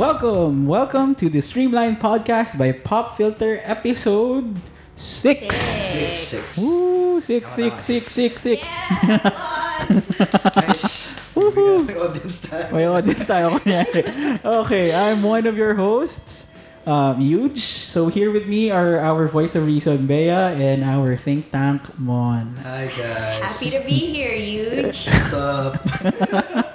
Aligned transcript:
Welcome, 0.00 0.64
welcome 0.64 1.14
to 1.16 1.28
the 1.28 1.44
Streamline 1.44 2.00
Podcast 2.00 2.56
by 2.56 2.72
Pop 2.72 3.20
Filter 3.20 3.60
episode 3.68 4.56
six. 4.96 5.54
Six. 5.54 6.56
Woo, 6.56 7.20
six, 7.20 7.52
six, 7.52 7.84
six, 7.84 8.10
six, 8.10 8.40
six. 8.40 8.64
Nice. 10.56 11.12
Woohoo. 11.36 11.84
May 11.84 12.00
audience 12.00 12.40
tayo. 12.40 12.72
May 12.72 12.88
audience 12.88 13.28
tayo 13.28 13.60
kunyari. 13.60 14.40
Okay, 14.64 14.88
I'm 14.96 15.20
one 15.20 15.44
of 15.44 15.60
your 15.60 15.76
hosts, 15.76 16.48
um, 16.88 17.20
Huge. 17.20 17.60
So 17.60 18.08
here 18.08 18.32
with 18.32 18.48
me 18.48 18.72
are 18.72 19.04
our 19.04 19.28
voice 19.28 19.52
of 19.52 19.68
reason, 19.68 20.08
Bea, 20.08 20.32
and 20.32 20.80
our 20.80 21.12
think 21.12 21.52
tank, 21.52 21.92
Mon. 22.00 22.56
Hi 22.64 22.88
guys. 22.88 23.44
Happy 23.44 23.68
to 23.76 23.84
be 23.84 24.00
here, 24.16 24.32
huge. 24.32 25.04
What's 25.04 25.36
up? 25.36 25.76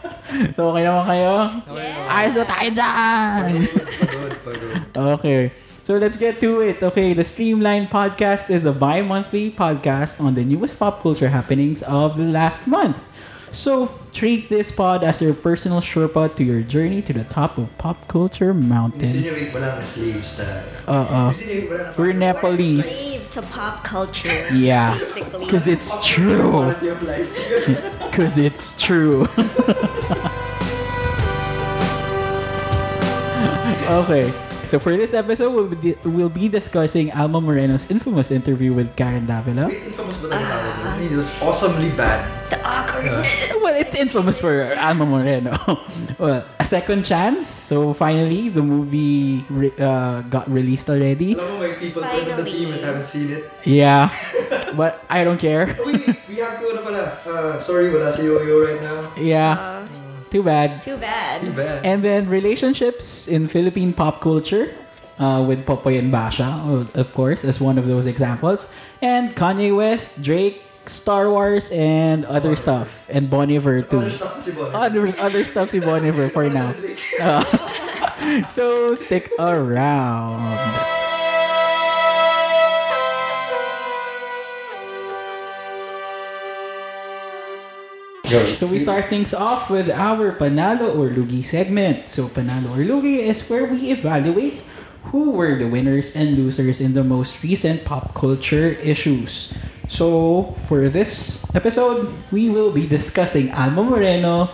So 0.55 0.71
okay 0.73 0.83
naman 0.83 1.03
kayo? 1.07 1.33
Yeah. 1.71 2.11
Ayos 2.11 2.33
na 2.35 2.45
tayo 2.47 2.69
dyan! 2.73 3.49
Pagod, 3.99 4.33
pagod. 4.43 4.75
Okay. 5.19 5.41
So 5.85 6.01
let's 6.01 6.17
get 6.17 6.41
to 6.41 6.65
it. 6.65 6.81
Okay, 6.81 7.13
the 7.13 7.21
Streamline 7.21 7.85
Podcast 7.85 8.49
is 8.49 8.65
a 8.65 8.73
bi-monthly 8.73 9.53
podcast 9.53 10.17
on 10.17 10.33
the 10.33 10.41
newest 10.41 10.81
pop 10.81 10.97
culture 11.05 11.29
happenings 11.29 11.85
of 11.85 12.17
the 12.17 12.25
last 12.25 12.65
month. 12.65 13.05
So 13.55 13.87
treat 14.11 14.49
this 14.49 14.69
pod 14.69 15.01
as 15.05 15.21
your 15.21 15.33
personal 15.33 15.79
Sherpa 15.79 16.35
to 16.35 16.43
your 16.43 16.61
journey 16.61 17.01
to 17.01 17.13
the 17.13 17.23
top 17.23 17.57
of 17.57 17.71
pop 17.77 18.05
culture 18.09 18.53
mountain. 18.53 19.07
niyo 19.07 19.31
wait, 19.31 19.55
wala 19.55 19.79
na 19.79 19.83
sleeves 19.87 20.35
talaga. 20.35 20.67
Uh-uh. 20.83 21.31
Gusto 21.31 21.47
niyo 21.47 21.71
wala 21.71 21.95
We're 21.95 22.11
Nepalese. 22.11 23.31
To 23.31 23.39
pop 23.55 23.87
culture. 23.87 24.51
Yeah. 24.51 24.99
Because 25.39 25.71
it's 25.71 25.95
true. 26.03 26.51
Quality 26.51 26.91
of 26.91 26.99
life. 27.07 27.31
Because 28.03 28.35
it's 28.35 28.75
true. 28.75 29.23
okay. 34.03 34.27
So 34.65 34.79
for 34.79 34.97
this 34.97 35.13
episode, 35.13 35.53
we'll 35.53 35.69
be, 35.69 35.93
we'll 36.03 36.29
be 36.33 36.49
discussing 36.49 37.11
Alma 37.13 37.39
Moreno's 37.39 37.85
infamous 37.89 38.31
interview 38.31 38.73
with 38.73 38.95
Karen 38.95 39.25
Davila. 39.25 39.69
Wait, 39.69 39.85
infamous 39.85 40.17
ba 40.17 40.33
talaga 40.33 40.45
tawag 40.49 40.73
doon? 40.81 41.05
It 41.05 41.15
was 41.15 41.29
awesomely 41.41 41.93
bad. 41.93 42.25
the 42.49 42.61
awkwardness. 42.61 43.25
Well, 43.61 43.73
it's 43.73 43.93
infamous 43.97 44.37
for 44.37 44.69
Alma 44.77 45.05
Moreno. 45.05 45.57
well, 46.21 46.45
a 46.59 46.65
second 46.65 47.01
chance. 47.05 47.45
So 47.49 47.93
finally, 47.93 48.49
the 48.49 48.61
movie 48.61 49.41
re- 49.49 49.73
uh, 49.81 50.21
got 50.29 50.45
released 50.49 50.89
already. 50.89 51.33
Alam 51.33 51.45
mo, 51.45 51.55
may 51.61 51.73
people 51.77 52.01
pa 52.05 52.13
rin 52.13 52.29
in 52.29 52.37
the 52.37 52.45
Finally. 52.45 52.53
team 52.53 52.67
that 52.73 52.81
haven't 52.85 53.09
seen 53.09 53.33
it. 53.33 53.49
Yeah, 53.65 54.13
but 54.77 55.01
I 55.09 55.25
don't 55.25 55.41
care. 55.41 55.73
Wait, 55.85 56.05
we 56.29 56.37
have 56.37 56.61
to 56.61 56.65
ano 56.69 56.81
pala. 56.85 57.03
Uh, 57.25 57.53
sorry, 57.57 57.89
wala 57.89 58.13
si 58.13 58.25
Yo-Yo 58.29 58.61
right 58.61 58.81
now. 58.81 59.09
Yeah, 59.17 59.57
Uh, 59.57 59.74
too 60.35 60.43
bad. 60.43 60.81
too 60.83 60.99
bad. 60.99 61.39
Too 61.39 61.55
bad. 61.55 61.85
And 61.85 62.03
then 62.03 62.27
relationships 62.27 63.27
in 63.27 63.47
Philippine 63.47 63.93
pop 63.95 64.19
culture. 64.19 64.75
Uh, 65.15 65.39
with 65.39 65.63
Popoy 65.63 65.95
and 65.95 66.11
Basha, 66.11 66.43
of 66.91 67.13
course, 67.15 67.47
as 67.47 67.55
one 67.55 67.79
of 67.79 67.87
those 67.87 68.03
examples. 68.03 68.67
And 68.99 69.31
Kanye 69.31 69.71
West, 69.71 70.19
Drake, 70.19 70.59
Star 70.91 71.31
Wars, 71.31 71.71
and 71.71 72.27
other 72.27 72.51
Bon 72.51 72.59
stuff. 72.59 73.07
And 73.07 73.29
Bon 73.31 73.47
Iver 73.47 73.87
too. 73.87 74.03
Other 74.03 74.11
stuff 74.11 74.35
na 74.35 74.41
si 74.43 74.51
Bonnie. 74.51 74.75
other 74.75 75.03
other 75.15 75.43
stuff 75.47 75.69
si 75.71 75.79
Bon 75.79 76.03
Iver 76.03 76.27
for 76.27 76.51
now. 76.51 76.75
Uh, 77.15 77.47
so 78.51 78.91
stick 78.95 79.31
around. 79.39 80.74
Go. 88.29 88.53
So 88.53 88.65
we 88.67 88.79
start 88.79 89.05
things 89.09 89.33
off 89.33 89.69
with 89.69 89.89
our 89.89 90.31
Panalo 90.33 90.95
or 90.97 91.09
Lugi 91.09 91.43
segment. 91.45 92.09
So 92.09 92.27
Panalo 92.27 92.73
or 92.73 92.81
Lugi 92.83 93.19
is 93.25 93.45
where 93.49 93.65
we 93.65 93.91
evaluate 93.91 94.61
who 95.13 95.31
were 95.37 95.53
the 95.55 95.67
winners 95.67 96.15
and 96.15 96.33
losers 96.37 96.81
in 96.81 96.93
the 96.93 97.03
most 97.03 97.43
recent 97.43 97.85
pop 97.85 98.13
culture 98.15 98.73
issues. 98.81 99.53
So 99.87 100.55
for 100.65 100.89
this 100.89 101.45
episode, 101.53 102.09
we 102.31 102.49
will 102.49 102.71
be 102.71 102.87
discussing 102.89 103.51
Alma 103.53 103.83
Moreno, 103.83 104.49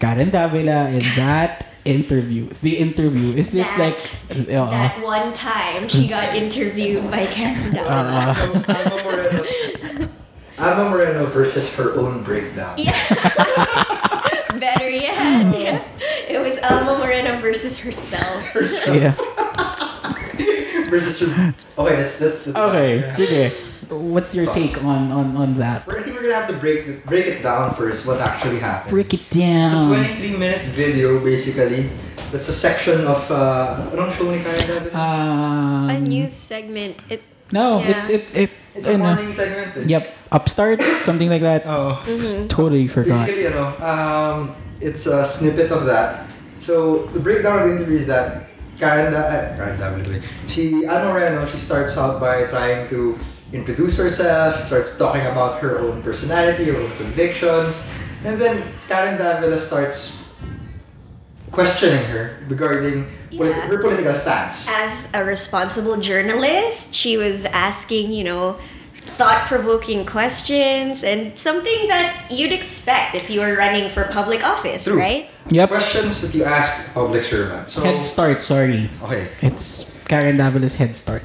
Karen 0.00 0.30
Davila, 0.30 0.88
and 0.88 1.04
that 1.20 1.66
interview. 1.84 2.48
The 2.62 2.78
interview 2.78 3.34
is 3.36 3.50
this 3.50 3.68
That- 3.76 4.00
like 4.32 4.48
uh, 4.48 4.70
That 4.70 5.02
one 5.02 5.34
time 5.34 5.88
she 5.88 6.08
got 6.08 6.32
interviewed 6.34 7.10
by 7.10 7.26
Karen 7.26 7.74
Davila. 7.76 8.32
uh, 8.68 10.01
Alma 10.62 10.90
Moreno. 10.90 11.26
Versus 11.26 11.68
her 11.74 11.94
own 11.98 12.22
breakdown. 12.22 12.78
Yeah. 12.78 12.94
Better 14.62 14.88
yet, 14.88 15.16
yeah. 15.58 15.82
it 16.28 16.38
was 16.38 16.58
Alma 16.62 16.98
Moreno 16.98 17.34
versus 17.42 17.80
herself. 17.82 18.46
Herself 18.54 18.94
yeah. 18.94 19.14
versus 20.92 21.18
her. 21.20 21.54
Okay, 21.78 21.96
that's 21.96 22.18
that's. 22.18 22.44
that's 22.46 22.54
Okay, 22.56 23.00
yeah. 23.00 23.10
sige. 23.10 23.42
What's 23.90 24.34
your 24.36 24.46
take 24.54 24.78
on 24.84 25.10
on 25.10 25.36
on 25.36 25.54
that? 25.58 25.82
I 25.88 26.00
think 26.04 26.14
we're 26.16 26.22
gonna 26.30 26.38
have 26.38 26.48
to 26.48 26.56
break 26.56 27.04
break 27.04 27.26
it 27.26 27.42
down 27.42 27.74
first. 27.74 28.06
What 28.06 28.20
actually 28.22 28.60
happened? 28.62 28.92
Break 28.94 29.12
it 29.12 29.26
down. 29.28 29.68
It's 29.68 29.74
a 29.74 30.30
23 30.30 30.36
minute 30.38 30.62
video 30.72 31.18
basically. 31.18 31.90
That's 32.30 32.48
a 32.48 32.54
section 32.56 33.04
of 33.04 33.20
uh, 33.28 33.90
anong 33.92 34.14
show 34.16 34.30
ni 34.30 34.40
Karen 34.40 34.88
Um, 34.96 35.90
A 35.90 35.98
news 36.00 36.32
segment. 36.32 36.96
It 37.10 37.20
No, 37.52 37.84
Yeah. 37.84 37.98
it's 38.00 38.08
it 38.08 38.24
it. 38.32 38.50
It's 38.74 38.88
a 38.88 38.94
ano, 38.94 39.04
morning 39.04 39.32
segment. 39.32 39.76
eh. 39.76 39.84
Yep, 39.86 40.04
upstart 40.32 40.80
something 41.04 41.28
like 41.28 41.42
that. 41.42 41.64
Oh. 41.66 42.00
Totally 42.48 42.88
forgot. 42.88 43.26
Basically, 43.26 43.46
ano, 43.52 43.76
um, 43.84 44.56
it's 44.80 45.06
a 45.06 45.24
snippet 45.24 45.70
of 45.70 45.84
that. 45.86 46.24
So 46.58 47.06
the 47.12 47.20
breakdown 47.20 47.58
of 47.62 47.68
the 47.68 47.76
interview 47.76 47.98
is 47.98 48.06
that 48.06 48.48
Karen, 48.78 49.12
da- 49.12 49.28
uh, 49.28 49.56
Karen 49.56 49.76
David, 49.78 49.98
literally. 50.06 50.22
she, 50.48 50.86
Alma 50.86 51.12
Moreno, 51.12 51.44
she 51.46 51.58
starts 51.58 51.96
out 51.98 52.18
by 52.18 52.44
trying 52.48 52.88
to 52.88 53.18
introduce 53.52 53.96
herself. 53.98 54.58
She 54.58 54.64
starts 54.64 54.96
talking 54.96 55.26
about 55.26 55.60
her 55.60 55.78
own 55.80 56.02
personality, 56.02 56.64
her 56.72 56.80
own 56.80 56.90
convictions, 56.96 57.90
and 58.24 58.40
then 58.40 58.62
Karen 58.88 59.18
Davila 59.18 59.58
starts 59.58 60.21
questioning 61.52 62.04
her 62.06 62.36
regarding 62.48 63.06
Yeah. 63.30 63.52
her 63.68 63.78
political 63.78 64.14
stance. 64.14 64.66
as 64.68 65.08
a 65.14 65.24
responsible 65.24 65.96
journalist, 66.00 66.94
she 66.94 67.16
was 67.16 67.44
asking, 67.46 68.12
you 68.12 68.24
know, 68.24 68.56
thought-provoking 69.18 70.06
questions 70.06 71.04
and 71.04 71.36
something 71.38 71.88
that 71.88 72.24
you'd 72.30 72.52
expect 72.52 73.14
if 73.14 73.28
you 73.28 73.40
were 73.40 73.54
running 73.54 73.88
for 73.90 74.04
public 74.04 74.42
office, 74.44 74.84
True. 74.84 74.98
right? 74.98 75.28
Yep. 75.50 75.68
Questions 75.68 76.22
that 76.22 76.34
you 76.34 76.44
ask 76.44 76.72
public 76.94 77.22
servants. 77.22 77.72
So, 77.74 77.82
Head 77.82 78.02
start. 78.02 78.42
Sorry, 78.42 78.88
okay, 79.04 79.28
it's 79.42 79.90
Karen 80.08 80.36
Davila's 80.38 80.74
head 80.74 80.96
start. 80.96 81.22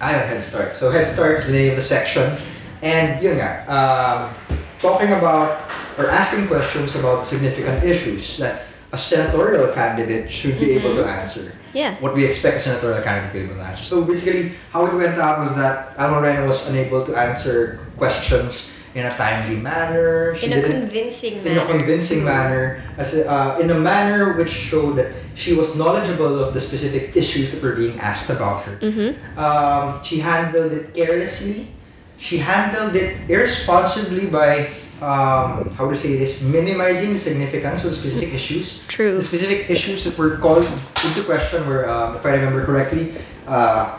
I 0.00 0.10
have 0.10 0.26
Head 0.28 0.42
Start. 0.42 0.74
So 0.74 0.90
Head 0.90 1.06
Start 1.06 1.38
is 1.38 1.46
the 1.46 1.52
name 1.54 1.70
of 1.70 1.76
the 1.76 1.82
section. 1.82 2.36
And 2.82 3.22
yun 3.22 3.38
nga, 3.40 3.64
um, 3.72 4.34
talking 4.80 5.08
about 5.12 5.64
or 5.96 6.10
asking 6.10 6.46
questions 6.46 6.94
about 6.94 7.26
significant 7.26 7.82
issues 7.82 8.36
that 8.36 8.66
a 8.94 8.96
senatorial 8.96 9.74
candidate 9.74 10.30
should 10.30 10.56
be 10.58 10.78
able 10.78 10.94
to 10.94 11.04
answer. 11.04 11.52
Yeah. 11.74 11.98
What 11.98 12.14
we 12.14 12.24
expect 12.24 12.56
a 12.58 12.60
senatorial 12.60 13.02
candidate 13.02 13.32
to 13.32 13.38
be 13.38 13.44
able 13.44 13.58
to 13.58 13.66
answer. 13.66 13.84
So 13.84 14.04
basically, 14.06 14.54
how 14.70 14.86
it 14.86 14.94
went 14.94 15.18
out 15.18 15.42
was 15.42 15.56
that 15.56 15.98
Alma 15.98 16.22
Moreno 16.22 16.46
was 16.46 16.62
unable 16.70 17.04
to 17.04 17.12
answer 17.18 17.82
questions 17.98 18.70
in 18.94 19.02
a 19.04 19.16
timely 19.18 19.58
manner. 19.58 20.36
She 20.38 20.46
In 20.46 20.52
a 20.54 20.62
convincing 20.62 21.42
in 21.42 21.58
a 21.58 21.66
manner. 21.66 21.66
convincing 21.66 22.20
manner, 22.22 22.62
as 22.96 23.18
a, 23.18 23.26
uh, 23.26 23.58
in 23.58 23.68
a 23.74 23.80
manner 23.92 24.38
which 24.38 24.54
showed 24.70 24.94
that 25.02 25.10
she 25.34 25.50
was 25.58 25.74
knowledgeable 25.74 26.38
of 26.38 26.54
the 26.54 26.62
specific 26.62 27.16
issues 27.18 27.50
that 27.50 27.60
were 27.66 27.74
being 27.74 27.98
asked 27.98 28.30
about 28.30 28.62
her. 28.62 28.78
Mm-hmm. 28.78 29.10
Um, 29.34 29.98
she 30.06 30.22
handled 30.22 30.70
it 30.70 30.94
carelessly. 30.94 31.74
She 32.18 32.38
handled 32.38 32.94
it 32.94 33.28
irresponsibly 33.28 34.30
by 34.30 34.70
um, 35.00 35.70
how 35.70 35.88
to 35.88 35.96
say 35.96 36.16
this, 36.16 36.40
minimizing 36.42 37.12
the 37.12 37.18
significance 37.18 37.84
of 37.84 37.92
specific 37.92 38.32
issues. 38.32 38.86
True. 38.86 39.16
The 39.16 39.22
specific 39.22 39.70
issues 39.70 40.04
that 40.04 40.16
were 40.16 40.38
called 40.38 40.64
into 40.64 41.22
question 41.24 41.66
were, 41.66 41.88
um, 41.88 42.16
if 42.16 42.24
I 42.24 42.30
remember 42.30 42.64
correctly, 42.64 43.14
uh, 43.46 43.98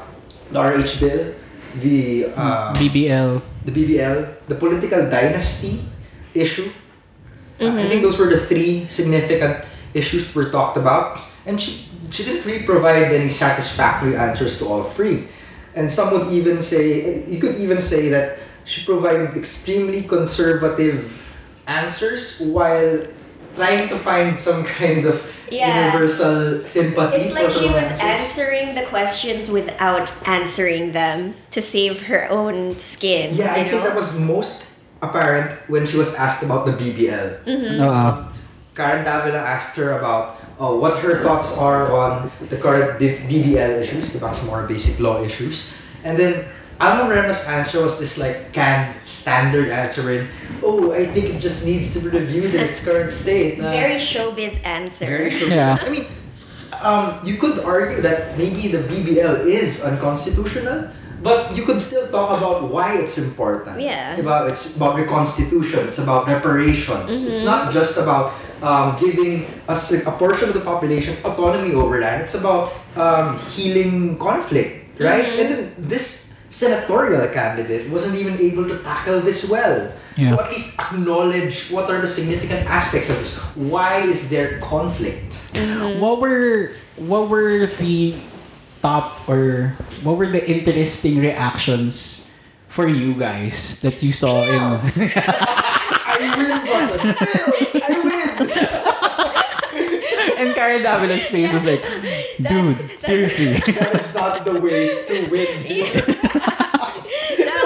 the 0.51 0.59
RH 0.59 0.99
bill, 0.99 1.35
the 1.81 2.25
uh, 2.35 2.73
BBL. 2.73 3.41
the 3.65 3.71
BBL, 3.71 4.35
the 4.47 4.55
political 4.55 5.09
dynasty 5.09 5.83
issue. 6.33 6.71
Uh, 7.59 7.75
I 7.75 7.83
think 7.83 8.01
those 8.01 8.17
were 8.17 8.27
the 8.27 8.37
three 8.37 8.87
significant 8.87 9.65
issues 9.93 10.27
that 10.27 10.35
were 10.35 10.49
talked 10.49 10.77
about. 10.77 11.21
And 11.45 11.61
she, 11.61 11.87
she 12.09 12.23
didn't 12.23 12.45
really 12.45 12.65
provide 12.65 13.11
any 13.11 13.29
satisfactory 13.29 14.15
answers 14.15 14.59
to 14.59 14.65
all 14.65 14.83
three. 14.83 15.27
And 15.75 15.91
some 15.91 16.11
would 16.13 16.31
even 16.31 16.61
say, 16.61 17.25
you 17.27 17.39
could 17.39 17.55
even 17.55 17.81
say 17.81 18.09
that 18.09 18.39
she 18.65 18.83
provided 18.85 19.37
extremely 19.37 20.01
conservative 20.03 21.11
answers 21.67 22.39
while 22.41 22.99
trying 23.55 23.87
to 23.89 23.95
find 23.97 24.37
some 24.37 24.63
kind 24.63 25.05
of 25.05 25.21
Yeah. 25.49 25.93
universal 25.93 26.65
sympathy 26.65 27.21
It's 27.21 27.33
like 27.33 27.45
her 27.45 27.49
she 27.53 27.69
was 27.69 27.85
answers. 27.85 27.99
answering 28.01 28.73
the 28.75 28.81
questions 28.89 29.49
without 29.51 30.09
answering 30.25 30.91
them 30.93 31.35
to 31.51 31.61
save 31.61 32.09
her 32.09 32.25
own 32.33 32.79
skin. 32.81 33.35
Yeah, 33.37 33.53
I 33.53 33.57
you 33.63 33.69
think 33.69 33.83
that 33.85 33.95
was 33.95 34.17
most 34.17 34.65
apparent 35.05 35.53
when 35.69 35.85
she 35.85 35.97
was 36.01 36.15
asked 36.17 36.41
about 36.41 36.65
the 36.65 36.73
BBL. 36.73 37.37
Mhm. 37.45 37.77
Uh, 37.79 38.25
Karen 38.73 39.05
Davila 39.05 39.37
asked 39.39 39.75
her 39.77 39.93
about 39.99 40.41
uh, 40.57 40.71
what 40.71 40.97
her 41.05 41.21
thoughts 41.21 41.51
are 41.59 41.91
on 41.93 42.31
the 42.49 42.55
current 42.57 42.97
B- 42.97 43.19
BBL 43.29 43.79
issues, 43.83 44.13
the 44.13 44.19
Bangsamoro 44.23 44.65
Basic 44.67 44.97
Law 44.99 45.21
issues. 45.21 45.67
And 46.03 46.17
then 46.17 46.45
Alma 46.79 47.05
Moreno's 47.05 47.43
answer 47.47 47.81
was 47.81 47.97
this 47.99 48.17
like 48.17 48.51
canned 48.51 48.95
standard 49.07 49.69
answer 49.69 50.11
in, 50.11 50.27
oh, 50.61 50.91
I 50.91 51.05
think 51.05 51.27
it 51.33 51.39
just 51.39 51.65
needs 51.65 51.93
to 51.93 51.99
be 51.99 52.09
reviewed 52.09 52.53
in 52.53 52.61
its 52.61 52.83
current 52.83 53.13
state. 53.13 53.57
na- 53.59 53.71
Very 53.71 53.95
showbiz 53.95 54.59
answer. 54.65 55.05
very 55.05 55.31
sure. 55.31 55.47
Yeah. 55.47 55.77
I 55.79 55.89
mean, 55.89 56.05
um, 56.81 57.19
you 57.23 57.37
could 57.37 57.59
argue 57.59 58.01
that 58.01 58.37
maybe 58.37 58.67
the 58.67 58.79
BBL 58.79 59.45
is 59.47 59.83
unconstitutional, 59.83 60.89
but 61.23 61.55
you 61.55 61.63
could 61.63 61.81
still 61.81 62.07
talk 62.11 62.37
about 62.37 62.69
why 62.69 62.97
it's 62.99 63.17
important. 63.17 63.79
Yeah. 63.79 64.17
About 64.17 64.49
it's 64.49 64.75
about 64.75 64.95
reconstitution. 64.97 65.87
It's 65.87 65.99
about 65.99 66.27
reparations. 66.27 67.23
It's 67.25 67.45
not 67.45 67.71
just 67.71 67.95
about 67.97 68.33
um, 68.61 68.95
giving 68.99 69.47
us 69.67 69.91
a, 69.93 70.07
a 70.09 70.11
portion 70.11 70.49
of 70.49 70.55
the 70.55 70.61
population 70.61 71.15
autonomy 71.23 71.73
over 71.73 71.99
land. 71.99 72.21
It's 72.21 72.35
about 72.35 72.73
um, 72.97 73.39
healing 73.55 74.17
conflict, 74.19 74.99
right? 74.99 75.25
And 75.39 75.49
then 75.49 75.73
this 75.77 76.34
senatorial 76.49 77.27
candidate 77.29 77.89
wasn't 77.89 78.15
even 78.15 78.39
able 78.39 78.67
to 78.67 78.79
tackle 78.79 79.21
this 79.21 79.49
well. 79.49 79.91
Yeah. 80.15 80.35
To 80.35 80.43
at 80.43 80.51
least 80.51 80.79
acknowledge 80.79 81.69
what 81.69 81.89
are 81.89 81.99
the 81.99 82.07
significant 82.07 82.69
aspects 82.69 83.09
of 83.09 83.17
this. 83.17 83.39
Why 83.55 84.01
is 84.01 84.29
there 84.29 84.59
conflict? 84.59 85.41
Mm-hmm. 85.53 85.99
What 85.99 86.21
were 86.21 86.71
what 86.97 87.29
were 87.29 87.67
the 87.67 88.15
top 88.81 89.27
or 89.27 89.75
what 90.03 90.17
were 90.17 90.27
the 90.27 90.43
interesting 90.43 91.19
reactions 91.19 92.29
for 92.69 92.87
you 92.87 93.13
guys 93.15 93.79
that 93.81 94.03
you 94.03 94.11
saw 94.11 94.43
in 94.43 94.59
I 96.15 96.31
win, 96.37 96.63
brother. 96.63 97.15
Bills, 97.19 97.71
I 97.83 97.93
win. 98.03 98.74
And 100.37 100.53
Karen 100.55 100.81
Davila's 100.83 101.27
face 101.27 101.51
was 101.53 101.65
like, 101.65 101.81
dude, 101.81 102.75
That's- 102.75 103.01
seriously. 103.03 103.53
That 103.73 103.95
is 103.95 104.13
not 104.13 104.43
the 104.45 104.59
way 104.59 105.03
to 105.05 105.27
win. 105.29 105.63
that 107.37 107.63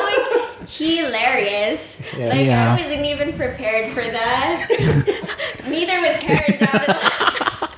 was 0.62 0.78
hilarious. 0.78 2.00
Yeah. 2.18 2.28
Like 2.30 2.46
Yeah. 2.46 2.74
I 2.74 2.82
wasn't 2.82 3.06
even 3.06 3.34
prepared 3.34 3.92
for 3.92 4.02
that. 4.04 4.68
Neither 5.68 6.00
was 6.02 6.18
Karen 6.18 6.60
Davila. 6.60 7.70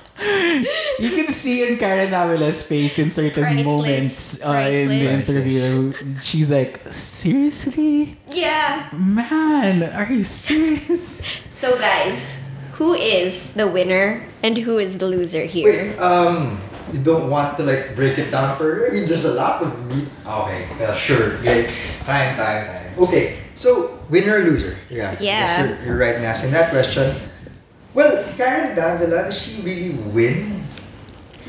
You 0.99 1.09
can 1.17 1.29
see 1.29 1.67
in 1.67 1.77
Karen 1.79 2.11
Davila's 2.11 2.61
face 2.61 2.99
in 2.99 3.09
certain 3.09 3.43
Priceless. 3.43 3.65
moments 3.65 4.45
uh, 4.45 4.69
in 4.69 4.87
the 4.89 5.09
interview. 5.09 5.93
She's 6.21 6.51
like, 6.51 6.81
seriously? 6.93 8.17
yeah. 8.29 8.87
Man, 8.93 9.81
are 9.83 10.11
you 10.11 10.23
serious? 10.23 11.19
So 11.49 11.77
guys, 11.79 12.43
who 12.81 12.97
is 12.97 13.53
the 13.53 13.69
winner 13.69 14.25
and 14.41 14.57
who 14.57 14.81
is 14.81 14.97
the 14.97 15.05
loser 15.05 15.45
here? 15.45 15.69
Wait, 15.69 15.99
um, 16.01 16.57
you 16.91 16.97
don't 16.97 17.29
want 17.29 17.53
to 17.57 17.61
like 17.61 17.93
break 17.93 18.17
it 18.17 18.33
down 18.33 18.57
further? 18.57 18.89
I 18.89 18.89
mean, 18.89 19.05
there's 19.05 19.29
a 19.29 19.37
lot 19.37 19.61
of 19.61 19.69
meat. 19.85 20.09
Okay, 20.25 20.65
yeah, 20.81 20.95
sure. 20.97 21.37
Okay. 21.45 21.69
Time, 22.09 22.33
time, 22.33 22.65
time. 22.65 22.97
Okay, 22.97 23.37
so 23.53 24.01
winner 24.09 24.41
or 24.41 24.49
loser? 24.49 24.73
Yeah. 24.89 25.13
Yeah. 25.21 25.45
Yes, 25.45 25.45
you're, 25.61 25.93
you're 25.93 25.99
right 26.01 26.15
in 26.17 26.25
asking 26.25 26.57
that 26.57 26.73
question. 26.73 27.21
Well, 27.93 28.25
Karen 28.33 28.73
Davila, 28.73 29.29
does 29.29 29.37
she 29.37 29.61
really 29.61 29.93
win? 30.09 30.65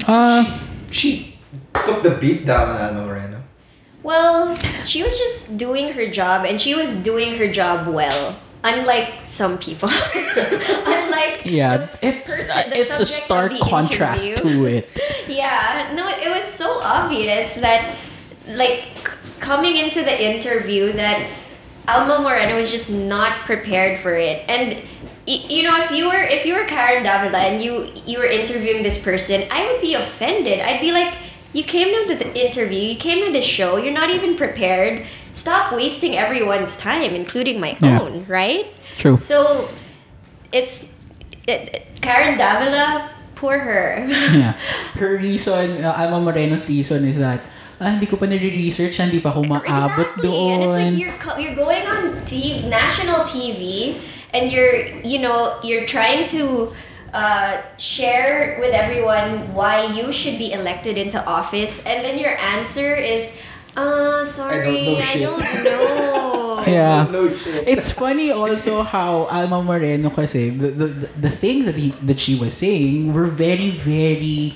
Uh, 0.04 0.44
She 0.92 1.40
took 1.72 2.02
the 2.04 2.12
beat 2.20 2.44
down 2.44 2.68
on 2.68 2.76
Alma 2.76 3.06
Moreno. 3.08 3.40
Well, 4.02 4.52
she 4.84 5.00
was 5.02 5.16
just 5.16 5.56
doing 5.56 5.96
her 5.96 6.12
job 6.12 6.44
and 6.44 6.60
she 6.60 6.74
was 6.74 7.00
doing 7.00 7.38
her 7.40 7.48
job 7.48 7.88
well. 7.88 8.36
Unlike 8.64 9.24
some 9.26 9.58
people. 9.58 9.88
Unlike 10.14 11.42
yeah, 11.44 11.88
it's 12.00 12.46
person- 12.46 12.72
it's 12.74 13.00
a 13.00 13.06
stark 13.06 13.52
contrast 13.58 14.28
interview. 14.28 14.60
to 14.60 14.66
it. 14.66 14.88
Yeah, 15.28 15.92
no, 15.96 16.08
it 16.08 16.30
was 16.30 16.44
so 16.44 16.80
obvious 16.82 17.54
that, 17.56 17.96
like, 18.48 18.84
coming 19.40 19.76
into 19.78 20.02
the 20.02 20.22
interview, 20.22 20.92
that 20.92 21.26
Alma 21.88 22.20
Moreno 22.22 22.56
was 22.56 22.70
just 22.70 22.90
not 22.92 23.46
prepared 23.46 24.00
for 24.00 24.14
it. 24.14 24.44
And 24.48 24.82
you 25.26 25.62
know, 25.62 25.76
if 25.82 25.90
you 25.92 26.08
were 26.08 26.20
if 26.22 26.44
you 26.44 26.54
were 26.54 26.64
Karen 26.64 27.02
Davila 27.04 27.38
and 27.38 27.62
you 27.62 27.88
you 28.06 28.18
were 28.18 28.26
interviewing 28.26 28.82
this 28.82 29.02
person, 29.02 29.44
I 29.50 29.70
would 29.70 29.80
be 29.80 29.94
offended. 29.94 30.60
I'd 30.60 30.80
be 30.80 30.92
like, 30.92 31.14
you 31.52 31.62
came 31.62 31.88
to 32.08 32.14
the 32.16 32.28
interview, 32.34 32.80
you 32.80 32.96
came 32.96 33.24
to 33.24 33.32
the 33.32 33.42
show, 33.42 33.76
you're 33.76 33.92
not 33.92 34.10
even 34.10 34.36
prepared. 34.36 35.06
Stop 35.32 35.72
wasting 35.72 36.16
everyone's 36.16 36.76
time, 36.76 37.14
including 37.14 37.60
my 37.60 37.76
Yeah. 37.80 38.00
own, 38.00 38.24
right? 38.28 38.66
True. 38.96 39.16
So, 39.18 39.68
it's 40.52 40.92
it, 41.46 41.72
it- 41.74 41.86
Karen 42.02 42.36
Davila. 42.38 43.10
Poor 43.34 43.58
her. 43.58 44.06
yeah. 44.08 44.52
Her 44.94 45.16
reason, 45.18 45.82
uh, 45.84 45.94
Alma 45.98 46.20
Moreno's 46.20 46.68
reason 46.68 47.02
is 47.08 47.18
that, 47.18 47.40
ah, 47.80 47.90
hindi 47.90 48.06
ko 48.06 48.14
pa 48.16 48.26
nare-research, 48.30 48.94
hindi 49.02 49.18
pa 49.18 49.30
ako 49.34 49.42
maabot 49.50 50.14
exactly. 50.14 50.30
And 50.30 50.62
it's 50.62 50.70
doon. 50.70 50.78
like 50.78 50.94
you're 51.00 51.18
co- 51.18 51.38
you're 51.42 51.58
going 51.58 51.82
on 51.82 52.22
TV, 52.22 52.68
national 52.70 53.26
TV, 53.26 53.98
and 54.30 54.52
you're 54.52 54.94
you 55.02 55.18
know 55.18 55.58
you're 55.66 55.86
trying 55.90 56.30
to 56.30 56.70
uh, 57.12 57.60
share 57.76 58.56
with 58.60 58.72
everyone 58.72 59.52
why 59.54 59.84
you 59.92 60.12
should 60.12 60.36
be 60.36 60.52
elected 60.52 60.96
into 60.96 61.20
office, 61.24 61.84
and 61.84 62.04
then 62.04 62.18
your 62.18 62.34
answer 62.36 62.96
is, 62.96 63.32
"Uh, 63.76 64.24
sorry, 64.28 64.96
know 64.96 65.00
I 65.00 65.14
don't 65.20 65.46
know." 65.64 66.18
Yeah. 66.62 67.10
No 67.10 67.26
shit. 67.34 67.66
It's 67.74 67.90
funny 67.90 68.30
also 68.30 68.86
how 68.86 69.26
Alma 69.26 69.58
Moreno 69.66 70.14
kasi 70.14 70.54
the, 70.54 70.70
the, 70.70 70.86
the, 70.86 71.08
the 71.26 71.32
things 71.32 71.66
that 71.66 71.74
he 71.74 71.90
that 72.06 72.22
she 72.22 72.38
was 72.38 72.54
saying 72.54 73.10
were 73.10 73.26
very 73.26 73.74
very 73.74 74.54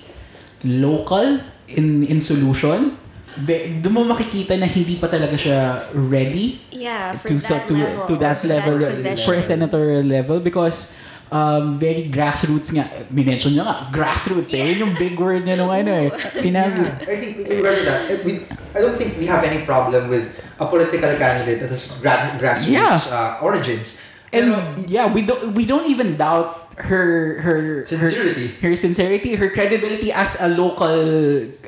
local 0.62 1.40
in 1.66 2.04
in 2.06 2.20
solution. 2.20 2.94
Ve- 3.36 3.82
Doon 3.84 3.92
mo 3.92 4.00
makikita 4.08 4.56
na 4.56 4.64
hindi 4.64 4.96
pa 4.96 5.12
talaga 5.12 5.36
siya 5.36 5.84
ready 5.92 6.56
Yeah, 6.72 7.12
for 7.20 7.28
to 7.28 7.36
that 7.42 7.68
to 7.68 7.74
level, 7.76 8.04
to 8.08 8.14
that 8.16 8.36
for 8.40 8.48
level 8.48 8.76
position. 8.86 9.24
for 9.28 9.34
a 9.36 9.42
senatorial 9.44 10.06
level 10.06 10.40
because 10.40 10.88
um, 11.32 11.78
very 11.78 12.08
grassroots 12.08 12.70
nga. 12.72 12.86
Minention 13.10 13.52
niya 13.54 13.64
nga, 13.66 13.76
grassroots 13.90 14.54
eh. 14.54 14.72
Yun 14.74 14.90
yung 14.90 14.94
big 14.94 15.18
word 15.18 15.44
niya 15.44 15.56
nung 15.58 15.70
ano 15.70 15.90
eh. 15.90 16.08
Sinabi. 16.38 16.86
Yeah, 16.86 17.10
I 17.10 17.16
think 17.18 17.32
we 17.38 17.44
remember 17.56 17.82
that. 17.84 18.24
We, 18.24 18.32
I 18.74 18.78
don't 18.82 18.96
think 18.96 19.18
we 19.18 19.26
have 19.26 19.42
any 19.44 19.64
problem 19.64 20.08
with 20.08 20.28
a 20.60 20.66
political 20.66 21.12
candidate 21.16 21.60
that 21.60 21.70
has 21.70 21.90
gra- 22.00 22.36
grassroots 22.40 22.72
Yeah. 22.72 22.96
uh, 23.10 23.38
origins. 23.44 24.00
And 24.32 24.50
Pero, 24.52 24.58
yeah, 24.90 25.06
we 25.06 25.22
don't 25.22 25.54
we 25.54 25.64
don't 25.64 25.86
even 25.86 26.18
doubt 26.18 26.74
her 26.76 27.40
her 27.40 27.86
Sincerity. 27.86 28.52
her, 28.60 28.68
her 28.68 28.76
sincerity, 28.76 29.32
her 29.38 29.48
credibility 29.48 30.10
as 30.12 30.36
a 30.42 30.48
local 30.50 30.92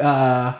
uh 0.03 0.53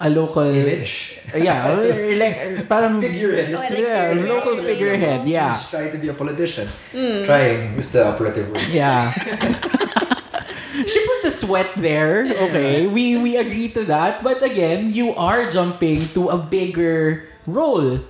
a 0.00 0.08
local 0.08 0.48
image. 0.48 1.20
Yeah, 1.36 1.76
like 2.16 2.66
parang 2.68 3.00
Figurehead. 3.00 3.52
Oh, 3.54 3.60
I 3.60 3.68
like 3.68 3.78
yeah, 3.78 4.08
figurehead. 4.10 4.28
local 4.28 4.52
Relatable. 4.56 4.64
figurehead. 4.64 5.20
Yeah. 5.28 5.58
He's 5.60 5.68
trying 5.68 5.92
to 5.92 5.98
be 5.98 6.08
a 6.08 6.14
politician. 6.16 6.66
Hmm. 6.90 7.24
Trying 7.28 7.76
is 7.76 7.92
the 7.92 8.08
operative 8.08 8.48
word. 8.50 8.64
Yeah. 8.72 9.12
she 10.88 10.98
put 11.06 11.20
the 11.22 11.30
sweat 11.30 11.70
there. 11.76 12.24
Okay, 12.48 12.86
we 12.88 13.20
we 13.20 13.36
agree 13.36 13.68
to 13.76 13.84
that. 13.92 14.24
But 14.24 14.42
again, 14.42 14.90
you 14.90 15.12
are 15.14 15.46
jumping 15.52 16.08
to 16.16 16.32
a 16.32 16.38
bigger 16.40 17.28
role. 17.46 18.00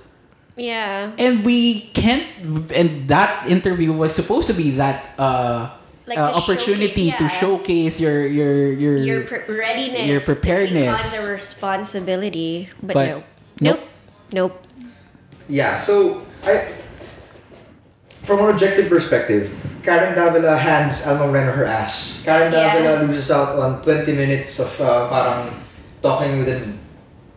Yeah, 0.55 1.11
and 1.17 1.43
we 1.43 1.89
can't 1.95 2.27
and 2.75 3.07
that 3.07 3.47
interview 3.47 3.91
was 3.91 4.13
supposed 4.13 4.47
to 4.47 4.53
be 4.53 4.71
that 4.79 5.15
uh, 5.17 5.71
Like 6.11 6.19
uh, 6.19 6.27
to 6.35 6.35
opportunity 6.43 7.07
showcase- 7.07 7.23
to 7.23 7.27
showcase 7.39 7.95
your 8.03 8.27
your 8.27 8.67
your, 8.75 8.95
your 8.99 9.19
pre- 9.23 9.47
readiness, 9.47 10.11
your 10.11 10.19
to 10.19 10.25
preparedness. 10.35 10.91
take 10.91 11.07
on 11.07 11.07
the 11.23 11.31
responsibility, 11.31 12.67
but, 12.83 12.99
But 12.99 13.07
no, 13.07 13.15
nope. 13.15 13.79
nope, 13.79 13.79
nope. 14.35 14.55
Yeah, 15.47 15.79
so 15.79 16.27
I 16.43 16.67
from 18.27 18.43
an 18.43 18.51
objective 18.51 18.91
perspective, 18.91 19.55
Karen 19.87 20.11
Davila 20.11 20.59
hands 20.59 21.07
Alma 21.07 21.31
Moreno 21.31 21.55
her 21.55 21.63
ass. 21.63 22.19
Karen 22.27 22.51
Yeah. 22.51 23.07
Loses 23.07 23.31
out 23.31 23.55
on 23.55 23.79
20 23.81 24.11
minutes 24.11 24.59
of 24.59 24.67
uh, 24.83 25.07
parang 25.07 25.47
talking 26.03 26.43
with 26.43 26.51
an 26.51 26.75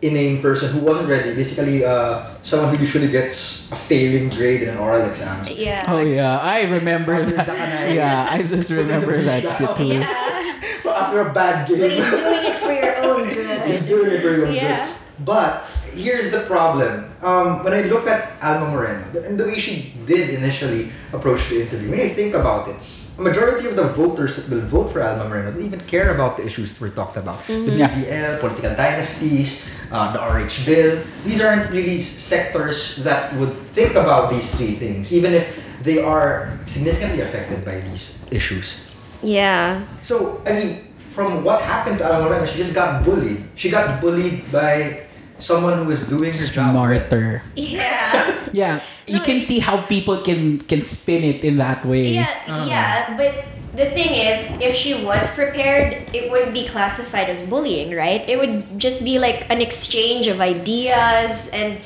inane 0.01 0.41
person 0.41 0.71
who 0.71 0.79
wasn't 0.79 1.07
ready. 1.09 1.33
Basically, 1.33 1.85
uh, 1.85 2.27
someone 2.43 2.73
who 2.75 2.79
usually 2.81 3.07
gets 3.09 3.69
a 3.71 3.75
failing 3.75 4.29
grade 4.29 4.63
in 4.63 4.69
an 4.69 4.77
oral 4.77 5.07
exam. 5.09 5.45
Yeah. 5.49 5.83
Oh 5.87 6.01
yeah, 6.01 6.39
I 6.39 6.63
remember 6.63 7.13
Under 7.13 7.35
that. 7.37 7.91
Yeah, 7.95 8.27
I 8.29 8.43
just 8.43 8.69
remember 8.71 9.21
that 9.29 9.43
too. 9.77 9.87
Yeah. 9.87 10.51
Well, 10.85 10.93
after 10.95 11.21
a 11.21 11.33
bad 11.33 11.67
game. 11.67 11.79
But 11.81 11.91
he's 11.91 12.09
doing 12.09 12.45
it 12.45 12.59
for 12.59 12.71
your 12.71 12.97
own 13.01 13.23
good. 13.33 13.61
He's 13.67 13.85
doing 13.87 14.11
it 14.11 14.21
very 14.21 14.41
well. 14.43 14.53
Yeah. 14.53 14.85
Good. 14.85 15.25
But 15.25 15.65
here's 15.93 16.29
the 16.29 16.41
problem. 16.41 17.09
Um, 17.23 17.63
when 17.63 17.73
I 17.73 17.81
look 17.89 18.05
at 18.05 18.37
Alma 18.43 18.69
Moreno 18.69 19.01
and 19.25 19.39
the 19.39 19.45
way 19.45 19.57
she 19.57 19.93
did 20.05 20.29
initially 20.29 20.89
approach 21.11 21.49
the 21.49 21.61
interview, 21.63 21.89
when 21.89 21.99
you 21.99 22.09
think 22.09 22.35
about 22.35 22.67
it, 22.69 22.75
a 23.17 23.21
majority 23.21 23.67
of 23.67 23.75
the 23.75 23.83
voters 23.95 24.35
that 24.35 24.49
will 24.53 24.65
vote 24.67 24.91
for 24.91 25.01
Alma 25.01 25.29
Moreno 25.29 25.51
don't 25.51 25.61
even 25.63 25.79
care 25.81 26.13
about 26.13 26.35
the 26.37 26.45
issues 26.45 26.79
we're 26.81 26.89
talked 26.89 27.15
about. 27.17 27.39
The 27.47 27.71
Yeah. 27.71 27.87
BBL, 27.87 28.39
political 28.39 28.75
dynasties, 28.75 29.61
uh, 29.91 30.11
the 30.11 30.19
RH 30.19 30.65
bill. 30.65 30.99
These 31.23 31.41
aren't 31.41 31.71
really 31.71 31.99
sectors 31.99 32.97
that 33.07 33.33
would 33.37 33.55
think 33.71 33.95
about 33.95 34.29
these 34.31 34.51
three 34.55 34.75
things, 34.75 35.13
even 35.13 35.33
if 35.33 35.47
they 35.83 36.03
are 36.03 36.51
significantly 36.65 37.21
affected 37.21 37.63
by 37.63 37.79
these 37.87 38.15
issues. 38.31 38.75
Yeah. 39.23 39.83
So, 40.01 40.41
I 40.45 40.51
mean, 40.53 40.71
from 41.15 41.43
what 41.45 41.61
happened 41.61 41.99
to 41.99 42.05
Alma 42.11 42.27
Moreno, 42.27 42.45
she 42.45 42.57
just 42.57 42.75
got 42.75 43.05
bullied. 43.05 43.43
She 43.55 43.69
got 43.69 44.01
bullied 44.01 44.51
by 44.51 45.04
someone 45.37 45.77
who 45.77 45.85
was 45.85 46.07
doing 46.07 46.31
her 46.31 46.47
job. 46.51 46.75
well. 46.75 46.85
Smarter. 46.99 47.43
Yeah. 47.55 48.33
Yeah, 48.53 48.79
you 49.07 49.19
No, 49.19 49.25
can 49.25 49.41
see 49.41 49.59
how 49.59 49.81
people 49.81 50.21
can 50.23 50.59
can 50.63 50.83
spin 50.83 51.23
it 51.23 51.43
in 51.43 51.57
that 51.57 51.83
way. 51.85 52.13
Yeah, 52.15 52.29
Uh-huh. 52.47 52.65
yeah, 52.69 53.17
but 53.17 53.43
the 53.75 53.91
thing 53.91 54.15
is, 54.15 54.55
if 54.63 54.75
she 54.75 55.03
was 55.03 55.27
prepared, 55.35 56.07
it 56.15 56.31
wouldn't 56.31 56.53
be 56.53 56.63
classified 56.65 57.27
as 57.27 57.41
bullying, 57.43 57.91
right? 57.93 58.23
It 58.29 58.39
would 58.39 58.79
just 58.79 59.03
be 59.03 59.19
like 59.19 59.43
an 59.51 59.59
exchange 59.59 60.27
of 60.31 60.39
ideas 60.39 61.49
and 61.51 61.81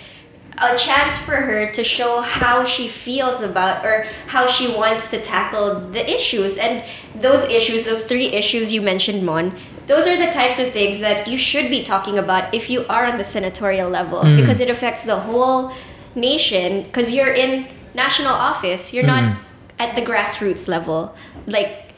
a 0.62 0.78
chance 0.78 1.18
for 1.18 1.38
her 1.38 1.72
to 1.72 1.84
show 1.84 2.22
how 2.22 2.64
she 2.64 2.88
feels 2.88 3.42
about 3.42 3.82
or 3.86 4.06
how 4.28 4.46
she 4.46 4.68
wants 4.70 5.10
to 5.10 5.18
tackle 5.22 5.80
the 5.90 6.04
issues. 6.06 6.58
And 6.60 6.84
those 7.16 7.50
issues, 7.50 7.86
those 7.86 8.06
three 8.06 8.28
issues 8.28 8.70
you 8.72 8.82
mentioned, 8.84 9.26
Mon, 9.26 9.58
those 9.90 10.06
are 10.06 10.16
the 10.16 10.32
types 10.32 10.62
of 10.62 10.70
things 10.70 11.02
that 11.02 11.28
you 11.28 11.36
should 11.36 11.68
be 11.68 11.82
talking 11.82 12.22
about 12.22 12.54
if 12.54 12.70
you 12.70 12.86
are 12.88 13.10
on 13.10 13.18
the 13.18 13.26
senatorial 13.26 13.90
level 13.90 14.22
mm. 14.22 14.38
because 14.38 14.62
it 14.62 14.70
affects 14.70 15.04
the 15.04 15.18
whole 15.26 15.74
nation 16.14 16.84
because 16.84 17.12
you're 17.12 17.34
in 17.34 17.68
national 17.94 18.32
office 18.34 18.94
you're 18.94 19.06
not 19.06 19.24
mm. 19.24 19.36
at 19.80 19.96
the 19.98 20.02
grassroots 20.02 20.70
level 20.70 21.18
like 21.48 21.92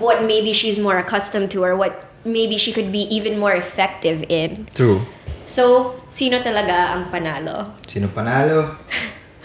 what 0.00 0.24
maybe 0.24 0.52
she's 0.52 0.78
more 0.80 0.96
accustomed 0.98 1.50
to 1.50 1.62
or 1.62 1.76
what 1.76 2.08
maybe 2.24 2.56
she 2.56 2.72
could 2.72 2.90
be 2.90 3.04
even 3.12 3.38
more 3.38 3.52
effective 3.52 4.24
in 4.32 4.64
True. 4.74 5.04
so 5.44 6.00
sino 6.08 6.40
talaga 6.40 6.96
ang 6.96 7.12
panalo 7.12 7.76
Sino 7.84 8.08
panalo? 8.08 8.80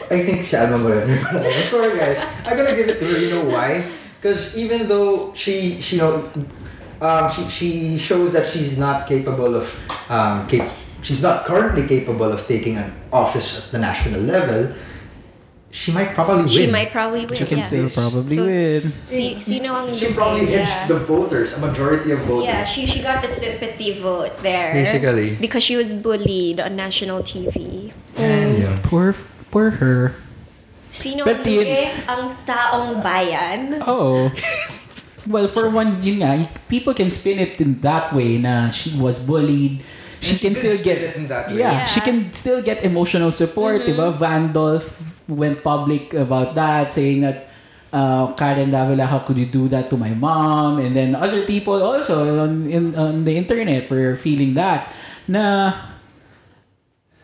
I 0.09 0.25
think 0.25 0.47
si 0.47 0.55
Alma 0.55 0.79
Moreno 0.79 1.11
yung 1.11 1.21
panalo. 1.27 1.59
Sorry 1.61 1.93
guys. 1.93 2.17
I'm 2.47 2.57
gonna 2.57 2.73
give 2.73 2.89
it 2.89 2.97
to 2.97 3.05
her. 3.05 3.19
You 3.19 3.29
know 3.29 3.45
why? 3.45 3.85
Because 4.17 4.57
even 4.57 4.87
though 4.89 5.35
she, 5.37 5.79
she 5.79 5.95
you 5.95 6.01
know, 6.01 6.25
um, 7.01 7.29
she, 7.29 7.47
she 7.49 7.97
shows 7.97 8.31
that 8.33 8.47
she's 8.47 8.77
not 8.77 9.07
capable 9.07 9.55
of, 9.55 9.65
um, 10.09 10.47
cap- 10.47 10.71
she's 11.01 11.21
not 11.21 11.45
currently 11.45 11.87
capable 11.87 12.31
of 12.31 12.45
taking 12.47 12.77
an 12.77 12.93
office 13.11 13.65
at 13.65 13.71
the 13.71 13.79
national 13.79 14.21
level, 14.21 14.73
she 15.71 15.91
might 15.91 16.15
probably 16.15 16.43
win. 16.43 16.49
she 16.49 16.67
might 16.67 16.89
probably 16.91 17.25
win 17.27 17.35
She 17.37 17.45
can 17.45 17.59
yeah. 17.59 17.63
still 17.63 17.89
probably 17.89 18.35
So- 18.35 18.45
win. 18.45 18.93
Si, 19.05 19.39
sino 19.39 19.75
ang 19.75 19.93
She 19.93 20.11
probably 20.13 20.49
yeah. 20.51 20.65
edged 20.65 20.89
the 20.89 20.97
voters, 20.97 21.53
a 21.53 21.59
majority 21.59 22.11
of 22.11 22.19
voters. 22.25 22.45
yeah, 22.49 22.63
she 22.63 22.87
she 22.87 23.01
got 23.01 23.21
the 23.21 23.27
sympathy 23.29 23.93
vote 24.01 24.33
there. 24.41 24.73
Basically. 24.73 25.35
Because 25.37 25.61
she 25.61 25.77
was 25.77 25.93
bullied 25.93 26.59
on 26.59 26.75
national 26.75 27.21
TV. 27.21 27.91
And 28.17 28.57
yun. 28.57 28.81
Poor 28.81 29.13
poor 29.53 29.77
her. 29.77 30.15
Sino 30.89 31.21
ang? 31.29 31.45
Ang 32.09 32.33
taong 32.49 32.97
bayan. 33.05 33.77
Oh. 33.85 34.33
well, 35.29 35.45
for 35.47 35.69
one, 35.69 36.01
yun 36.01 36.25
nga, 36.25 36.49
people 36.67 36.93
can 36.97 37.13
spin 37.13 37.37
it 37.37 37.61
in 37.61 37.77
that 37.85 38.09
way 38.11 38.41
na 38.41 38.73
she 38.73 38.97
was 38.97 39.21
bullied. 39.21 39.85
She 40.19 40.35
she 40.35 40.41
can 40.41 40.51
can 40.51 40.59
still 40.59 40.75
spin 40.75 40.83
get 40.89 40.97
it 40.99 41.13
in 41.15 41.25
that 41.29 41.47
way. 41.47 41.61
Yeah, 41.61 41.71
Yeah. 41.71 41.85
she 41.85 42.01
can 42.01 42.33
still 42.33 42.59
get 42.65 42.81
emotional 42.83 43.31
support, 43.31 43.85
diba? 43.87 44.11
Vandolph 44.17 44.89
went 45.29 45.61
public 45.63 46.11
about 46.17 46.57
that, 46.59 46.91
saying 46.91 47.21
that 47.23 47.47
uh, 47.93 48.33
Karen 48.35 48.73
Davila, 48.73 49.05
how 49.05 49.19
could 49.23 49.37
you 49.37 49.45
do 49.45 49.69
that 49.69 49.87
to 49.93 49.97
my 49.97 50.11
mom? 50.17 50.79
And 50.81 50.91
then 50.97 51.15
other 51.15 51.45
people 51.45 51.79
also 51.81 52.41
on, 52.43 52.67
in, 52.67 52.97
on 52.97 53.23
the 53.23 53.37
internet 53.37 53.87
were 53.89 54.17
feeling 54.17 54.55
that 54.59 54.91
na 55.29 55.71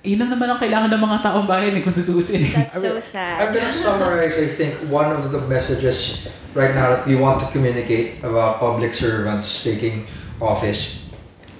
yun 0.06 0.22
lang 0.22 0.30
naman 0.30 0.48
ang 0.48 0.60
kailangan 0.62 0.90
ng 0.94 1.02
mga 1.02 1.18
taong 1.26 1.48
bayan 1.50 1.74
eh, 1.76 1.82
kung 1.82 1.94
tutuusin 1.98 2.46
eh. 2.46 2.54
That's 2.54 2.78
so 2.80 3.02
sad. 3.02 3.42
I'm 3.42 3.52
gonna 3.52 3.68
summarize, 3.70 4.38
I 4.38 4.48
think, 4.48 4.78
one 4.88 5.10
of 5.12 5.34
the 5.34 5.42
messages 5.50 6.30
right 6.54 6.72
now 6.78 6.94
that 6.94 7.04
we 7.10 7.18
want 7.18 7.42
to 7.42 7.48
communicate 7.50 8.22
about 8.24 8.62
public 8.62 8.94
servants 8.94 9.66
taking 9.66 10.06
office. 10.40 11.02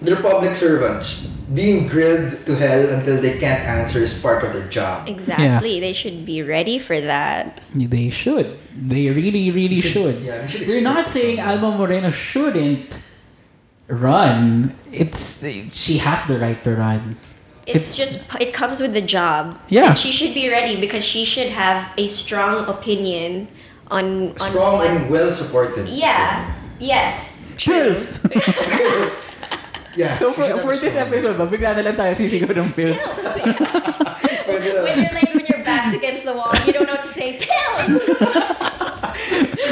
They're 0.02 0.22
public 0.22 0.56
servants. 0.56 1.26
Being 1.46 1.86
grilled 1.88 2.42
to 2.50 2.58
hell 2.58 2.90
until 2.90 3.22
they 3.22 3.38
can't 3.38 3.62
answer 3.62 4.02
is 4.02 4.18
part 4.18 4.42
of 4.44 4.50
their 4.54 4.66
job. 4.66 5.06
Exactly. 5.08 5.80
They 5.80 5.94
should 5.94 6.26
be 6.26 6.42
ready 6.42 6.82
for 6.82 6.98
that. 7.00 7.62
They 7.74 8.10
should. 8.10 8.58
They 8.74 9.10
really, 9.14 9.52
really 9.54 9.78
should. 9.82 10.20
Should- 10.20 10.26
yeah, 10.26 10.42
we 10.42 10.48
should 10.50 10.68
We're 10.68 10.82
not 10.82 11.06
saying 11.08 11.38
from. 11.38 11.62
Alma 11.62 11.78
Moreno 11.78 12.10
shouldn't 12.10 12.98
run. 13.88 14.74
It's 14.92 15.46
she 15.72 15.98
has 16.02 16.26
the 16.26 16.40
right 16.40 16.58
to 16.66 16.76
run. 16.76 17.18
It's, 17.66 17.98
It's- 17.98 17.98
just 17.98 18.30
it 18.40 18.54
comes 18.54 18.80
with 18.80 18.94
the 18.94 19.02
job. 19.02 19.58
Yeah. 19.70 19.90
And 19.90 19.98
she 19.98 20.12
should 20.14 20.34
be 20.34 20.50
ready 20.50 20.78
because 20.80 21.04
she 21.04 21.26
should 21.26 21.50
have 21.50 21.90
a 21.98 22.08
strong 22.08 22.66
opinion 22.70 23.48
on 23.90 24.34
on 24.38 24.50
Strong 24.54 24.74
what- 24.78 24.88
and 24.88 25.10
well 25.10 25.32
supported. 25.34 25.90
Yeah. 25.90 26.46
Yes. 26.78 27.42
True. 27.58 27.74
Pills. 28.36 29.26
yeah. 29.96 30.12
so 30.14 30.34
for, 30.34 30.44
she 30.44 30.52
should 30.52 30.60
have 30.60 30.62
for 30.62 30.74
a 30.74 30.78
this 30.78 30.94
strong- 30.94 31.08
episode, 31.08 31.38
ba, 31.40 31.48
bigla 31.48 31.72
na 31.78 31.82
lang 31.88 31.96
tayo 31.96 32.12
sisigaw 32.14 32.52
ng 32.54 32.70
pills. 32.76 33.00
Pwede 33.00 34.70
na. 34.76 34.82
when 34.86 35.00
you're 35.02 35.14
like 35.16 35.32
when 35.34 35.46
your 35.48 35.64
back's 35.64 35.96
against 35.96 36.26
the 36.28 36.36
wall, 36.36 36.52
you 36.68 36.74
don't 36.76 36.86
know 36.86 37.00
what 37.00 37.06
to 37.08 37.10
say. 37.10 37.40
Pills. 37.40 38.04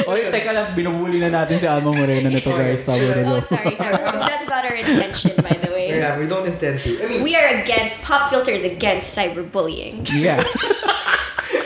Oy, 0.02 0.26
teka 0.34 0.50
lang, 0.50 0.74
binubuli 0.74 1.22
na 1.22 1.30
natin 1.30 1.54
si 1.54 1.66
Alma 1.70 1.94
Moreno 1.94 2.26
na 2.26 2.42
to 2.42 2.50
guys. 2.50 2.82
Tama 2.82 2.98
Should 2.98 3.26
oh, 3.30 3.40
sorry, 3.46 3.74
sorry. 3.78 3.94
That's 4.30 4.48
not 4.50 4.66
our 4.66 4.74
intention, 4.74 5.38
by 5.38 5.54
the 5.54 5.70
way. 5.70 5.94
Yeah, 5.94 6.18
we 6.18 6.26
don't 6.26 6.46
intend 6.46 6.82
to. 6.82 6.90
I 6.98 7.06
mean, 7.06 7.22
We 7.22 7.38
are 7.38 7.62
against 7.62 8.02
pop 8.02 8.30
filters 8.30 8.66
against 8.66 9.14
cyberbullying. 9.14 10.10
Yeah. 10.10 10.42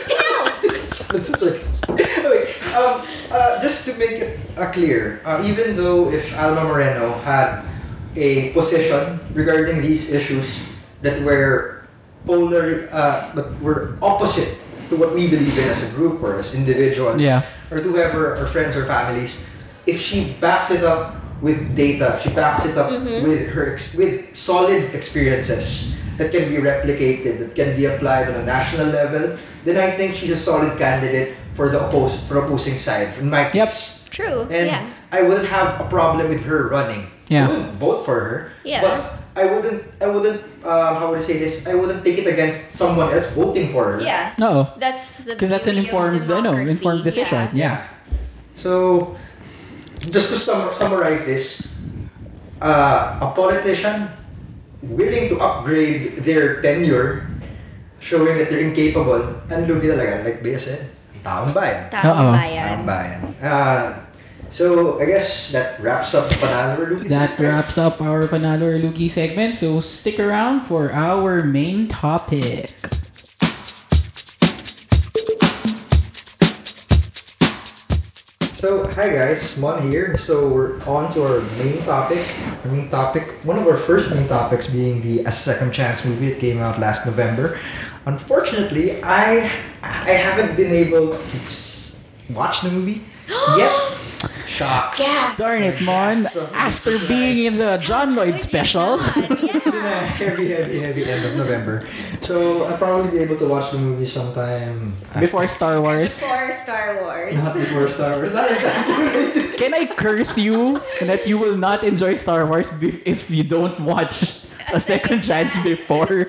Pills. 0.05 1.09
That's 1.09 1.29
a 1.29 1.35
sarcasm. 1.37 1.97
Wait, 2.29 2.53
um, 2.77 3.01
uh, 3.33 3.57
just 3.61 3.89
to 3.89 3.97
make 3.97 4.21
it 4.21 4.37
uh, 4.57 4.69
clear, 4.69 5.25
uh, 5.25 5.41
even 5.41 5.73
though 5.73 6.13
if 6.13 6.29
Alma 6.37 6.69
Moreno 6.69 7.17
had 7.25 7.65
a 8.15 8.53
position 8.53 9.19
regarding 9.33 9.81
these 9.81 10.13
issues 10.13 10.61
that 11.01 11.17
were 11.25 11.87
polar, 12.25 12.89
uh, 12.91 13.31
but 13.33 13.57
were 13.61 13.97
opposite 14.01 14.53
to 14.89 14.95
what 14.97 15.13
we 15.13 15.29
believe 15.29 15.57
in 15.57 15.69
as 15.69 15.85
a 15.85 15.95
group 15.95 16.21
or 16.21 16.35
as 16.35 16.53
individuals, 16.55 17.21
Yeah. 17.21 17.41
or 17.71 17.79
to 17.79 17.89
whoever 17.89 18.35
our 18.35 18.47
friends 18.47 18.75
or 18.75 18.85
families, 18.85 19.45
if 19.85 20.01
she 20.01 20.33
backs 20.41 20.71
it 20.71 20.83
up 20.83 21.15
with 21.41 21.75
data, 21.75 22.19
she 22.21 22.29
backs 22.29 22.65
it 22.65 22.77
up 22.77 22.89
mm-hmm. 22.91 23.23
with 23.27 23.47
her 23.49 23.71
ex- 23.73 23.95
with 23.95 24.35
solid 24.35 24.93
experiences 24.93 25.95
that 26.17 26.31
can 26.31 26.49
be 26.49 26.57
replicated, 26.57 27.39
that 27.39 27.55
can 27.55 27.75
be 27.75 27.85
applied 27.85 28.27
on 28.27 28.35
a 28.35 28.43
national 28.45 28.87
level, 28.87 29.37
then 29.63 29.77
I 29.77 29.89
think 29.91 30.15
she's 30.15 30.31
a 30.31 30.35
solid 30.35 30.77
candidate 30.77 31.35
for 31.53 31.69
the 31.69 31.79
oppose, 31.79 32.19
for 32.27 32.43
opposing 32.43 32.75
side. 32.75 33.15
In 33.19 33.29
my 33.29 33.49
Yep. 33.53 33.69
case, 33.69 33.99
True. 34.09 34.41
and 34.51 34.67
yeah. 34.67 34.85
I 35.11 35.21
wouldn't 35.21 35.47
have 35.47 35.79
a 35.79 35.85
problem 35.85 36.27
with 36.27 36.43
her 36.43 36.67
running. 36.67 37.07
Yeah. 37.29 37.45
I 37.45 37.47
wouldn't 37.47 37.75
vote 37.77 38.03
for 38.03 38.19
her. 38.19 38.51
Yeah. 38.65 38.81
But 38.81 39.18
I 39.35 39.45
wouldn't. 39.45 39.83
I 40.01 40.07
wouldn't. 40.07 40.41
Um, 40.65 40.93
how 40.99 41.09
would 41.09 41.19
I 41.19 41.21
say 41.21 41.37
this? 41.39 41.67
I 41.67 41.73
wouldn't 41.75 42.03
take 42.03 42.17
it 42.19 42.27
against 42.27 42.73
someone 42.73 43.13
else 43.13 43.31
voting 43.31 43.69
for 43.71 43.93
her. 43.95 44.01
Yeah. 44.01 44.33
No. 44.37 44.67
That's 44.77 45.23
the 45.23 45.33
Because 45.37 45.49
that's 45.49 45.67
an 45.67 45.77
informed, 45.77 46.23
ano, 46.27 46.51
democracy. 46.57 46.71
informed 46.71 47.03
decision. 47.03 47.43
Yeah. 47.53 47.79
Yeah. 47.79 47.87
So, 48.53 49.15
just 50.11 50.33
to 50.33 50.35
sum- 50.35 50.73
summarize 50.73 51.23
this, 51.23 51.63
uh, 52.61 53.19
a 53.23 53.31
politician 53.31 54.09
willing 54.83 55.29
to 55.29 55.39
upgrade 55.39 56.23
their 56.27 56.59
tenure, 56.61 57.27
showing 57.99 58.37
that 58.39 58.49
they're 58.49 58.63
incapable, 58.65 59.39
and 59.47 59.67
lugi 59.67 59.87
talaga, 59.95 60.25
like 60.25 60.43
Bea 60.43 60.57
said, 60.59 60.83
taong 61.23 61.53
bayan. 61.55 61.87
Taong 61.91 62.03
Oo. 62.11 62.31
bayan. 62.35 62.63
Taong 62.67 62.83
bayan. 62.83 63.19
Uh, 63.39 63.87
so, 64.49 64.99
I 64.99 65.05
guess 65.05 65.51
that 65.51 65.79
wraps 65.79 66.13
up 66.13 66.29
Panalo 66.31 66.79
or. 66.79 66.95
That 67.07 67.39
wraps 67.39 67.77
up 67.77 68.01
our 68.01 68.27
Panalo 68.27 68.73
or 68.73 69.09
segment. 69.09 69.55
So 69.55 69.79
stick 69.79 70.19
around 70.19 70.61
for 70.61 70.91
our 70.91 71.43
main 71.43 71.87
topic. 71.87 72.73
So, 78.59 78.91
hi 78.91 79.07
guys, 79.15 79.55
Mon 79.57 79.89
here. 79.89 80.17
So, 80.17 80.49
we're 80.49 80.83
on 80.83 81.09
to 81.13 81.23
our 81.23 81.39
main 81.63 81.79
topic. 81.83 82.19
Our 82.65 82.71
main 82.71 82.89
topic, 82.89 83.39
one 83.45 83.57
of 83.57 83.65
our 83.65 83.77
first 83.77 84.13
main 84.13 84.27
topics 84.27 84.67
being 84.67 85.01
the 85.01 85.23
A 85.23 85.31
Second 85.31 85.71
Chance 85.71 86.03
movie 86.03 86.31
that 86.31 86.39
came 86.41 86.59
out 86.59 86.77
last 86.77 87.05
November. 87.05 87.57
Unfortunately, 88.05 89.01
I 89.01 89.47
I 89.81 90.11
haven't 90.11 90.57
been 90.57 90.73
able 90.73 91.15
to 91.15 91.37
watch 92.33 92.61
the 92.61 92.71
movie 92.71 93.05
yet. 93.55 93.95
Shocks. 94.59 94.99
Yes. 94.99 95.37
Darn 95.37 95.63
it, 95.63 95.79
Mon. 95.81 96.27
After 96.51 96.99
being 97.07 97.47
in 97.47 97.55
the 97.55 97.79
John 97.79 98.11
Lloyd 98.13 98.37
special. 98.39 98.99
It's 99.31 99.63
been 99.63 99.75
a 99.75 100.03
heavy, 100.19 100.51
heavy, 100.51 100.79
heavy 100.83 101.03
end 101.07 101.23
of 101.23 101.37
November. 101.37 101.87
So, 102.19 102.63
I'll 102.67 102.75
probably 102.77 103.09
be 103.11 103.19
able 103.23 103.37
to 103.37 103.47
watch 103.47 103.71
the 103.71 103.77
movie 103.77 104.05
sometime 104.05 104.95
Before 105.17 105.47
Star 105.47 105.79
Wars. 105.79 106.19
For 106.19 106.51
Star 106.51 106.99
Wars. 106.99 107.35
Not 107.39 107.53
before 107.55 107.87
Star 107.87 108.19
Wars. 108.19 108.35
Can 109.55 109.73
I 109.73 109.87
curse 109.95 110.37
you 110.37 110.81
that 110.99 111.23
you 111.25 111.37
will 111.39 111.55
not 111.55 111.85
enjoy 111.87 112.15
Star 112.15 112.45
Wars 112.45 112.67
if 113.07 113.31
you 113.31 113.43
don't 113.47 113.79
watch 113.79 114.43
a 114.73 114.79
second 114.79 115.23
chance 115.23 115.55
before? 115.63 116.27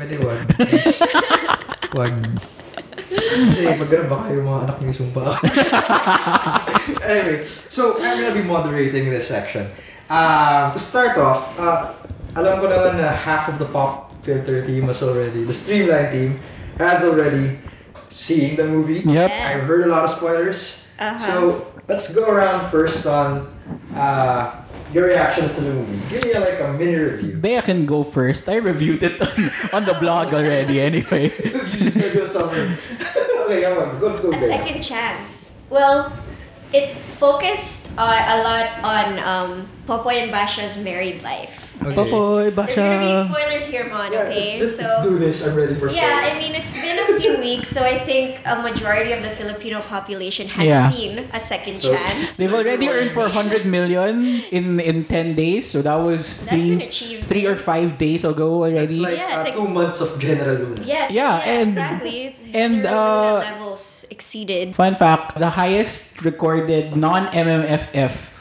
Pwede 0.00 0.16
wag. 0.24 0.48
Please. 0.56 0.96
Wag. 1.92 2.40
Kasi 3.36 3.60
pag 3.76 3.90
ganun 3.92 4.08
baka 4.08 4.26
yung 4.32 4.46
mga 4.48 4.60
anak 4.64 4.76
niyo 4.80 4.94
sumpa 4.96 5.22
Anyway, 7.04 7.44
so 7.68 8.00
I'm 8.00 8.16
gonna 8.22 8.34
be 8.34 8.46
moderating 8.46 9.10
this 9.12 9.28
section. 9.28 9.68
Um, 10.08 10.70
to 10.72 10.78
start 10.78 11.18
off, 11.18 11.50
uh, 11.58 11.92
alam 12.38 12.62
ko 12.62 12.70
naman 12.70 12.96
na 12.96 13.10
half 13.12 13.50
of 13.50 13.58
the 13.58 13.66
pop 13.66 14.14
filter 14.22 14.62
team 14.62 14.86
has 14.86 15.02
already, 15.02 15.42
the 15.42 15.52
streamline 15.52 16.10
team 16.10 16.30
has 16.78 17.02
already 17.02 17.58
seen 18.08 18.56
the 18.56 18.64
movie. 18.64 19.02
Yep. 19.02 19.30
I've 19.30 19.64
heard 19.66 19.86
a 19.86 19.90
lot 19.90 20.04
of 20.04 20.10
spoilers. 20.10 20.86
Uh-huh. 20.98 21.18
So 21.18 21.36
let's 21.88 22.12
go 22.14 22.30
around 22.30 22.70
first 22.70 23.06
on 23.06 23.50
uh, 23.94 24.62
your 24.92 25.06
reactions 25.06 25.56
to 25.56 25.60
the 25.62 25.74
movie. 25.74 25.98
Give 26.08 26.24
me 26.24 26.34
like 26.38 26.60
a 26.60 26.72
mini 26.72 26.94
review. 26.94 27.36
Bea 27.36 27.60
can 27.62 27.86
go 27.86 28.04
first. 28.04 28.48
I 28.48 28.56
reviewed 28.56 29.02
it 29.02 29.20
on, 29.20 29.50
on 29.72 29.82
the 29.84 29.94
blog 29.94 30.32
already 30.32 30.80
anyway. 30.80 31.34
you 31.44 31.78
just 31.78 31.98
gonna 31.98 32.12
do 32.12 32.22
a 32.22 32.26
summary. 32.26 32.78
Okay, 33.46 33.62
come 33.62 33.78
on, 33.78 34.00
let's 34.00 34.22
a 34.22 34.38
second 34.38 34.82
chance. 34.82 35.54
Well, 35.70 36.12
it 36.72 36.94
focused 37.18 37.90
uh, 37.96 38.02
a 38.02 38.42
lot 38.42 38.84
on 38.84 39.18
um, 39.20 39.68
Popoy 39.86 40.22
and 40.22 40.32
Basha's 40.32 40.76
married 40.76 41.22
life. 41.22 41.65
Okay. 41.82 41.94
Popoy, 41.94 42.50
There's 42.54 42.74
gonna 42.74 42.98
be 42.98 43.12
spoilers 43.28 43.66
here, 43.66 43.84
Mon. 43.88 44.10
Yeah, 44.12 44.26
okay, 44.26 44.58
just, 44.58 44.76
so 44.80 44.82
let's 44.82 45.04
do 45.06 45.18
this. 45.18 45.44
I'm 45.46 45.54
ready 45.54 45.74
for 45.74 45.88
spoilers. 45.88 45.96
yeah, 45.96 46.30
I 46.32 46.38
mean 46.38 46.54
it's 46.56 46.74
been 46.74 46.98
a 46.98 47.20
few 47.20 47.38
weeks, 47.38 47.68
so 47.68 47.82
I 47.84 47.98
think 48.00 48.40
a 48.44 48.56
majority 48.62 49.12
of 49.12 49.22
the 49.22 49.30
Filipino 49.30 49.80
population 49.80 50.48
has 50.48 50.64
Yeah. 50.66 50.90
seen 50.90 51.28
a 51.32 51.38
second 51.40 51.76
So- 51.78 51.92
chance. 51.94 52.34
They've 52.36 52.52
already 52.52 52.88
earned 52.88 53.12
400 53.12 53.66
million 53.66 54.42
in 54.50 54.80
in 54.80 55.04
10 55.04 55.34
days, 55.36 55.70
so 55.70 55.82
that 55.82 56.00
was 56.00 56.42
three, 56.48 56.88
three 57.22 57.44
or 57.46 57.54
five 57.56 57.98
days 57.98 58.24
ago 58.24 58.64
It's 58.64 58.72
already. 58.74 58.98
like, 58.98 59.18
Yeah, 59.18 59.24
uh, 59.24 59.34
it's 59.36 59.44
like- 59.52 59.58
two 59.60 59.68
months 59.68 60.00
of 60.00 60.18
General 60.18 60.56
Luna. 60.56 60.82
Yes, 60.82 61.12
Yeah, 61.12 61.38
yeah, 61.38 61.54
and- 61.60 61.70
exactly. 61.76 62.16
It's 62.32 62.40
and, 62.56 62.82
General 62.82 63.36
uh, 63.36 63.46
levels 63.46 63.82
exceeded. 64.10 64.74
Fun 64.74 64.94
fact, 64.96 65.38
the 65.38 65.50
highest 65.54 66.22
recorded 66.24 66.96
non-MMFF 66.96 68.32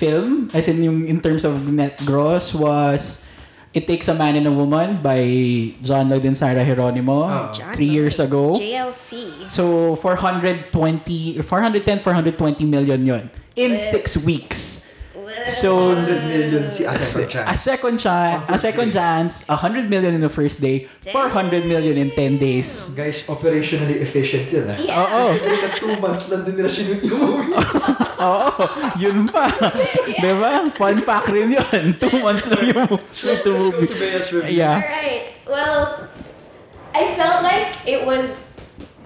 film, 0.00 0.48
as 0.56 0.64
in 0.64 0.80
yung 0.80 1.04
in 1.04 1.20
terms 1.20 1.44
of 1.44 1.60
net 1.68 2.00
gross, 2.08 2.56
was 2.56 3.20
It 3.76 3.86
Takes 3.86 4.08
a 4.08 4.16
Man 4.16 4.34
and 4.34 4.48
a 4.48 4.50
Woman 4.50 4.98
by 4.98 5.20
John 5.84 6.08
Lloyd 6.10 6.24
and 6.26 6.34
Sarah 6.34 6.64
Geronimo 6.64 7.22
Oh. 7.22 7.52
John 7.54 7.70
three 7.76 7.86
years 7.86 8.18
ago. 8.18 8.56
JLC. 8.58 9.46
So 9.46 9.94
420, 9.94 11.38
410, 11.44 12.00
420 12.02 12.64
million 12.64 13.06
yon 13.06 13.30
in 13.54 13.72
Well- 13.72 13.80
six 13.80 14.16
weeks. 14.16 14.79
So 15.48 15.94
100 15.96 16.24
million 16.28 16.70
si 16.70 16.84
a 16.84 16.90
a 16.90 16.94
second 16.98 17.06
se- 17.06 17.24
a 17.24 17.28
chance. 17.46 17.60
second 17.62 17.96
chance, 17.98 18.42
a 18.50 18.58
second 18.58 18.88
day. 18.92 18.98
chance, 19.00 19.32
100 19.48 19.88
million 19.88 20.12
in 20.14 20.20
the 20.20 20.28
first 20.28 20.60
day, 20.60 20.86
400 21.12 21.64
million 21.64 21.96
in 21.96 22.10
10 22.12 22.36
days. 22.38 22.90
Guys, 22.92 23.24
operationally 23.24 24.00
efficient 24.02 24.50
yun 24.52 24.68
ah. 24.68 24.76
Yeah. 24.76 25.00
Oo. 25.00 25.22
Kasi 25.38 25.56
na 25.62 25.70
two 25.78 25.94
months 25.98 26.26
lang 26.28 26.42
din 26.44 26.54
nila 26.60 26.68
sinut 26.68 27.00
yung 27.06 27.20
movie. 27.20 27.54
Oo, 28.20 28.52
yun 29.00 29.28
pa. 29.32 29.48
Diba? 30.20 30.68
Fun 30.76 31.00
fact 31.00 31.32
rin 31.32 31.56
yun. 31.56 31.82
Two 32.02 32.20
months 32.20 32.44
lang 32.44 32.60
yung 32.68 32.88
shoot 33.16 33.40
Let's 33.40 33.44
to 33.44 33.50
go 33.50 33.58
movie. 33.72 33.88
to 33.88 33.94
Bea's 33.96 34.28
review. 34.28 34.60
Yeah. 34.60 34.76
Alright. 34.76 35.24
Well, 35.48 36.04
I 36.92 37.16
felt 37.16 37.40
like 37.40 37.80
it 37.88 38.04
was 38.04 38.44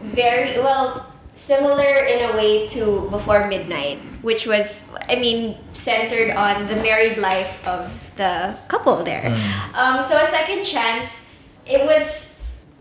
very 0.02 0.58
well 0.58 1.13
similar 1.34 2.04
in 2.06 2.30
a 2.30 2.36
way 2.36 2.66
to 2.68 3.08
Before 3.10 3.46
Midnight, 3.48 3.98
which 4.22 4.46
was 4.46 4.90
I 5.08 5.16
mean 5.16 5.58
centered 5.72 6.30
on 6.30 6.66
the 6.68 6.76
married 6.76 7.18
life 7.18 7.66
of 7.66 7.90
the 8.16 8.56
couple 8.68 9.02
there. 9.04 9.26
Um, 9.74 10.00
so 10.00 10.16
a 10.16 10.26
second 10.26 10.64
chance, 10.64 11.20
it 11.66 11.84
was 11.84 12.30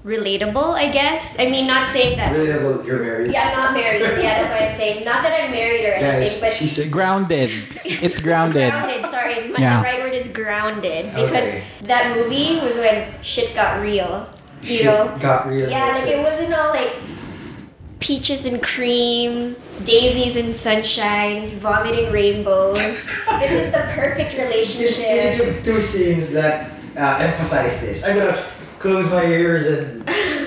relatable, 0.05 0.75
I 0.75 0.91
guess. 0.91 1.35
I 1.39 1.45
mean, 1.49 1.65
not 1.65 1.87
saying 1.87 2.17
that. 2.17 2.35
Relatable, 2.35 2.85
you're 2.85 2.99
married. 3.01 3.31
Yeah, 3.31 3.49
I'm 3.49 3.57
not 3.57 3.73
married. 3.73 4.01
Yeah, 4.21 4.43
that's 4.43 4.51
what 4.51 4.61
I'm 4.61 4.71
saying. 4.73 5.05
Not 5.05 5.23
that 5.23 5.39
I'm 5.41 5.51
married 5.51 5.85
or 5.85 5.93
anything, 5.93 6.39
Guys, 6.39 6.41
but 6.41 6.53
she's 6.57 6.77
a 6.77 6.87
Grounded. 6.87 7.49
It's 7.85 8.19
grounded. 8.27 8.69
grounded. 8.71 9.05
Sorry, 9.07 9.47
my 9.47 9.57
Yeah. 9.59 9.81
right 9.81 9.99
word 10.01 10.13
is 10.13 10.27
grounded 10.27 11.05
because 11.15 11.47
Okay. 11.47 11.63
that 11.83 12.15
movie 12.15 12.59
was 12.59 12.75
when 12.75 13.13
shit 13.23 13.55
got 13.55 13.81
real. 13.81 14.27
You 14.61 14.77
shit 14.77 14.85
know? 14.85 15.15
got 15.19 15.47
real. 15.47 15.69
Yeah, 15.69 15.91
that's 15.91 16.05
like 16.05 16.15
it 16.15 16.21
wasn't 16.23 16.53
all 16.53 16.69
like 16.73 16.93
peaches 18.03 18.45
and 18.45 18.61
cream, 18.61 19.55
daisies 19.85 20.35
and 20.35 20.53
sunshines, 20.53 21.55
vomiting 21.59 22.11
rainbows. 22.11 22.75
this 22.77 23.51
is 23.51 23.71
the 23.71 23.79
perfect 23.95 24.31
Can, 24.35 24.39
can 24.39 24.39
you 24.39 24.43
relationship. 24.51 25.37
give 25.37 25.63
two 25.63 25.79
scenes 25.79 26.33
that 26.33 26.69
uh, 26.97 27.17
emphasize 27.23 27.79
this? 27.79 28.03
I'm 28.03 28.17
gonna 28.17 28.43
close 28.79 29.07
my 29.09 29.23
ears 29.25 29.65
and. 29.67 30.03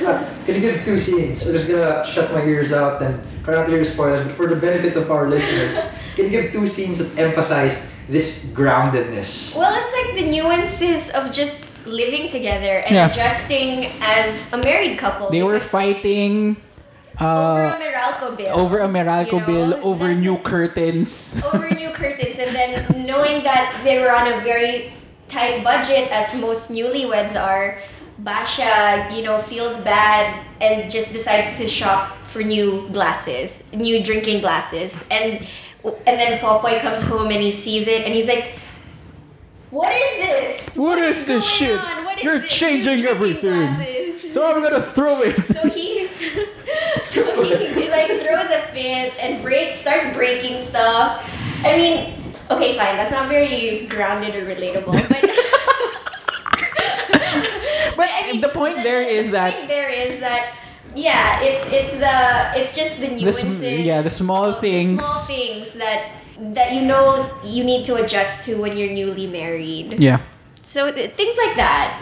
Uh, 0.07 0.23
can 0.45 0.55
you 0.57 0.61
give 0.61 0.85
two 0.85 0.99
scenes? 0.99 1.45
I'm 1.47 1.53
just 1.55 1.67
gonna 1.67 2.05
shut 2.07 2.31
my 2.33 2.45
ears 2.45 2.73
out 2.73 3.03
and 3.03 3.19
try 3.43 3.55
not 3.55 3.65
to 3.65 3.71
hear 3.71 3.81
the 3.81 3.85
spoilers, 3.89 4.23
but 4.27 4.35
for 4.37 4.47
the 4.47 4.55
benefit 4.55 4.95
of 4.97 5.11
our 5.11 5.29
listeners, 5.29 5.75
can 6.15 6.27
you 6.27 6.31
give 6.31 6.53
two 6.53 6.67
scenes 6.69 6.99
that 6.99 7.19
emphasize 7.19 7.91
this 8.09 8.45
groundedness? 8.53 9.57
Well, 9.57 9.73
it's 9.83 9.95
like 9.99 10.15
the 10.23 10.31
nuances 10.31 11.11
of 11.11 11.33
just 11.33 11.65
living 11.87 12.29
together 12.29 12.85
and 12.87 12.95
Yeah. 12.95 13.09
adjusting 13.11 13.91
as 14.01 14.53
a 14.53 14.59
married 14.59 14.99
couple. 14.99 15.31
They 15.31 15.43
were 15.43 15.55
because 15.55 15.71
fighting 17.19 17.27
over 17.27 17.65
a 17.65 17.69
uh, 17.69 17.81
Meralco 17.81 18.37
bill. 18.37 18.59
over 18.59 18.79
a 18.81 18.89
Meralco 18.89 19.33
you 19.33 19.41
know? 19.41 19.47
bill, 19.47 19.75
over 19.87 20.09
That's 20.09 20.21
new 20.21 20.35
it. 20.37 20.45
curtains. 20.45 21.43
over 21.53 21.71
new 21.71 21.91
curtains 21.91 22.37
and 22.39 22.55
then 22.55 23.07
knowing 23.07 23.43
that 23.45 23.81
they 23.85 23.99
were 24.01 24.13
on 24.15 24.27
a 24.33 24.41
very 24.41 24.93
tight 25.29 25.65
budget 25.65 26.11
as 26.13 26.39
most 26.41 26.71
newlyweds 26.71 27.35
are 27.41 27.81
basha 28.19 29.09
you 29.13 29.23
know 29.23 29.39
feels 29.39 29.77
bad 29.83 30.45
and 30.61 30.91
just 30.91 31.13
decides 31.13 31.59
to 31.59 31.69
shop 31.69 32.17
for 32.25 32.43
new 32.43 32.89
glasses 32.91 33.71
new 33.75 34.03
drinking 34.03 34.41
glasses 34.41 35.07
and 35.11 35.47
and 35.85 36.19
then 36.19 36.39
Popoy 36.41 36.81
comes 36.81 37.03
home 37.03 37.31
and 37.31 37.43
he 37.43 37.53
sees 37.53 37.87
it 37.89 38.05
and 38.07 38.15
he's 38.15 38.29
like 38.29 38.55
what 39.71 39.93
is 39.93 40.27
this 40.27 40.77
What 40.77 40.99
is 40.99 41.25
this 41.27 41.45
going 41.45 41.77
shit? 41.77 41.79
What 41.79 42.19
is 42.19 42.25
You're 42.25 42.39
this? 42.39 42.51
changing 42.51 43.05
everything." 43.05 43.51
glasses?" 43.67 44.33
So 44.33 44.47
I'm 44.49 44.63
gonna 44.63 44.81
throw 44.81 45.21
it. 45.23 45.37
So 45.49 45.69
he, 45.69 46.06
he, 47.45 47.67
he 47.83 47.91
like 47.91 48.09
throws 48.21 48.51
a 48.51 48.61
fit 48.73 49.13
and 49.21 49.43
breaks, 49.43 49.81
starts 49.81 50.13
breaking 50.15 50.59
stuff. 50.61 51.23
I 51.65 51.77
mean, 51.77 52.33
okay, 52.51 52.77
fine, 52.77 52.97
that's 52.97 53.11
not 53.11 53.29
very 53.29 53.87
grounded 53.87 54.35
or 54.35 54.45
relatable, 54.47 54.93
but. 55.09 55.23
But 57.97 58.11
the 58.43 58.49
point 58.53 58.77
there 58.83 59.03
is 59.03 59.27
the 59.27 59.33
that- 59.33 59.55
thing 59.55 59.69
there 59.69 59.89
is 59.89 60.21
that 60.21 60.55
yeah, 60.95 61.41
it's 61.43 61.65
it's 61.73 61.93
the 61.97 62.59
it's 62.61 62.75
just 62.77 63.01
the 63.01 63.09
The 63.09 63.17
nuances. 63.17 63.63
yeah, 63.85 64.01
the 64.03 64.11
small 64.11 64.53
things. 64.53 64.99
The 64.99 65.05
small 65.05 65.25
things 65.37 65.73
that 65.75 66.13
that 66.57 66.73
you 66.73 66.83
know 66.83 67.29
you 67.45 67.65
need 67.65 67.85
to 67.87 67.97
adjust 67.97 68.45
to 68.45 68.57
when 68.61 68.77
you're 68.77 68.93
newly 68.93 69.27
married. 69.27 70.01
Yeah. 70.01 70.21
So 70.65 70.91
th- 70.93 71.13
things 71.15 71.37
like 71.37 71.57
that. 71.57 72.01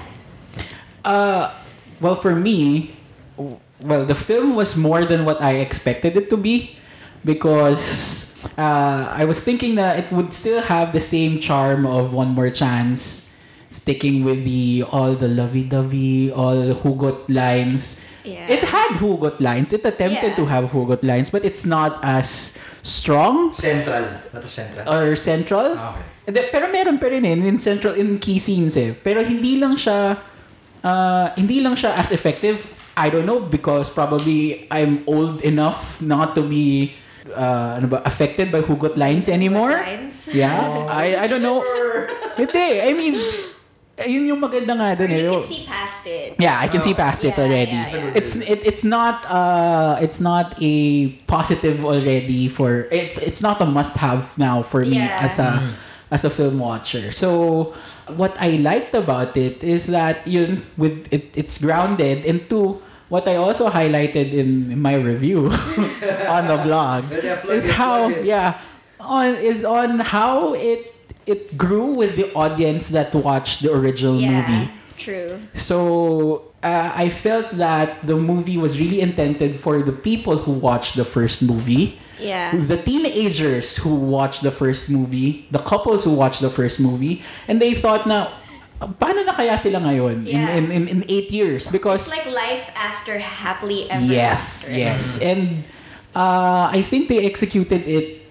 Uh, 1.05 1.53
well, 2.01 2.15
for 2.17 2.35
me, 2.35 2.95
well, 3.85 4.05
the 4.09 4.17
film 4.17 4.57
was 4.57 4.77
more 4.77 5.05
than 5.05 5.25
what 5.29 5.41
I 5.45 5.61
expected 5.61 6.17
it 6.17 6.31
to 6.31 6.37
be 6.41 6.77
because 7.25 8.33
uh, 8.57 9.13
I 9.13 9.25
was 9.25 9.41
thinking 9.41 9.75
that 9.77 9.99
it 9.99 10.09
would 10.13 10.33
still 10.33 10.63
have 10.63 10.93
the 10.93 11.01
same 11.01 11.39
charm 11.41 11.85
of 11.85 12.13
One 12.13 12.29
More 12.33 12.49
Chance, 12.51 13.29
sticking 13.69 14.25
with 14.25 14.45
the 14.45 14.85
all 14.89 15.13
the 15.13 15.29
lovey-dovey, 15.29 16.33
all 16.33 16.57
the 16.57 16.75
hugot 16.75 17.29
lines. 17.29 18.01
Yeah. 18.25 18.49
It 18.49 18.65
had 18.65 18.97
hugot 18.97 19.41
lines. 19.41 19.73
It 19.73 19.85
attempted 19.85 20.33
Yeah. 20.33 20.41
to 20.41 20.45
have 20.49 20.73
hugot 20.73 21.05
lines, 21.05 21.29
but 21.29 21.45
it's 21.45 21.69
not 21.69 22.01
as 22.01 22.53
strong 22.81 23.53
Central. 23.53 24.09
Not 24.33 24.45
a 24.45 24.49
central. 24.49 24.85
or 24.89 25.05
central. 25.17 25.69
Ah, 25.77 25.93
okay. 25.93 26.05
Hindi, 26.25 26.41
pero 26.49 26.73
meron 26.73 26.97
pa 26.97 27.13
rin 27.13 27.21
eh, 27.29 27.37
in 27.37 27.61
central 27.61 27.93
in 28.01 28.17
key 28.17 28.41
scenes 28.41 28.81
eh. 28.81 28.97
Pero 28.97 29.21
hindi 29.21 29.61
lang 29.61 29.77
siya 29.77 30.17
uh, 30.81 31.27
hindi 31.37 31.61
lang 31.61 31.77
siya 31.77 31.93
as 32.01 32.13
effective. 32.13 32.65
I 32.97 33.11
don't 33.11 33.27
know 33.27 33.41
because 33.41 33.91
probably 33.91 34.67
I'm 34.71 35.03
old 35.07 35.43
enough 35.43 36.01
not 36.01 36.35
to 36.39 36.43
be 36.43 36.95
uh, 37.35 37.79
ano 37.83 37.87
ba, 37.89 38.03
affected 38.07 38.53
by 38.53 38.63
hugot 38.63 38.97
lines 38.97 39.29
anymore. 39.29 39.73
Lines. 39.75 40.31
Yeah. 40.33 40.87
I 40.89 41.17
I 41.17 41.27
don't 41.27 41.43
know. 41.43 41.63
hindi. 42.37 42.81
I 42.83 42.93
mean, 42.95 43.15
yun 44.07 44.27
yung 44.27 44.41
maganda 44.43 44.75
nga 44.79 44.95
Or 44.95 45.07
dun 45.07 45.11
eh. 45.11 45.23
you 45.27 45.31
can 45.31 45.43
see 45.43 45.63
past 45.67 46.03
it. 46.07 46.35
Yeah, 46.39 46.59
I 46.59 46.67
can 46.69 46.81
see 46.83 46.95
past 46.95 47.23
it 47.25 47.35
Yeah, 47.35 47.43
already. 47.43 47.75
yeah, 47.79 47.95
yeah. 47.95 48.19
It's 48.19 48.37
it, 48.37 48.61
it's 48.67 48.85
not 48.85 49.23
uh 49.31 49.99
it's 50.03 50.19
not 50.21 50.55
a 50.61 51.09
positive 51.31 51.83
already 51.85 52.47
for 52.51 52.87
it's 52.91 53.19
it's 53.19 53.43
not 53.43 53.63
a 53.63 53.67
must 53.67 53.97
have 53.99 54.35
now 54.39 54.63
for 54.63 54.83
me 54.87 54.99
Yeah. 55.03 55.23
as 55.27 55.39
a 55.39 55.63
as 56.11 56.23
a 56.27 56.31
film 56.31 56.59
watcher. 56.59 57.11
So 57.11 57.73
what 58.09 58.37
I 58.39 58.57
liked 58.61 58.95
about 58.95 59.37
it 59.37 59.63
is 59.65 59.87
that 59.89 60.27
yun 60.27 60.65
with 60.77 61.09
it 61.13 61.33
it's 61.35 61.59
grounded 61.59 62.25
and 62.25 62.45
two 62.51 62.81
what 63.09 63.29
I 63.29 63.37
also 63.37 63.69
highlighted 63.71 64.33
in 64.33 64.81
my 64.81 64.95
review 64.97 65.47
on 66.29 66.49
the 66.49 66.61
blog 66.65 67.13
is 67.13 67.65
it, 67.67 67.71
how 67.75 68.09
it. 68.11 68.25
yeah 68.25 68.61
on 69.01 69.37
is 69.37 69.65
on 69.65 70.01
how 70.01 70.53
it 70.55 70.93
it 71.27 71.57
grew 71.57 71.93
with 71.97 72.17
the 72.17 72.29
audience 72.35 72.89
that 72.93 73.15
watched 73.15 73.63
the 73.63 73.73
original 73.73 74.17
Yeah. 74.21 74.41
movie 74.41 74.71
True. 74.97 75.43
So 75.53 76.53
uh, 76.63 76.93
I 76.95 77.11
felt 77.11 77.51
that 77.59 78.01
the 78.07 78.17
movie 78.17 78.57
was 78.57 78.79
really 78.79 79.01
intended 79.03 79.59
for 79.61 79.83
the 79.83 79.93
people 79.93 80.39
who 80.39 80.53
watched 80.53 80.95
the 80.97 81.05
first 81.05 81.43
movie. 81.43 81.99
Yeah. 82.21 82.55
The 82.57 82.77
teenagers 82.79 83.77
who 83.77 83.95
watched 83.95 84.43
the 84.43 84.51
first 84.53 84.89
movie, 84.91 85.47
the 85.51 85.59
couples 85.59 86.05
who 86.05 86.13
watched 86.15 86.41
the 86.41 86.51
first 86.51 86.79
movie, 86.81 87.23
and 87.49 87.61
they 87.61 87.75
thought 87.75 88.07
na, 88.07 88.29
paano 88.81 89.25
na 89.27 89.33
kaya 89.35 89.57
sila 89.59 89.79
ngayon 89.81 90.27
Yeah. 90.27 90.55
in, 90.57 90.71
in, 90.71 90.89
in, 90.89 90.89
in 90.89 90.99
eight 91.09 91.31
years? 91.31 91.67
Because 91.67 92.07
It's 92.09 92.17
like 92.17 92.31
life 92.35 92.71
after 92.77 93.19
happily 93.19 93.91
ever 93.91 94.05
Yes, 94.05 94.65
after. 94.69 94.79
yes. 94.79 95.19
And 95.19 95.65
uh, 96.15 96.71
I 96.71 96.83
think 96.83 97.09
they 97.09 97.25
executed 97.27 97.83
it 97.87 98.23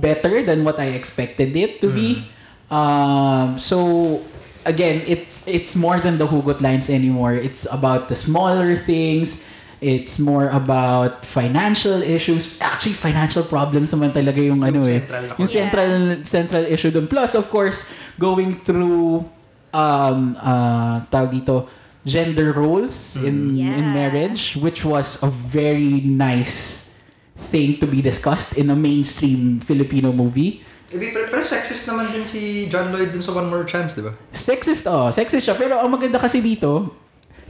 better 0.00 0.42
than 0.42 0.64
what 0.64 0.78
I 0.80 0.96
expected 0.96 1.56
it 1.56 1.80
to 1.82 1.90
be. 1.92 2.24
Um, 2.70 3.58
so 3.58 4.22
again, 4.64 5.02
it's 5.06 5.44
it's 5.46 5.76
more 5.76 6.00
than 6.00 6.16
the 6.16 6.26
hugot 6.26 6.60
lines 6.64 6.88
anymore. 6.88 7.34
It's 7.34 7.66
about 7.70 8.08
the 8.08 8.16
smaller 8.16 8.76
things. 8.76 9.44
It's 9.82 10.22
more 10.22 10.46
about 10.46 11.26
financial 11.26 11.98
issues. 12.06 12.54
Actually, 12.62 12.94
financial 12.94 13.42
problems 13.42 13.90
naman 13.90 14.14
talaga 14.14 14.38
yung 14.38 14.62
ano 14.62 14.86
eh. 14.86 15.02
Yung 15.42 15.50
central 15.50 16.22
central 16.22 16.62
issue 16.70 16.94
dun. 16.94 17.10
Plus, 17.10 17.34
of 17.34 17.50
course, 17.50 17.90
going 18.14 18.62
through 18.62 19.26
um 19.74 20.38
uh 20.38 21.02
tawag 21.10 21.34
dito 21.34 21.66
gender 22.06 22.54
roles 22.54 23.18
in 23.18 23.58
in 23.58 23.90
Yeah. 23.90 23.90
marriage 23.90 24.54
which 24.60 24.86
was 24.86 25.18
a 25.22 25.30
very 25.30 25.98
nice 26.04 26.86
thing 27.34 27.78
to 27.82 27.86
be 27.90 27.98
discussed 27.98 28.54
in 28.54 28.70
a 28.70 28.76
mainstream 28.78 29.58
Filipino 29.58 30.14
movie. 30.14 30.62
Eh, 30.92 31.10
pero, 31.10 31.26
pero 31.26 31.40
sexist 31.40 31.88
naman 31.88 32.12
din 32.12 32.22
si 32.22 32.68
John 32.68 32.92
Lloyd 32.92 33.16
dun 33.16 33.24
sa 33.24 33.32
One 33.32 33.48
More 33.48 33.64
Chance, 33.64 33.96
di 33.96 34.04
ba? 34.04 34.12
Sexist 34.30 34.84
oh, 34.86 35.08
sexist 35.10 35.48
siya 35.48 35.56
pero 35.56 35.80
ang 35.80 35.90
maganda 35.90 36.20
kasi 36.20 36.38
dito 36.38 37.01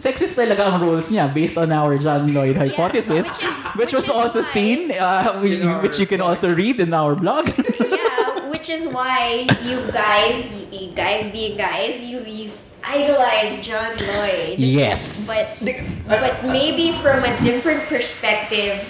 Sexist 0.03 0.35
talaga 0.35 0.67
ang 0.67 0.83
roles 0.83 1.15
niya 1.15 1.31
based 1.31 1.55
on 1.55 1.71
our 1.71 1.95
John 1.95 2.27
Lloyd 2.27 2.59
hypothesis, 2.59 3.31
which 3.31 3.47
is- 3.47 3.61
which, 3.79 3.79
which 3.79 3.93
was 3.95 4.09
also 4.11 4.43
why- 4.43 4.51
seen, 4.51 4.79
uh, 4.99 5.38
we, 5.38 5.62
our 5.62 5.79
which 5.79 6.03
you 6.03 6.11
can 6.11 6.19
also 6.19 6.51
read 6.51 6.83
in 6.83 6.91
our 6.91 7.15
blog. 7.15 7.47
yeah, 7.79 8.51
which 8.51 8.67
is 8.67 8.91
why 8.91 9.47
you 9.62 9.79
guys, 9.95 10.51
you, 10.51 10.67
you 10.75 10.91
guys 10.91 11.31
being 11.31 11.55
guys, 11.55 12.03
you 12.03 12.19
you 12.27 12.51
idolize 12.83 13.62
John 13.62 13.95
Lloyd. 13.95 14.59
yes. 14.59 15.31
But 15.31 15.47
but 16.11 16.51
maybe 16.51 16.99
from 16.99 17.23
a 17.23 17.31
different 17.47 17.87
perspective, 17.87 18.83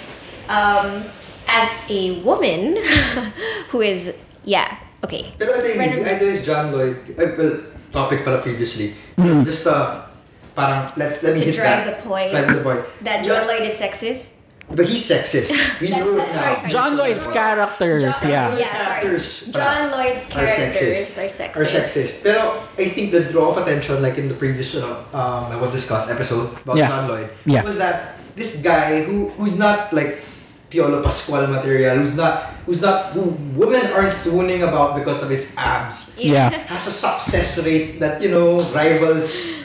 um, 0.49 1.05
as 1.45 1.69
a 1.93 2.25
woman 2.25 2.81
who 3.69 3.85
is 3.85 4.17
yeah 4.41 4.81
okay. 5.05 5.29
Pero 5.37 5.53
I 5.53 5.61
think 5.61 5.77
Friend 5.77 5.93
of- 5.93 6.01
the 6.01 6.09
idea 6.09 6.31
is 6.33 6.41
John 6.41 6.73
Lloyd. 6.73 6.97
eh, 7.13 7.37
well, 7.37 7.61
topic 7.93 8.25
pala 8.25 8.41
previously. 8.41 8.97
Just 9.45 9.69
uh, 9.69 10.09
parang 10.55 10.91
let's 10.97 11.21
let 11.23 11.33
me 11.33 11.39
To 11.39 11.45
hit 11.45 11.55
drive 11.55 11.85
that. 11.85 11.97
the 11.97 12.09
point. 12.09 12.31
Drive 12.31 12.47
the 12.49 12.61
point. 12.63 12.81
That 13.01 13.25
John 13.25 13.47
Lloyd 13.47 13.61
is 13.63 13.73
sexist. 13.79 14.33
But 14.73 14.87
he's 14.87 15.03
sexist. 15.03 15.51
We 15.81 15.91
That- 15.91 15.99
know 15.99 16.15
that- 16.15 16.31
sorry, 16.33 16.55
sorry. 16.55 16.69
John 16.71 16.91
Lloyd's 16.97 17.27
characters, 17.27 18.15
John- 18.21 18.31
yeah. 18.31 18.57
yeah, 18.57 18.71
sorry. 18.85 18.95
Actors, 18.95 19.25
John 19.51 19.91
Lloyd's 19.91 20.23
are 20.23 20.33
characters 20.33 20.97
sexist. 21.03 21.19
are 21.19 21.29
sexist. 21.29 21.55
Are 21.59 21.65
sexist. 21.67 22.13
Pero 22.23 22.41
I 22.79 22.85
think 22.89 23.11
the 23.11 23.27
draw 23.27 23.51
of 23.51 23.57
attention, 23.59 24.01
like 24.01 24.17
in 24.17 24.29
the 24.31 24.37
previous, 24.39 24.73
you 24.73 24.81
know, 24.81 25.03
um, 25.13 25.51
that 25.51 25.59
was 25.59 25.71
discussed 25.75 26.09
episode 26.09 26.55
about 26.63 26.77
Yeah. 26.79 26.87
John 26.87 27.07
Lloyd, 27.11 27.27
Yeah. 27.45 27.61
was 27.63 27.75
that 27.77 28.15
this 28.39 28.63
guy 28.63 29.03
who 29.03 29.29
who's 29.37 29.59
not 29.59 29.91
like 29.93 30.23
Piolo 30.71 31.03
Pascual 31.03 31.45
material, 31.45 31.97
who's 31.99 32.15
not 32.15 32.55
who's 32.65 32.81
not 32.81 33.11
who 33.13 33.35
women 33.59 33.83
aren't 33.93 34.15
swooning 34.15 34.63
about 34.63 34.95
because 34.95 35.21
of 35.21 35.29
his 35.29 35.53
abs, 35.59 36.15
Yeah. 36.17 36.49
has 36.71 36.87
a 36.87 36.95
success 36.95 37.59
rate 37.67 37.99
that 37.99 38.23
you 38.23 38.31
know 38.31 38.57
rivals. 38.73 39.59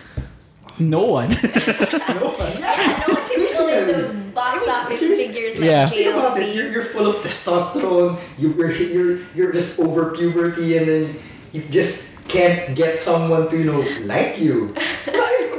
No 0.79 1.03
one. 1.05 1.29
no 2.21 2.35
one. 2.38 2.53
Yeah, 2.59 3.05
no 3.07 3.14
one 3.14 3.29
can 3.29 3.47
pull 3.51 3.69
in 3.69 3.87
Basically. 3.87 3.93
those 3.93 4.12
box 4.35 4.57
I 4.57 4.61
mean, 4.61 4.71
office 4.71 4.99
seriously, 5.01 5.27
figures 5.29 5.59
like 5.59 5.67
Yeah. 5.71 5.87
Think 5.88 6.14
about 6.14 6.38
it. 6.38 6.55
You're, 6.55 6.69
you're 6.71 6.85
full 6.85 7.07
of 7.07 7.17
testosterone. 7.17 8.19
You, 8.38 8.55
you're, 8.55 8.73
you're, 8.73 9.19
you're 9.35 9.53
just 9.53 9.79
over 9.81 10.12
puberty 10.14 10.77
and 10.79 10.87
then 10.88 11.17
you 11.53 11.62
just 11.71 12.14
can't 12.29 12.77
get 12.77 13.01
someone 13.01 13.49
to, 13.51 13.57
you 13.57 13.64
know, 13.64 13.81
like 14.05 14.38
you. 14.38 14.75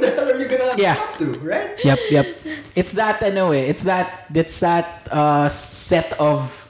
the 0.00 0.16
hell 0.16 0.30
are 0.32 0.36
you 0.40 0.48
gonna 0.48 0.72
Yeah. 0.80 0.96
to, 1.20 1.36
right? 1.44 1.76
yep, 1.84 1.98
yep. 2.10 2.26
It's 2.74 2.92
that 2.96 3.20
ano 3.22 3.52
eh. 3.52 3.68
It's 3.68 3.84
that 3.84 4.24
it's 4.32 4.56
that 4.64 5.04
uh, 5.12 5.48
set 5.52 6.16
of 6.16 6.64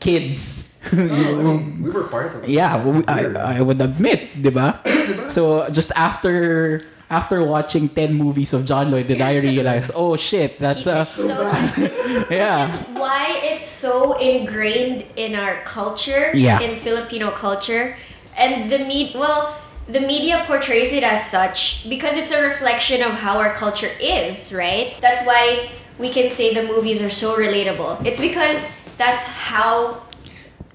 kids. 0.00 0.76
Oh, 0.92 1.00
I 1.00 1.42
mean, 1.42 1.80
we 1.82 1.88
were 1.88 2.04
part 2.12 2.34
of 2.36 2.44
it. 2.44 2.50
yeah, 2.50 2.76
we- 2.84 3.06
I, 3.08 3.56
I 3.56 3.60
would 3.64 3.80
admit, 3.80 4.36
di 4.42 4.50
ba? 4.50 4.80
So 5.32 5.64
just 5.72 5.92
after 5.96 6.80
after 7.10 7.42
watching 7.44 7.88
10 7.88 8.14
movies 8.14 8.52
of 8.52 8.64
John 8.66 8.90
Lloyd 8.90 9.06
did 9.06 9.20
I 9.20 9.38
realize, 9.40 9.90
oh 9.94 10.16
shit, 10.16 10.58
that's 10.58 10.84
He's 10.84 10.86
a 10.86 11.04
so 11.04 11.42
yeah. 12.30 12.66
Which 12.70 12.80
is 12.80 12.86
why 12.98 13.40
it's 13.42 13.66
so 13.66 14.18
ingrained 14.18 15.04
in 15.16 15.34
our 15.34 15.62
culture, 15.64 16.30
Yeah. 16.34 16.60
in 16.60 16.78
Filipino 16.78 17.30
culture. 17.30 17.96
And 18.36 18.70
the 18.70 18.78
med 18.78 19.14
well, 19.14 19.56
the 19.88 20.00
media 20.00 20.44
portrays 20.46 20.92
it 20.92 21.02
as 21.02 21.28
such 21.30 21.88
because 21.88 22.16
it's 22.16 22.30
a 22.30 22.42
reflection 22.46 23.02
of 23.02 23.12
how 23.12 23.38
our 23.38 23.54
culture 23.54 23.90
is, 24.00 24.52
right? 24.52 24.94
That's 25.00 25.24
why 25.26 25.70
we 25.98 26.10
can 26.10 26.30
say 26.30 26.52
the 26.54 26.68
movies 26.68 27.00
are 27.02 27.10
so 27.10 27.36
relatable. 27.36 28.04
It's 28.04 28.20
because 28.20 28.70
that's 28.98 29.24
how 29.24 30.02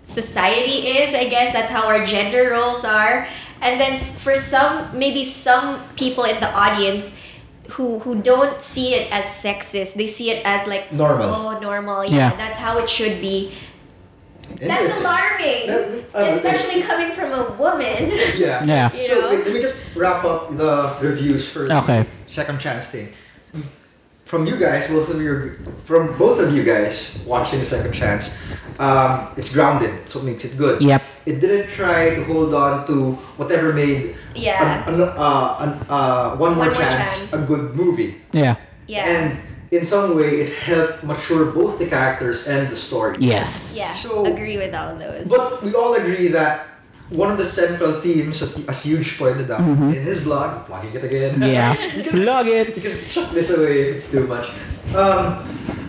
society 0.03 0.87
is, 0.87 1.13
I 1.15 1.29
guess. 1.29 1.53
That's 1.53 1.69
how 1.69 1.87
our 1.87 2.05
gender 2.05 2.49
roles 2.51 2.83
are. 2.83 3.27
And 3.63 3.79
then 3.79 3.97
for 3.97 4.35
some, 4.35 4.91
maybe 4.97 5.23
some 5.23 5.79
people 5.95 6.25
in 6.25 6.39
the 6.39 6.51
audience 6.53 7.17
who 7.79 7.99
who 7.99 8.21
don't 8.21 8.61
see 8.61 8.93
it 8.93 9.07
as 9.11 9.23
sexist, 9.23 9.95
they 9.95 10.07
see 10.07 10.29
it 10.31 10.45
as 10.45 10.67
like 10.67 10.91
Normal. 10.91 11.31
Oh, 11.33 11.59
normal. 11.59 12.03
Yeah, 12.03 12.11
Yeah. 12.31 12.35
that's 12.35 12.57
how 12.57 12.77
it 12.77 12.89
should 12.89 13.21
be. 13.21 13.55
That's 14.59 14.99
alarming, 14.99 15.67
That- 15.67 16.03
uh, 16.13 16.35
especially 16.35 16.83
coming 16.83 17.11
from 17.15 17.31
a 17.31 17.43
woman. 17.55 18.11
Yeah. 18.35 18.65
Yeah. 18.67 18.91
You 18.93 19.03
So 19.03 19.13
know? 19.21 19.29
wait, 19.31 19.45
let 19.47 19.53
me 19.55 19.61
just 19.61 19.77
wrap 19.95 20.25
up 20.25 20.51
the 20.57 20.93
reviews 20.99 21.47
for 21.47 21.63
the 21.67 21.77
Okay. 21.79 22.05
second 22.27 22.59
chance 22.59 22.87
thing. 22.87 23.13
From 24.33 24.47
you 24.47 24.57
guys, 24.57 24.87
both 24.87 25.13
of 25.13 25.21
you, 25.21 25.53
from 25.85 26.17
both 26.17 26.39
of 26.41 26.55
you 26.57 26.63
guys 26.63 27.15
watching 27.23 27.59
the 27.59 27.65
second 27.65 27.93
chance, 27.93 28.33
um, 28.79 29.29
it's 29.37 29.53
grounded, 29.53 30.09
so 30.09 30.21
it 30.21 30.25
makes 30.25 30.43
it 30.43 30.57
good. 30.57 30.81
Yep. 30.81 31.03
It 31.27 31.39
didn't 31.39 31.67
try 31.69 32.15
to 32.17 32.23
hold 32.23 32.51
on 32.55 32.87
to 32.87 33.13
whatever 33.37 33.71
made 33.73 34.15
Yeah. 34.33 34.89
an, 34.89 34.95
an, 34.95 35.01
uh, 35.05 35.57
an, 35.61 35.69
uh, 35.87 36.33
one, 36.41 36.57
more, 36.57 36.65
One 36.65 36.73
More 36.73 36.73
chance, 36.73 37.29
Chance. 37.29 37.43
a 37.43 37.45
good 37.45 37.75
movie. 37.75 38.25
Yeah. 38.31 38.55
Yeah. 38.87 39.05
And 39.05 39.37
in 39.69 39.85
some 39.85 40.17
way, 40.17 40.41
it 40.41 40.49
helped 40.65 41.03
mature 41.03 41.45
both 41.53 41.77
the 41.77 41.85
characters 41.85 42.47
and 42.47 42.67
the 42.73 42.75
story. 42.75 43.17
Yes. 43.19 43.77
yeah. 43.77 43.93
So- 43.93 44.25
agree 44.25 44.57
with 44.57 44.73
all 44.73 44.95
those. 44.97 45.29
But 45.29 45.61
we 45.61 45.75
all 45.75 45.93
agree 45.93 46.29
that 46.29 46.72
one 47.13 47.29
of 47.31 47.37
the 47.37 47.45
central 47.45 47.93
themes, 47.93 48.39
that 48.41 48.51
as 48.69 48.83
Huge 48.83 49.17
pointed 49.17 49.49
out 49.51 49.61
in 49.61 50.03
his 50.03 50.19
blog, 50.23 50.65
plugging 50.65 50.93
it 50.93 51.03
again. 51.03 51.33
Mm-hmm. 51.39 51.53
Yeah. 51.53 51.95
you 51.97 52.03
can 52.03 52.23
Plug 52.23 52.47
it. 52.47 52.75
you 52.75 52.81
can 52.81 53.05
chuck 53.05 53.31
this 53.31 53.49
away 53.49 53.89
if 53.89 53.95
it's 53.95 54.11
too 54.11 54.25
much. 54.27 54.49
Um, 54.95 55.45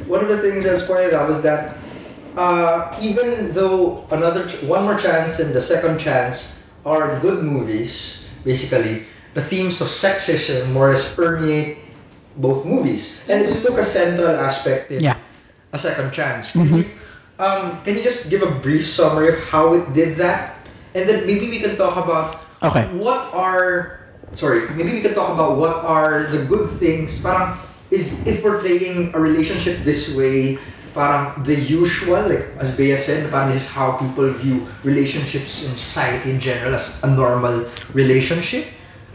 one 0.06 0.20
of 0.20 0.28
the 0.28 0.38
things 0.38 0.64
that's 0.64 0.86
pointed 0.86 1.14
out 1.14 1.26
was 1.28 1.40
that 1.42 1.76
uh, 2.36 2.92
even 3.00 3.52
though 3.52 4.04
another 4.10 4.46
ch- 4.48 4.62
one 4.62 4.84
more 4.84 4.98
chance 4.98 5.38
and 5.40 5.54
the 5.54 5.60
second 5.60 5.98
chance 5.98 6.62
are 6.84 7.18
good 7.20 7.42
movies, 7.42 8.24
basically 8.44 9.06
the 9.32 9.40
themes 9.42 9.80
of 9.80 9.88
sexism 9.88 10.70
more 10.72 10.88
or 10.88 10.92
less 10.92 11.14
permeate 11.14 11.78
both 12.36 12.64
movies, 12.66 13.16
and 13.28 13.40
it 13.40 13.62
took 13.62 13.78
a 13.78 13.82
central 13.86 14.28
aspect 14.36 14.90
in 14.92 15.02
Yeah. 15.02 15.16
a 15.72 15.78
second 15.78 16.12
chance. 16.12 16.52
Can, 16.52 16.66
you, 16.66 16.84
um, 17.38 17.80
can 17.82 17.96
you 17.96 18.02
just 18.02 18.28
give 18.30 18.42
a 18.42 18.50
brief 18.50 18.86
summary 18.86 19.28
of 19.34 19.38
how 19.50 19.74
it 19.74 19.92
did 19.94 20.16
that, 20.18 20.53
and 20.94 21.08
then 21.08 21.26
maybe 21.26 21.50
we 21.50 21.58
can 21.58 21.76
talk 21.76 21.96
about 21.98 22.42
Okay. 22.62 22.86
what 22.96 23.28
are 23.34 24.00
sorry 24.32 24.70
maybe 24.74 24.92
we 24.96 25.02
can 25.02 25.12
talk 25.14 25.30
about 25.34 25.58
what 25.58 25.84
are 25.84 26.24
the 26.32 26.42
good 26.48 26.70
things 26.80 27.20
parang 27.20 27.58
is 27.90 28.24
it 28.26 28.40
portraying 28.42 29.12
a 29.14 29.18
relationship 29.20 29.84
this 29.84 30.16
way 30.16 30.56
parang 30.94 31.34
the 31.44 31.54
usual 31.58 32.22
like 32.30 32.48
as 32.62 32.70
Bea 32.72 32.96
said 32.96 33.26
parang 33.30 33.52
this 33.52 33.66
is 33.66 33.70
how 33.70 33.98
people 34.00 34.30
view 34.32 34.64
relationships 34.82 35.66
in 35.66 35.76
society 35.76 36.30
in 36.30 36.38
general 36.40 36.72
as 36.74 37.02
a 37.04 37.10
normal 37.10 37.66
relationship 37.92 38.66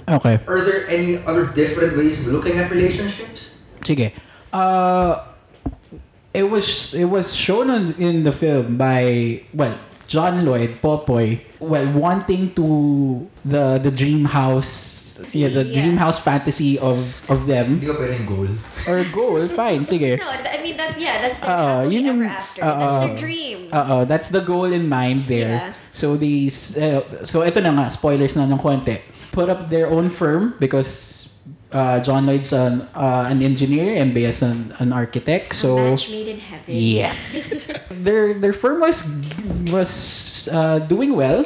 Okay. 0.09 0.41
are 0.47 0.61
there 0.65 0.89
any 0.89 1.21
other 1.25 1.45
different 1.45 1.95
ways 1.97 2.19
of 2.25 2.33
looking 2.33 2.57
at 2.59 2.69
relationships 2.69 3.51
Sige. 3.81 4.11
Uh, 4.51 5.23
it 6.33 6.43
was 6.45 6.93
it 6.93 7.05
was 7.09 7.33
shown 7.33 7.69
on, 7.69 7.93
in 7.97 8.23
the 8.27 8.31
film 8.33 8.77
by 8.77 9.41
well 9.53 9.77
John 10.09 10.41
Lloyd 10.41 10.81
Popoy 10.81 11.37
well 11.61 11.85
wanting 11.93 12.49
to 12.55 12.65
the 13.45 13.77
the 13.77 13.91
dream 13.91 14.25
house 14.25 15.19
yeah 15.35 15.51
the 15.51 15.67
Yeah. 15.67 15.75
dream 15.83 15.97
house 15.99 16.17
fantasy 16.17 16.79
of 16.79 17.19
of 17.29 17.45
them 17.45 17.77
hindi 17.77 17.85
ka 17.91 17.99
pwedeng 17.99 18.25
goal 18.25 18.51
or 18.87 19.03
goal 19.13 19.43
fine 19.51 19.83
sige 19.85 20.17
no, 20.17 20.25
I 20.25 20.57
mean 20.63 20.69
mean, 20.69 20.77
that's 20.77 20.97
yeah, 21.01 21.17
that's 21.21 21.39
their 21.41 21.49
Oo, 21.49 21.57
happily 21.57 21.95
yun 21.97 22.01
yung- 22.05 22.21
ever 22.21 22.29
after. 22.29 22.61
oo. 22.61 22.69
that's 22.69 22.93
ah, 22.93 23.01
their 23.05 23.17
dream. 23.17 23.57
Oo, 23.73 23.97
that's 24.05 24.29
the 24.29 24.43
goal 24.45 24.69
in 24.69 24.85
mind 24.85 25.25
there. 25.25 25.73
Yeah. 25.73 25.73
So 25.93 26.13
these 26.13 26.77
uh, 26.77 27.01
so 27.25 27.41
ito 27.41 27.57
na 27.59 27.73
nga 27.73 27.85
spoilers 27.89 28.37
na 28.37 28.45
ng 28.45 28.61
konti. 28.61 29.01
Put 29.33 29.49
up 29.49 29.69
their 29.73 29.89
own 29.89 30.09
firm 30.13 30.53
because 30.61 31.18
uh, 31.71 31.99
John 32.01 32.25
Lloyd's 32.25 32.51
an 32.53 32.87
uh, 32.95 33.27
an 33.29 33.41
engineer 33.41 33.95
and 34.01 34.13
Bea's 34.13 34.41
an, 34.41 34.73
an 34.79 34.93
architect. 34.93 35.53
A 35.53 35.55
So 35.55 35.69
match 35.77 36.09
made 36.09 36.27
in 36.27 36.39
heaven. 36.39 36.65
yes. 36.67 37.53
their 37.91 38.33
their 38.33 38.53
firm 38.53 38.81
was 38.81 39.03
was 39.71 39.91
uh, 40.51 40.79
doing 40.85 41.15
well. 41.15 41.45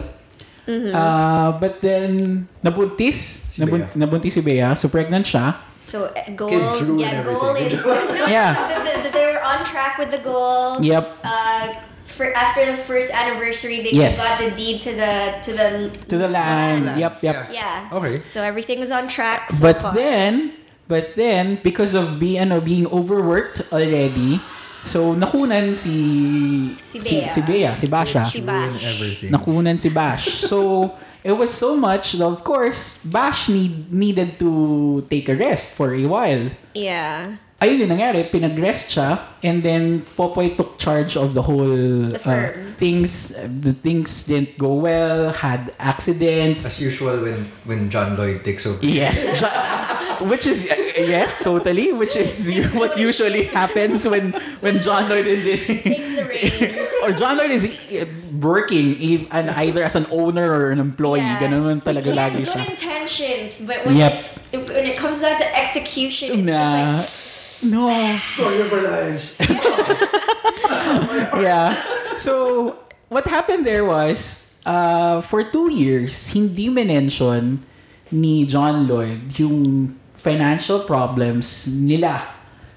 Mm-hmm. 0.63 0.95
Uh, 0.95 1.59
but 1.59 1.81
then 1.83 2.47
nabuntis, 2.63 3.43
Si 3.51 3.59
nabun- 3.59 3.83
Bea. 3.91 3.99
nabuntis 3.99 4.31
si 4.31 4.41
Bea, 4.41 4.75
so 4.79 4.87
pregnant 4.87 5.27
siya. 5.27 5.59
So 5.83 6.07
uh, 6.07 6.23
goal, 6.39 6.47
Kids 6.47 6.79
ruin 6.87 7.03
yeah, 7.03 7.19
goal 7.27 7.51
everything. 7.51 7.75
is 7.75 7.83
no, 7.83 7.99
Yeah. 8.31 8.55
the, 8.55 8.79
the, 8.79 8.93
the, 9.03 9.09
they're 9.11 9.43
on 9.43 9.59
track 9.67 9.99
with 9.99 10.15
the 10.15 10.23
goal. 10.23 10.79
Yep. 10.79 11.03
Uh, 11.19 11.75
for 12.13 12.29
after 12.33 12.63
the 12.69 12.77
first 12.77 13.09
anniversary, 13.11 13.81
they 13.81 13.91
Yes. 13.91 14.17
got 14.21 14.37
the 14.45 14.51
deed 14.55 14.81
to 14.85 14.91
the 14.93 15.13
to 15.43 15.51
the 15.51 15.69
To 16.07 16.15
the 16.17 16.29
land. 16.29 16.85
Land. 16.93 16.99
Yep, 17.01 17.13
yep. 17.25 17.37
Yeah. 17.51 17.89
Okay. 17.91 18.21
So 18.21 18.41
everything 18.45 18.79
is 18.85 18.91
on 18.93 19.09
track 19.09 19.51
so 19.51 19.61
but 19.61 19.77
far. 19.81 19.93
then 19.97 20.53
but 20.87 21.15
then 21.15 21.57
because 21.63 21.93
of 21.97 22.19
be 22.19 22.37
ano 22.37 22.61
being 22.61 22.85
overworked 22.91 23.65
already 23.73 24.37
so 24.83 25.15
nakunan 25.15 25.71
si 25.75 26.75
Si 26.83 26.99
si, 26.99 27.23
Bea. 27.23 27.27
si 27.31 27.39
Bea 27.41 27.71
si 27.79 27.87
Basha 27.87 28.27
Si 28.27 28.43
Bash. 28.43 28.83
everything. 28.83 29.31
nakunan 29.31 29.79
si 29.79 29.87
Bash 29.87 30.27
so 30.51 30.91
it 31.23 31.31
was 31.31 31.55
so 31.55 31.79
much 31.79 32.19
that 32.19 32.27
of 32.27 32.43
course 32.43 32.99
Bash 33.07 33.47
need 33.47 33.87
needed 33.95 34.35
to 34.43 35.07
take 35.07 35.31
a 35.31 35.35
rest 35.39 35.71
for 35.71 35.95
a 35.95 36.03
while 36.03 36.51
Yeah. 36.75 37.39
Ayun 37.63 37.87
yung 37.87 37.91
nangyari, 37.95 38.27
pinag-rest 38.27 38.91
siya, 38.91 39.23
and 39.39 39.63
then 39.63 40.03
Popoy 40.19 40.51
took 40.59 40.75
charge 40.77 41.15
of 41.15 41.31
the 41.33 41.41
whole 41.47 42.11
The 42.11 42.19
uh, 42.19 42.51
things. 42.75 43.31
The 43.39 43.71
things 43.71 44.27
didn't 44.27 44.59
go 44.59 44.75
well, 44.83 45.31
had 45.31 45.71
accidents. 45.79 46.65
As 46.67 46.83
usual 46.83 47.23
when 47.23 47.47
when 47.63 47.87
John 47.87 48.19
Lloyd 48.19 48.43
takes 48.43 48.67
over. 48.67 48.83
Yes, 48.83 49.23
Jo- 49.39 50.27
which 50.27 50.43
is 50.43 50.67
uh, 50.67 50.75
yes, 50.99 51.39
totally. 51.39 51.95
Which 51.95 52.19
is 52.19 52.51
what 52.79 52.99
usually 52.99 53.47
happens 53.47 54.03
when 54.03 54.35
when 54.59 54.83
John 54.83 55.07
Lloyd 55.07 55.25
is 55.27 55.47
in, 55.47 55.59
Takes 55.87 56.11
the 56.19 56.23
reins. 56.27 56.75
or 57.03 57.11
John 57.15 57.39
Lloyd 57.39 57.51
is 57.51 57.63
uh, 57.67 58.03
working 58.43 58.95
e- 58.99 59.27
and 59.31 59.49
either 59.55 59.83
as 59.83 59.95
an 59.95 60.07
owner 60.11 60.51
or 60.51 60.71
an 60.75 60.79
employee. 60.83 61.23
Yeah. 61.23 61.39
Ganun 61.39 61.63
man 61.63 61.79
talaga 61.79 62.11
He 62.11 62.19
lagi 62.19 62.39
has 62.43 62.51
good 62.51 62.67
intentions, 62.75 63.51
but 63.63 63.83
when 63.87 63.95
Yep. 63.99 64.11
it's 64.13 64.27
when 64.51 64.85
it 64.87 64.95
comes 64.99 65.19
down 65.23 65.39
to 65.39 65.47
execution, 65.55 66.43
it's 66.43 66.47
Na, 66.51 66.99
just 66.99 67.22
no, 67.65 68.17
Story 68.17 68.61
of 68.61 68.73
our 68.73 68.83
lives. 68.83 69.37
yeah. 71.39 71.75
So, 72.17 72.75
what 73.09 73.25
happened 73.27 73.65
there 73.65 73.85
was, 73.85 74.45
uh, 74.65 75.21
for 75.21 75.43
two 75.43 75.71
years, 75.71 76.29
hindi 76.29 76.69
mention 76.69 77.65
ni 78.11 78.45
John 78.45 78.87
Lloyd 78.87 79.33
yung 79.39 79.89
financial 80.15 80.85
problems 80.85 81.67
nila 81.67 82.21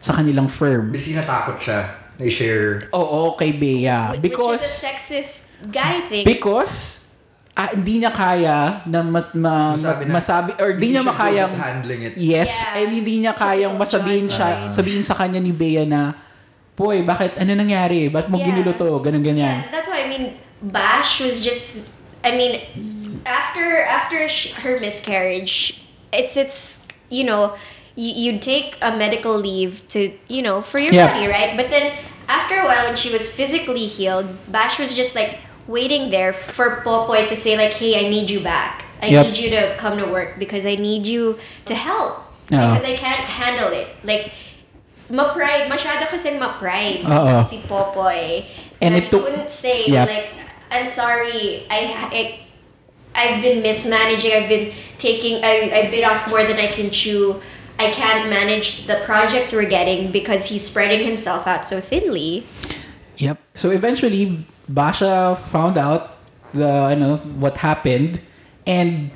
sa 0.01 0.13
kanilang 0.17 0.49
firm. 0.49 0.93
Kasi 0.93 1.15
natakot 1.15 1.61
siya 1.61 1.81
na 2.19 2.23
i-share. 2.27 2.89
Oo, 2.97 3.37
kay 3.37 3.53
Bea. 3.53 4.19
Because, 4.19 4.59
which 4.59 4.67
is 4.67 4.67
a 4.67 4.87
sexist 4.89 5.35
guy 5.71 6.01
thing. 6.09 6.25
because, 6.25 7.01
ah, 7.57 7.73
hindi 7.73 8.05
niya 8.05 8.13
kaya 8.13 8.85
na 8.85 9.01
mas, 9.03 9.33
ma, 9.33 9.73
Masabi 9.73 10.03
na- 10.05 10.15
masabi, 10.15 10.51
or 10.61 10.77
hindi 10.77 10.93
niya 10.93 11.03
makayang, 11.03 11.53
handling 11.57 12.03
it. 12.05 12.13
yes, 12.15 12.61
Yeah. 12.63 12.79
and 12.85 12.89
hindi 12.93 13.15
niya 13.25 13.33
kayang 13.33 13.75
Typical 13.75 13.81
masabihin 13.81 14.27
siya, 14.29 14.49
Lloyd. 14.69 14.73
sabihin 14.73 15.03
sa 15.03 15.17
kanya 15.17 15.41
ni 15.41 15.51
Bea 15.51 15.89
na, 15.89 16.13
Poy, 16.77 17.01
bakit, 17.01 17.41
ano 17.41 17.57
nangyari? 17.57 18.13
Ba't 18.13 18.29
mo 18.29 18.37
Yeah. 18.37 18.53
ginulo 18.53 18.77
to? 18.77 19.01
Ganun, 19.01 19.25
ganyan. 19.25 19.65
Yeah, 19.65 19.73
that's 19.73 19.89
why 19.89 20.05
I 20.05 20.09
mean 20.13 20.37
Bash 20.61 21.21
was 21.21 21.41
just 21.41 21.89
I 22.21 22.37
mean 22.37 22.61
after 23.25 23.81
after 23.81 24.29
sh- 24.29 24.53
her 24.61 24.77
miscarriage 24.81 25.81
it's 26.13 26.37
it's 26.37 26.85
you 27.09 27.25
know 27.25 27.55
you, 27.95 28.13
you'd 28.13 28.43
take 28.43 28.77
a 28.83 28.93
medical 28.93 29.37
leave 29.37 29.85
to 29.89 30.13
you 30.29 30.43
know 30.43 30.61
for 30.61 30.77
your 30.81 30.93
Yeah. 30.93 31.13
body 31.13 31.29
right 31.29 31.57
but 31.57 31.69
then 31.71 31.93
after 32.27 32.61
a 32.61 32.65
while 32.67 32.89
when 32.89 32.97
she 32.97 33.13
was 33.13 33.29
physically 33.29 33.87
healed 33.87 34.27
Bash 34.49 34.77
was 34.79 34.93
just 34.93 35.15
like 35.15 35.39
waiting 35.67 36.11
there 36.11 36.33
for 36.33 36.81
Popoy 36.85 37.29
to 37.29 37.37
say 37.37 37.57
like 37.57 37.73
hey 37.75 38.07
I 38.07 38.09
need 38.09 38.31
you 38.31 38.41
back 38.41 38.85
I 39.03 39.07
Yep. 39.09 39.27
need 39.27 39.37
you 39.39 39.51
to 39.51 39.77
come 39.77 39.99
to 39.99 40.07
work 40.07 40.39
because 40.39 40.65
I 40.65 40.77
need 40.77 41.07
you 41.07 41.39
to 41.67 41.75
help 41.75 42.25
because 42.49 42.85
I 42.85 42.97
can't 42.97 43.21
handle 43.27 43.73
it 43.73 43.89
like 44.05 44.33
ma-pride, 45.11 45.71
masyado 45.71 46.07
kasing 46.11 46.39
ma-pride 46.39 47.05
Oo. 47.07 47.43
si 47.43 47.63
Popoy. 47.69 48.43
And 48.83 48.95
And, 48.95 48.95
it 48.97 49.07
I 49.07 49.11
took- 49.11 49.25
couldn't 49.27 49.51
say, 49.51 49.87
Yep. 49.87 50.09
like, 50.09 50.29
I'm 50.71 50.87
sorry, 50.87 51.63
I, 51.71 51.79
I, 52.11 52.23
I've 53.15 53.43
been 53.43 53.63
mismanaging, 53.63 54.33
I've 54.35 54.49
been 54.49 54.73
taking, 54.99 55.45
I, 55.45 55.71
I 55.87 55.91
bit 55.91 56.03
off 56.03 56.27
more 56.29 56.43
than 56.43 56.57
I 56.59 56.67
can 56.69 56.91
chew. 56.91 57.41
I 57.79 57.91
can't 57.93 58.29
manage 58.29 58.87
the 58.87 58.99
projects 59.05 59.53
we're 59.53 59.69
getting 59.69 60.11
because 60.11 60.47
he's 60.51 60.67
spreading 60.67 61.07
himself 61.07 61.47
out 61.47 61.65
so 61.65 61.81
thinly. 61.81 62.47
Yep. 63.19 63.39
So 63.55 63.71
eventually, 63.71 64.45
Basha 64.69 65.37
found 65.37 65.79
out 65.79 66.19
the 66.53 66.91
you 66.91 66.99
know 66.99 67.17
what 67.39 67.59
happened, 67.59 68.21
and 68.67 69.11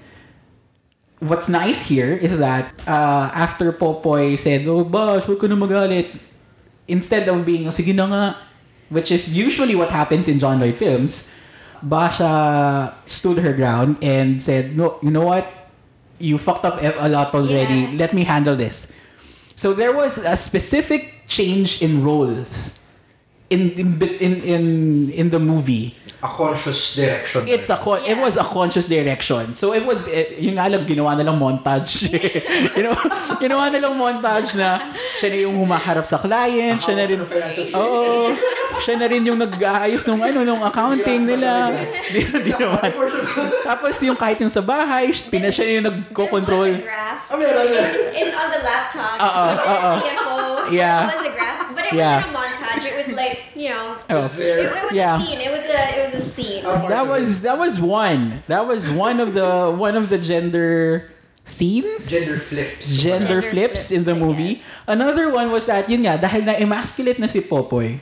what's 1.18 1.48
nice 1.48 1.86
here 1.86 2.14
is 2.14 2.38
that 2.38 2.72
uh, 2.86 3.30
after 3.34 3.72
Popoy 3.72 4.38
said, 4.38 4.66
"Oh, 4.66 4.84
Bash, 4.84 5.26
huwag 5.26 5.40
ka 5.40 5.46
na 5.46 5.58
magalit," 5.58 6.18
instead 6.86 7.28
of 7.28 7.44
being, 7.44 7.66
"Oh, 7.66 7.74
sige 7.74 7.94
na 7.94 8.06
nga," 8.06 8.24
which 8.88 9.10
is 9.10 9.34
usually 9.34 9.74
what 9.74 9.90
happens 9.90 10.28
in 10.28 10.38
John 10.38 10.60
Lloyd 10.60 10.76
films, 10.78 11.28
Basha 11.82 12.94
stood 13.06 13.38
her 13.42 13.52
ground 13.52 13.98
and 14.02 14.42
said, 14.42 14.76
"No, 14.76 15.02
you 15.02 15.10
know 15.10 15.26
what? 15.26 15.46
You 16.20 16.38
fucked 16.38 16.68
up 16.68 16.78
a 16.78 17.08
lot 17.08 17.34
already. 17.34 17.90
Yeah. 17.90 18.06
Let 18.06 18.14
me 18.14 18.22
handle 18.22 18.54
this." 18.54 18.92
So 19.58 19.74
there 19.74 19.92
was 19.92 20.16
a 20.16 20.40
specific 20.40 21.28
change 21.28 21.84
in 21.84 22.00
roles 22.00 22.79
in 23.50 23.74
in 23.74 23.88
in 24.22 24.32
in, 24.46 24.64
in 25.10 25.26
the 25.28 25.38
movie. 25.42 25.94
A 26.22 26.28
conscious 26.28 26.94
direction. 26.94 27.48
It's 27.48 27.72
a 27.72 27.80
con- 27.80 28.04
it 28.04 28.12
Yeah. 28.12 28.20
was 28.20 28.36
a 28.36 28.44
conscious 28.44 28.84
direction. 28.84 29.56
So 29.56 29.72
it 29.72 29.80
was 29.82 30.04
eh, 30.06 30.36
yung 30.38 30.60
nga 30.60 30.68
lang 30.68 30.84
ginawa 30.84 31.16
na 31.16 31.24
lang 31.24 31.40
montage. 31.40 32.12
you 32.76 32.84
know, 32.84 32.92
ginawa 33.40 33.72
na 33.72 33.80
lang 33.80 33.96
montage 33.96 34.52
na 34.54 34.84
siya 35.16 35.28
na 35.32 35.38
yung 35.48 35.56
humaharap 35.56 36.04
sa 36.04 36.20
client, 36.20 36.76
siya 36.78 36.94
na 36.94 37.04
rin 37.08 37.24
Oo. 37.24 38.36
siya 38.84 38.94
na 39.00 39.06
rin 39.08 39.24
yung 39.24 39.40
nag-aayos 39.40 40.04
nung 40.06 40.20
ano 40.20 40.44
nung 40.44 40.60
accounting 40.60 41.24
nila. 41.24 41.72
Di, 42.12 42.20
di 42.20 42.52
naman. 42.52 42.92
Tapos 43.64 43.96
yung 44.04 44.18
kahit 44.20 44.38
yung 44.44 44.52
sa 44.52 44.60
bahay, 44.60 45.08
pina 45.26 45.48
siya 45.48 45.80
yung 45.80 45.88
nagko-control. 45.88 46.84
Ah, 46.84 47.16
meron, 47.34 47.64
meron. 47.64 47.92
in, 48.12 48.28
on 48.30 48.48
the 48.52 48.60
laptop. 48.60 49.16
Uh-oh, 49.16 49.46
with 49.48 49.56
the 49.56 49.72
uh-oh. 49.72 49.96
CFO. 50.04 50.36
Yeah. 50.68 51.00
Was 51.08 51.24
a 51.24 51.32
graph, 51.32 51.60
but 51.72 51.84
it 51.88 51.92
Yeah. 51.96 52.20
wasn't 52.20 52.28
a 52.28 52.36
montage. 52.36 52.49
It 53.20 53.36
was 53.36 53.36
like 53.36 53.38
you 53.52 53.68
know, 53.68 54.00
Oh. 54.08 54.24
It, 54.40 54.64
it 54.64 54.84
was 54.88 54.92
Yeah. 54.96 55.20
a 55.20 55.20
scene. 55.20 55.40
It 55.44 55.52
was 55.52 55.66
a 55.68 55.80
it 55.92 56.00
was 56.00 56.14
a 56.16 56.24
scene. 56.24 56.62
Oh. 56.64 56.88
That 56.88 57.04
was 57.04 57.44
that 57.44 57.58
was 57.60 57.76
one. 57.76 58.40
That 58.48 58.64
was 58.64 58.88
one 58.88 59.20
of 59.20 59.36
the 59.36 59.68
one 59.68 59.92
of 59.92 60.08
the 60.08 60.16
gender 60.16 61.12
scenes. 61.44 62.08
Gender 62.08 62.38
flips. 62.38 62.84
gender 62.88 63.02
Gender 63.02 63.38
flips 63.42 63.90
in 63.90 64.04
the 64.04 64.14
I 64.14 64.18
movie. 64.22 64.54
Another 64.86 65.32
one 65.32 65.50
was 65.50 65.66
that, 65.66 65.88
yun 65.90 66.06
nga, 66.06 66.16
dahil 66.20 66.46
na-emasculate 66.46 67.18
na 67.18 67.26
si 67.26 67.42
Popoy. 67.42 67.98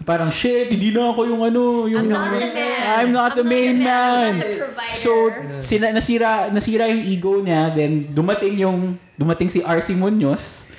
Parang, 0.00 0.32
shit, 0.32 0.72
hindi 0.72 0.94
na 0.96 1.12
ako 1.12 1.28
yung 1.28 1.42
ano, 1.44 1.62
yung... 1.84 2.08
I'm 2.08 2.14
not 2.14 2.32
the 2.32 2.48
man. 2.54 2.80
I'm 2.80 3.12
not 3.12 3.30
the 3.36 3.44
main 3.44 3.76
man. 3.84 4.32
I'm 4.32 4.38
not 4.38 4.48
the 4.48 4.56
provider. 4.56 4.96
So, 4.96 5.10
sina, 5.60 5.92
nasira, 5.92 6.48
nasira 6.48 6.88
yung 6.88 7.04
ego 7.04 7.36
niya, 7.44 7.68
then 7.76 8.08
dumating 8.08 8.56
yung, 8.56 8.96
dumating 9.20 9.52
si 9.52 9.60
Arci 9.60 9.92
Muñoz. 9.92 10.69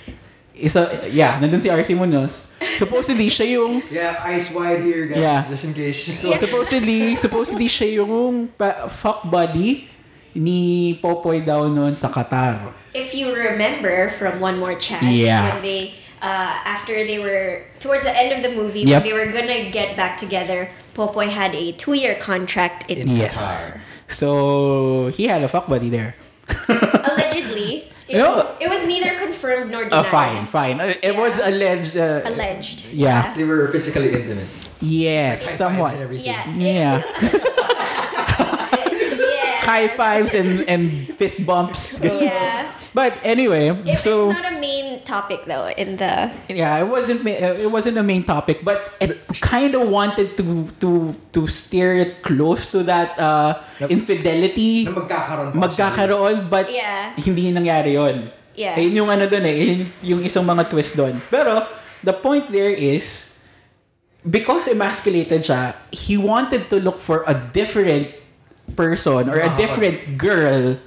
Isa, 0.61 1.09
yeah, 1.09 1.41
nandun 1.41 1.57
si 1.59 1.67
RC 1.67 1.97
Munoz. 1.97 2.53
Supposedly, 2.77 3.27
siya 3.27 3.57
yung, 3.57 3.81
Yeah, 3.89 4.13
eyes 4.21 4.53
wide 4.53 4.85
here, 4.85 5.09
guys. 5.09 5.17
Yeah. 5.17 5.39
Just 5.49 5.65
in 5.65 5.73
case. 5.73 6.13
supposedly, 6.43 7.15
supposedly 7.17 7.65
siya 7.65 8.05
yung 8.05 8.53
pa, 8.53 8.85
fuck 8.87 9.25
buddy 9.25 9.89
ni 10.37 10.93
Popoy 11.01 11.41
daw 11.43 11.65
noon 11.67 11.97
sa 11.97 12.07
Qatar. 12.07 12.71
if 12.93 13.15
you 13.15 13.31
remember 13.33 14.11
from 14.19 14.39
One 14.39 14.59
More 14.59 14.75
Chance, 14.77 15.03
Yeah. 15.07 15.47
when 15.55 15.63
they 15.63 15.95
uh, 16.21 16.53
after 16.63 16.93
they 17.07 17.17
were 17.17 17.65
towards 17.81 18.03
the 18.05 18.13
end 18.13 18.29
of 18.35 18.43
the 18.45 18.53
movie, 18.53 18.85
Yep. 18.85 19.01
when 19.01 19.03
they 19.03 19.15
were 19.17 19.29
gonna 19.33 19.71
get 19.73 19.97
back 19.97 20.15
together, 20.21 20.69
Popoy 20.93 21.27
had 21.33 21.55
a 21.57 21.71
two-year 21.73 22.15
contract 22.21 22.85
in, 22.91 23.09
In- 23.09 23.17
Yes. 23.17 23.71
Qatar. 23.73 23.81
So, 24.11 25.07
he 25.15 25.31
had 25.31 25.41
a 25.41 25.47
fuck 25.47 25.71
buddy 25.71 25.87
there. 25.89 26.19
Allegedly. 26.69 27.87
It, 28.07 28.17
No. 28.17 28.35
was, 28.35 28.45
it 28.59 28.69
was 28.69 28.85
neither 28.87 29.15
confirmed 29.17 29.71
nor 29.71 29.85
Uh, 29.85 29.89
denied. 29.89 30.05
fine, 30.05 30.47
fine. 30.47 30.81
Uh, 30.81 30.93
It 31.01 31.15
was 31.15 31.39
alleged. 31.39 31.95
Uh, 31.95 32.21
Alleged. 32.25 32.85
Yeah. 32.91 33.33
They 33.35 33.43
were 33.45 33.67
physically 33.71 34.11
intimate. 34.13 34.47
Yes, 34.81 35.41
High 35.41 35.47
fives 35.47 35.57
somewhat. 35.57 35.93
Yeah. 36.25 36.49
Yeah. 36.57 37.01
yeah. 38.41 39.61
High 39.61 39.87
fives 39.87 40.33
and, 40.33 40.67
and 40.67 41.07
fist 41.15 41.45
bumps. 41.45 41.99
Yeah. 42.03 42.67
But 42.93 43.15
anyway, 43.23 43.71
If 43.87 43.99
so 44.03 44.27
it's 44.29 44.35
not 44.41 44.51
a 44.51 44.59
main 44.59 44.71
main 44.91 45.03
topic 45.07 45.45
though 45.47 45.71
in 45.79 45.95
the 45.95 46.27
yeah, 46.51 46.79
it 46.83 46.87
wasn't 46.87 47.23
uh, 47.23 47.55
it 47.55 47.71
wasn't 47.71 47.95
the 47.95 48.03
main 48.03 48.23
topic, 48.23 48.63
but 48.63 48.93
it 48.99 49.15
kind 49.39 49.71
of 49.75 49.87
wanted 49.87 50.35
to 50.37 50.67
to 50.83 51.15
to 51.31 51.47
steer 51.47 51.95
it 51.95 52.21
close 52.21 52.71
to 52.75 52.83
that 52.83 53.15
uh, 53.15 53.55
infidelity. 53.87 54.85
Na 54.85 54.99
magkakaroon 54.99 55.49
magkakaroon 55.55 56.37
but 56.51 56.67
Yeah. 56.71 57.15
hindi 57.15 57.51
nangyari 57.51 57.95
yon. 57.95 58.27
Yeah. 58.55 58.75
Ayun 58.75 58.93
yung 59.05 59.09
ano 59.09 59.25
doon 59.31 59.45
eh, 59.47 59.57
yun 59.63 59.79
yung 60.03 60.21
isang 60.27 60.43
mga 60.43 60.67
twist 60.67 60.99
doon. 60.99 61.23
Pero 61.31 61.63
the 62.03 62.11
point 62.13 62.51
there 62.51 62.71
is 62.71 63.31
because 64.27 64.67
emasculated 64.67 65.47
siya, 65.47 65.75
he 65.95 66.19
wanted 66.19 66.67
to 66.67 66.77
look 66.83 66.99
for 66.99 67.23
a 67.25 67.33
different 67.33 68.11
person 68.75 69.27
or 69.31 69.39
a 69.39 69.49
Ah, 69.51 69.55
different 69.57 70.19
girl 70.19 70.77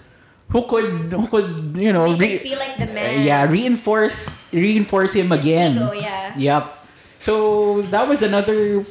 who 0.50 0.66
could 0.68 1.12
who 1.12 1.26
could 1.26 1.76
you 1.78 1.92
know 1.92 2.12
re- 2.16 2.38
feel 2.38 2.58
like 2.58 2.76
the 2.76 2.88
uh, 2.90 2.94
man. 2.94 3.24
yeah 3.24 3.44
reinforce 3.48 4.36
reinforce 4.52 5.14
him 5.14 5.32
again. 5.32 5.76
ego, 5.76 5.92
yeah. 5.92 6.34
Yep. 6.36 6.64
So 7.18 7.82
that 7.88 8.04
was 8.06 8.20
another 8.20 8.84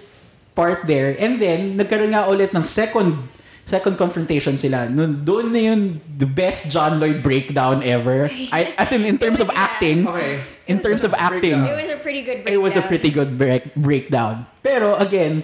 part 0.56 0.86
there. 0.90 1.16
And 1.20 1.38
then 1.38 1.78
nagkaroon 1.78 2.14
nga 2.14 2.26
ulit 2.26 2.54
ng 2.54 2.66
second 2.66 3.30
second 3.64 3.96
confrontation 3.96 4.58
sila. 4.58 4.90
Nun 4.90 5.24
doon 5.24 5.54
na 5.54 5.62
yun 5.72 6.02
the 6.04 6.28
best 6.28 6.68
John 6.68 7.00
Lloyd 7.00 7.24
breakdown 7.24 7.80
ever. 7.84 8.28
I, 8.52 8.74
as 8.82 8.92
in 8.92 9.06
in 9.06 9.18
terms 9.18 9.40
of 9.40 9.48
was, 9.48 9.56
yeah. 9.56 9.66
acting. 9.70 9.98
Okay. 10.08 10.42
In 10.68 10.80
terms 10.82 11.04
of 11.04 11.14
acting. 11.14 11.60
Breakdown. 11.60 11.80
It 11.80 11.80
was 11.80 11.92
a 11.94 12.00
pretty 12.02 12.22
good 12.24 12.40
It 12.48 12.60
was 12.60 12.74
a 12.74 12.84
breakdown. 12.84 12.90
pretty 12.90 13.10
good 13.12 13.32
break, 13.38 13.64
breakdown. 13.76 14.36
Pero 14.64 14.96
again, 14.98 15.44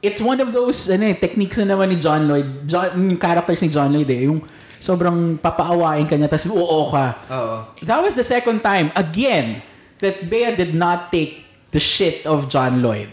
it's 0.00 0.20
one 0.20 0.40
of 0.40 0.52
those 0.52 0.88
ano, 0.88 1.12
eh, 1.12 1.16
techniques 1.16 1.56
na 1.56 1.72
naman 1.76 1.92
ni 1.92 1.96
John 1.96 2.28
Lloyd. 2.28 2.68
John, 2.68 2.92
yung 2.96 3.20
characters 3.20 3.60
ni 3.64 3.68
John 3.72 3.92
Lloyd 3.92 4.08
eh. 4.12 4.28
Yung 4.28 4.44
sobrang 4.84 5.40
papaawain 5.40 6.04
ka 6.04 6.12
niya 6.12 6.28
tapos 6.28 6.52
oo 6.52 6.92
ka. 6.92 7.16
Oo. 7.32 7.56
That 7.80 8.04
was 8.04 8.12
the 8.12 8.26
second 8.26 8.60
time, 8.60 8.92
again, 8.92 9.64
that 10.04 10.28
Bea 10.28 10.52
did 10.52 10.76
not 10.76 11.08
take 11.08 11.40
the 11.72 11.80
shit 11.80 12.28
of 12.28 12.52
John 12.52 12.84
Lloyd. 12.84 13.08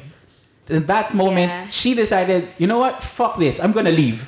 In 0.67 0.83
that 0.91 1.15
moment, 1.15 1.47
Yeah. 1.47 1.71
she 1.71 1.95
decided, 1.95 2.51
you 2.59 2.67
know 2.67 2.83
what? 2.83 2.99
Fuck 2.99 3.39
this. 3.39 3.63
I'm 3.63 3.71
gonna 3.71 3.95
leave. 3.95 4.27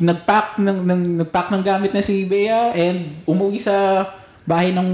Nagpack 0.00 0.56
ng, 0.56 0.88
ng, 0.88 1.00
nagpack 1.20 1.52
ng 1.52 1.60
gamit 1.60 1.92
na 1.92 2.00
si 2.00 2.24
Bea 2.24 2.72
and 2.72 3.20
umuwi 3.28 3.60
sa 3.60 4.08
bahay 4.48 4.72
ng 4.72 4.88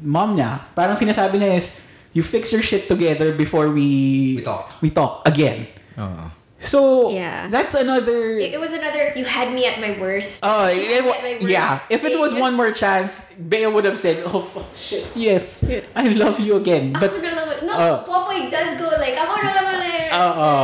mom 0.00 0.38
niya. 0.38 0.62
Parang 0.72 0.94
sinasabi 0.94 1.42
niya 1.42 1.58
is, 1.58 1.82
you 2.14 2.22
fix 2.22 2.54
your 2.54 2.62
shit 2.62 2.86
together 2.86 3.34
before 3.34 3.74
we... 3.74 4.38
We 4.38 4.42
talk. 4.46 4.70
We 4.78 4.88
talk 4.94 5.26
again. 5.26 5.66
Oo. 5.98 6.30
So, 6.64 7.10
Yeah. 7.12 7.48
that's 7.52 7.74
another... 7.76 8.40
It, 8.40 8.56
it 8.56 8.60
was 8.60 8.72
another. 8.72 9.12
You 9.14 9.24
had 9.28 9.52
me 9.52 9.68
at 9.68 9.76
my 9.80 9.92
worst. 10.00 10.40
Oh, 10.42 10.66
You 10.66 10.80
it, 10.80 10.88
had 10.88 11.04
me 11.04 11.08
wa- 11.12 11.16
at 11.16 11.22
my 11.22 11.34
worst 11.36 11.48
yeah. 11.52 11.78
If 11.92 12.04
it 12.08 12.16
was 12.18 12.32
one 12.32 12.56
more 12.56 12.72
chance, 12.72 13.28
Bea 13.36 13.68
would 13.68 13.84
have 13.84 13.98
said, 14.00 14.24
"Oh 14.24 14.40
fuck, 14.40 14.72
shit, 14.74 15.04
yes, 15.14 15.60
I 15.94 16.08
love 16.16 16.40
you 16.40 16.56
again." 16.56 16.92
But 16.98 17.12
oh, 17.12 17.20
lang- 17.20 17.66
no, 17.68 17.72
uh, 17.76 18.04
Popoy 18.08 18.48
does 18.50 18.80
go 18.80 18.88
like, 18.96 19.12
ako 19.12 19.32
na 19.44 19.50
lang 19.52 19.66
ulit. 19.76 20.08
Oo. 20.16 20.54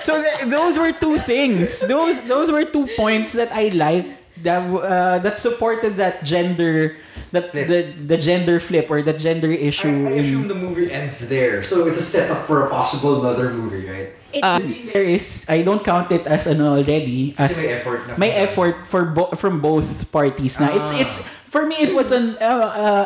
so 0.00 0.20
th- 0.22 0.48
those 0.50 0.78
were 0.78 0.92
two 0.92 1.18
things. 1.18 1.80
Those 1.86 2.20
those 2.26 2.50
were 2.50 2.64
two 2.64 2.88
points 2.96 3.32
that 3.32 3.52
I 3.52 3.68
liked 3.70 4.08
that 4.42 4.62
uh, 4.64 5.18
that 5.20 5.38
supported 5.38 5.96
that 5.96 6.24
gender 6.24 6.96
that 7.30 7.50
Flip. 7.52 7.66
the 7.68 7.78
the 8.16 8.18
gender 8.18 8.58
flip 8.58 8.90
or 8.90 9.02
the 9.02 9.14
gender 9.14 9.50
issue 9.52 10.08
I 10.08 10.18
assume 10.18 10.42
in 10.42 10.48
the 10.48 10.58
movie 10.58 10.90
ends 10.90 11.28
there. 11.28 11.62
So 11.62 11.86
it's 11.86 11.98
a 11.98 12.04
setup 12.06 12.46
for 12.46 12.66
a 12.66 12.68
possible 12.70 13.20
another 13.22 13.50
movie, 13.54 13.86
right? 13.86 14.10
It, 14.30 14.42
uh, 14.46 14.62
there 14.94 15.02
is 15.02 15.42
I 15.50 15.62
don't 15.62 15.82
count 15.82 16.10
it 16.14 16.22
as 16.26 16.46
an 16.46 16.62
already 16.62 17.34
as 17.38 17.50
Kasi 17.50 17.66
may 17.66 17.74
effort 17.74 18.00
na 18.06 18.12
may 18.14 18.30
effort 18.30 18.86
for 18.86 19.02
bo- 19.10 19.34
from 19.34 19.58
both 19.58 20.06
parties 20.14 20.58
na 20.62 20.70
it's 20.70 20.94
Ah. 20.94 21.02
it's 21.02 21.18
for 21.50 21.66
me 21.66 21.74
it 21.82 21.90
was 21.94 22.14
an 22.14 22.38
uh, 22.38 22.46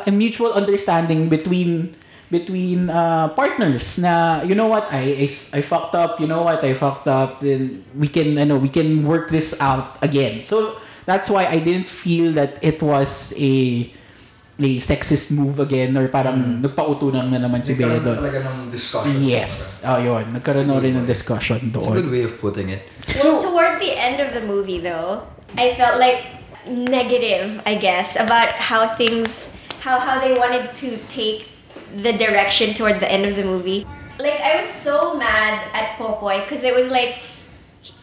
uh, 0.05 0.09
a 0.09 0.12
mutual 0.12 0.53
understanding 0.53 1.33
between 1.33 1.97
between 2.29 2.92
uh, 2.92 3.33
partners 3.33 3.97
na 3.97 4.44
you 4.44 4.53
know 4.53 4.68
what 4.68 4.85
I, 4.92 5.25
I 5.25 5.29
s- 5.29 5.49
I 5.57 5.64
fucked 5.64 5.97
up 5.97 6.20
you 6.20 6.29
know 6.29 6.44
what 6.44 6.61
I 6.61 6.77
fucked 6.77 7.09
up 7.09 7.40
then 7.40 7.85
we 7.97 8.09
can 8.09 8.37
ano 8.37 8.61
we 8.61 8.68
can 8.68 9.09
work 9.09 9.33
this 9.33 9.57
out 9.64 9.97
again 10.05 10.44
so 10.44 10.77
that's 11.06 11.28
why 11.28 11.46
I 11.46 11.60
didn't 11.60 11.88
feel 11.88 12.32
that 12.34 12.58
it 12.64 12.82
was 12.82 13.32
a 13.36 13.88
a 14.54 14.78
sexist 14.78 15.34
move 15.34 15.58
again 15.58 15.98
or 15.98 16.06
parang 16.06 16.38
mm. 16.38 16.62
nagpautunan 16.62 17.26
na 17.26 17.42
naman 17.42 17.58
si 17.58 17.74
Bea 17.74 17.98
doon 17.98 18.22
talaga 18.22 18.46
ng 18.46 18.70
discussion. 18.70 19.18
yes 19.18 19.82
oh 19.82 19.98
yun 19.98 20.30
nagkaroon 20.30 20.70
na 20.70 20.78
It's 20.78 20.78
a 20.78 20.78
good 20.78 20.86
rin 20.86 20.94
ng 20.94 21.02
way. 21.02 21.10
discussion 21.10 21.58
It's 21.74 21.86
a 21.90 21.98
good 21.98 22.10
way 22.10 22.22
of 22.22 22.38
putting 22.38 22.70
it. 22.70 22.86
well, 23.18 23.42
toward 23.42 23.82
the 23.82 23.98
end 23.98 24.22
of 24.22 24.30
the 24.30 24.46
movie, 24.46 24.78
though, 24.78 25.26
I 25.58 25.74
felt 25.74 25.98
like 25.98 26.22
negative, 26.70 27.60
I 27.66 27.74
guess, 27.76 28.16
about 28.16 28.48
how 28.54 28.94
things, 28.94 29.54
how 29.82 29.98
how 29.98 30.22
they 30.22 30.38
wanted 30.38 30.74
to 30.86 30.96
take 31.10 31.50
the 31.94 32.14
direction 32.14 32.74
toward 32.74 32.98
the 33.02 33.10
end 33.10 33.26
of 33.26 33.36
the 33.36 33.44
movie. 33.44 33.86
Like 34.18 34.38
I 34.38 34.56
was 34.62 34.66
so 34.70 35.18
mad 35.18 35.66
at 35.74 35.98
Popoy 35.98 36.46
because 36.46 36.62
it 36.62 36.74
was 36.74 36.90
like, 36.90 37.18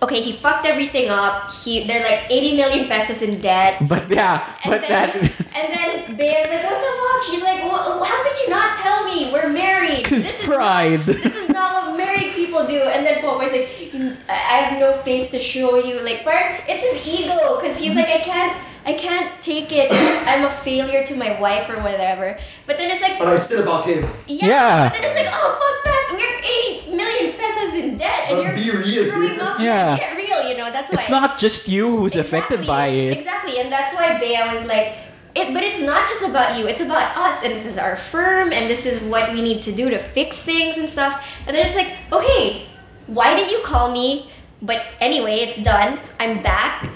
okay, 0.01 0.21
he 0.21 0.33
fucked 0.33 0.65
everything 0.65 1.09
up. 1.09 1.49
He 1.51 1.85
they're 1.87 2.03
like 2.03 2.29
eighty 2.29 2.55
million 2.57 2.87
pesos 2.87 3.21
in 3.21 3.41
debt. 3.41 3.77
but 3.87 4.09
yeah 4.09 4.45
And 4.63 4.71
but 4.71 4.81
then, 4.81 4.89
that 4.89 5.13
and 5.55 5.67
then 5.73 6.17
Bea's 6.17 6.49
like, 6.49 6.63
what 6.63 6.79
the 6.81 6.91
fuck? 7.01 7.23
She's 7.29 7.43
like, 7.43 7.63
well, 7.63 8.03
how 8.03 8.23
could 8.23 8.37
you 8.41 8.49
not 8.49 8.77
tell 8.77 9.05
me 9.05 9.31
we're 9.31 9.49
married? 9.49 10.07
His 10.07 10.27
This 10.27 10.39
is 10.39 10.45
pride. 10.45 11.05
Not, 11.07 11.17
this 11.23 11.35
is 11.35 11.49
not 11.49 11.87
what 11.87 11.97
married 11.97 12.31
people 12.33 12.65
do. 12.65 12.81
And 12.81 13.05
then 13.05 13.21
Popoy's 13.21 13.51
like, 13.51 13.93
"You- 13.93 14.17
I 14.29 14.57
have 14.65 14.79
no 14.79 14.93
face 15.03 15.29
to 15.31 15.39
show 15.39 15.77
you. 15.77 16.03
Like, 16.03 16.23
but 16.25 16.35
it's 16.67 16.83
his 16.83 17.07
ego 17.21 17.59
because 17.61 17.77
he's 17.77 17.95
like, 17.95 18.07
I 18.07 18.19
can't, 18.19 18.57
I 18.85 18.93
can't 18.93 19.29
take 19.41 19.71
it. 19.71 19.91
I'm 20.27 20.45
a 20.45 20.49
failure 20.49 21.03
to 21.05 21.15
my 21.15 21.39
wife 21.39 21.69
or 21.69 21.77
whatever. 21.81 22.37
But 22.65 22.77
then 22.77 22.89
it's 22.91 23.01
like, 23.03 23.19
But 23.19 23.33
it's 23.33 23.45
still 23.45 23.61
about 23.61 23.85
him. 23.85 24.03
yeah. 24.27 24.45
Yeah. 24.47 24.89
But 24.89 24.93
then 25.01 25.03
it's 25.11 25.15
like, 25.15 25.29
oh 25.31 25.49
fuck 25.61 25.83
that. 25.85 25.97
We're 26.11 26.91
80 26.91 26.97
million 26.97 27.33
pesos 27.39 27.73
in 27.75 27.97
debt, 27.97 28.29
and 28.29 28.37
But 28.37 28.63
you're 28.63 28.75
be 28.81 28.89
real. 28.89 29.07
screwing 29.09 29.39
up. 29.39 29.59
Yeah. 29.59 29.97
Get 29.97 30.17
real. 30.17 30.47
You 30.49 30.57
know 30.57 30.71
that's 30.71 30.91
why. 30.91 30.99
it's 30.99 31.09
not 31.09 31.37
just 31.37 31.67
you 31.67 31.95
who's 31.97 32.15
affected 32.15 32.65
by 32.67 32.87
it 32.87 33.15
Exactly, 33.17 33.59
and 33.59 33.71
that's 33.71 33.93
why 33.93 34.19
Bea 34.19 34.41
was 34.51 34.65
like, 34.67 34.95
it, 35.33 35.53
but 35.53 35.63
it's 35.63 35.79
not 35.79 36.07
just 36.09 36.27
about 36.27 36.57
you. 36.59 36.67
It's 36.67 36.81
about 36.81 37.15
us, 37.15 37.43
and 37.43 37.53
this 37.53 37.65
is 37.65 37.77
our 37.77 37.95
firm, 37.95 38.51
and 38.51 38.69
this 38.69 38.85
is 38.85 39.01
what 39.03 39.31
we 39.31 39.41
need 39.41 39.61
to 39.63 39.71
do 39.71 39.89
to 39.89 39.97
fix 39.99 40.43
things 40.43 40.77
and 40.77 40.89
stuff. 40.89 41.23
And 41.47 41.55
then 41.55 41.65
it's 41.67 41.75
like, 41.75 41.95
okay, 42.11 42.65
why 43.07 43.35
didn't 43.35 43.51
you 43.51 43.61
call 43.63 43.91
me? 43.93 44.29
But 44.61 44.83
anyway, 44.99 45.35
it's 45.39 45.57
done. 45.63 45.99
I'm 46.19 46.41
back. 46.43 46.89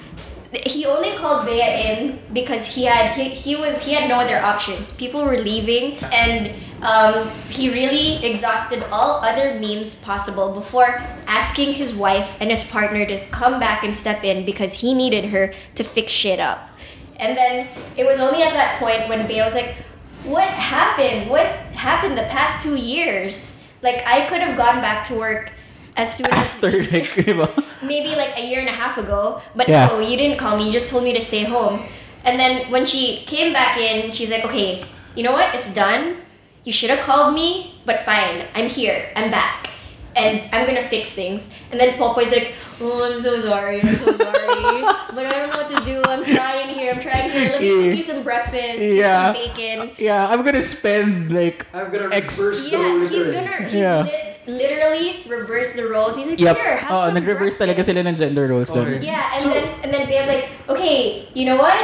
He 0.65 0.85
only 0.85 1.11
called 1.11 1.45
Bea 1.45 1.61
in 1.61 2.19
because 2.33 2.65
he 2.67 2.85
had 2.85 3.15
he, 3.15 3.29
he 3.29 3.55
was 3.55 3.83
he 3.83 3.93
had 3.93 4.09
no 4.09 4.19
other 4.19 4.37
options. 4.37 4.91
People 4.91 5.23
were 5.23 5.37
leaving, 5.37 5.97
and 6.13 6.53
um, 6.83 7.29
he 7.49 7.69
really 7.69 8.23
exhausted 8.25 8.83
all 8.91 9.23
other 9.23 9.59
means 9.59 9.95
possible 9.95 10.53
before 10.53 11.03
asking 11.27 11.73
his 11.73 11.93
wife 11.93 12.37
and 12.39 12.51
his 12.51 12.63
partner 12.63 13.05
to 13.05 13.25
come 13.27 13.59
back 13.59 13.83
and 13.83 13.95
step 13.95 14.23
in 14.23 14.45
because 14.45 14.73
he 14.73 14.93
needed 14.93 15.25
her 15.25 15.53
to 15.75 15.83
fix 15.83 16.11
shit 16.11 16.39
up. 16.39 16.69
And 17.17 17.35
then 17.35 17.67
it 17.97 18.05
was 18.05 18.19
only 18.19 18.43
at 18.43 18.53
that 18.53 18.79
point 18.79 19.09
when 19.09 19.27
Bea 19.27 19.41
was 19.41 19.55
like, 19.55 19.75
"What 20.23 20.47
happened? 20.47 21.29
What 21.29 21.47
happened 21.73 22.17
the 22.17 22.29
past 22.29 22.61
two 22.61 22.75
years? 22.75 23.57
Like 23.81 24.05
I 24.05 24.25
could 24.27 24.41
have 24.41 24.55
gone 24.57 24.81
back 24.81 25.07
to 25.07 25.15
work." 25.15 25.51
As 25.97 26.13
soon 26.15 26.27
after 26.27 26.67
as 26.67 26.91
like 26.91 27.05
diba? 27.25 27.47
maybe 27.81 28.15
like 28.15 28.37
a 28.37 28.45
year 28.45 28.59
and 28.59 28.69
a 28.69 28.73
half 28.73 28.97
ago. 28.97 29.41
But 29.55 29.67
Yeah. 29.69 29.87
no, 29.87 29.99
you 29.99 30.17
didn't 30.17 30.37
call 30.37 30.57
me. 30.57 30.65
You 30.67 30.71
just 30.73 30.87
told 30.87 31.03
me 31.03 31.13
to 31.13 31.21
stay 31.21 31.43
home. 31.43 31.83
And 32.23 32.39
then 32.39 32.69
when 32.71 32.85
she 32.85 33.23
came 33.27 33.53
back 33.53 33.77
in, 33.77 34.11
she's 34.11 34.31
like, 34.31 34.43
okay, 34.45 34.85
you 35.15 35.23
know 35.23 35.31
what? 35.31 35.53
It's 35.55 35.73
done. 35.73 36.17
You 36.63 36.73
should 36.73 36.89
have 36.89 36.99
called 37.05 37.33
me, 37.35 37.75
but 37.85 38.03
fine. 38.03 38.47
I'm 38.55 38.67
here. 38.67 39.11
I'm 39.15 39.29
back. 39.29 39.69
And 40.15 40.41
I'm 40.51 40.65
gonna 40.65 40.81
fix 40.87 41.11
things. 41.11 41.49
And 41.71 41.79
then 41.79 41.97
Popoy's 41.97 42.31
like, 42.31 42.55
oh, 42.81 43.03
I'm 43.13 43.19
so 43.19 43.39
sorry. 43.41 43.81
I'm 43.81 43.95
so 43.95 44.11
sorry. 44.13 44.81
but 45.13 45.25
I 45.27 45.29
don't 45.29 45.49
know 45.51 45.57
what 45.61 45.69
to 45.69 45.85
do. 45.85 46.01
I'm 46.03 46.23
trying 46.25 46.69
here. 46.73 46.93
I'm 46.93 46.99
trying 47.01 47.29
here. 47.29 47.49
Let 47.51 47.61
me 47.61 47.69
cook 47.89 47.97
you 47.99 48.03
some 48.03 48.23
breakfast. 48.23 48.79
Yeah. 48.81 49.03
Yeah. 49.05 49.33
Some 49.33 49.33
bacon. 49.55 49.91
yeah 49.99 50.27
I'm 50.27 50.41
gonna 50.43 50.61
spend 50.63 51.31
like 51.31 51.67
I'm 51.73 51.91
gonna 51.91 52.09
Ex- 52.15 52.39
reverse 52.41 52.71
Yeah, 52.71 53.07
he's 53.07 53.27
gonna 53.27 53.63
he's 53.63 53.73
Yeah. 53.73 54.03
Lit- 54.45 54.61
literally 54.61 55.25
reverse 55.27 55.73
the 55.73 55.85
roles. 55.89 56.15
He's 56.15 56.27
like, 56.27 56.39
yep 56.39 56.57
here, 56.57 56.77
have 56.77 56.91
oh 56.91 57.05
some 57.09 57.13
nag-reverse 57.17 57.57
talaga 57.57 57.81
breakfast." 57.81 57.89
sila 57.89 58.01
ng 58.05 58.15
gender 58.15 58.45
roles 58.47 58.69
doon 58.69 59.01
Okay. 59.01 59.09
Yeah, 59.09 59.33
and 59.33 59.41
So- 59.41 59.49
then 59.49 59.65
and 59.83 59.89
then 59.91 60.03
Bea's 60.05 60.29
like, 60.29 60.49
okay, 60.69 61.25
you 61.33 61.45
know 61.45 61.57
what? 61.57 61.77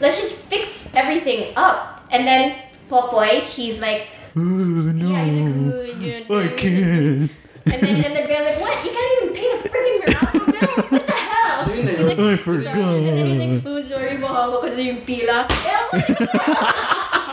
Let's 0.00 0.16
just 0.16 0.48
fix 0.48 0.92
everything 0.92 1.52
up. 1.56 2.04
And 2.12 2.26
then 2.26 2.56
Popoy, 2.88 3.44
he's 3.48 3.80
like, 3.80 4.08
oh 4.36 4.40
no 4.40 5.08
yeah, 5.10 5.24
he's 5.24 5.40
like, 5.40 6.28
"Oh, 6.30 6.38
yeah, 6.38 6.46
I 6.46 6.48
can't 6.54 7.30
And 7.66 7.78
then 7.82 7.94
and 7.98 8.12
then 8.14 8.24
Bea's 8.30 8.44
like, 8.46 8.60
what? 8.62 8.76
You 8.84 8.92
can't 8.94 9.10
even 9.18 9.28
pay 9.34 9.46
the 9.50 9.58
freaking 9.66 9.98
Meralco 10.06 10.38
bill? 10.46 10.74
What 10.96 11.02
the 11.06 11.12
hell? 11.18 11.34
So 11.66 11.72
He's 11.72 12.06
like, 12.06 12.18
I 12.20 12.36
forgot. 12.36 12.62
sorry. 12.78 13.08
And 13.08 13.16
then 13.18 13.26
he's 13.26 13.40
like, 13.42 13.66
oh, 13.66 13.80
sorry, 13.82 14.14
mahaba 14.22 14.60
kasi 14.62 14.86
yung 14.92 15.00
pila. 15.02 15.48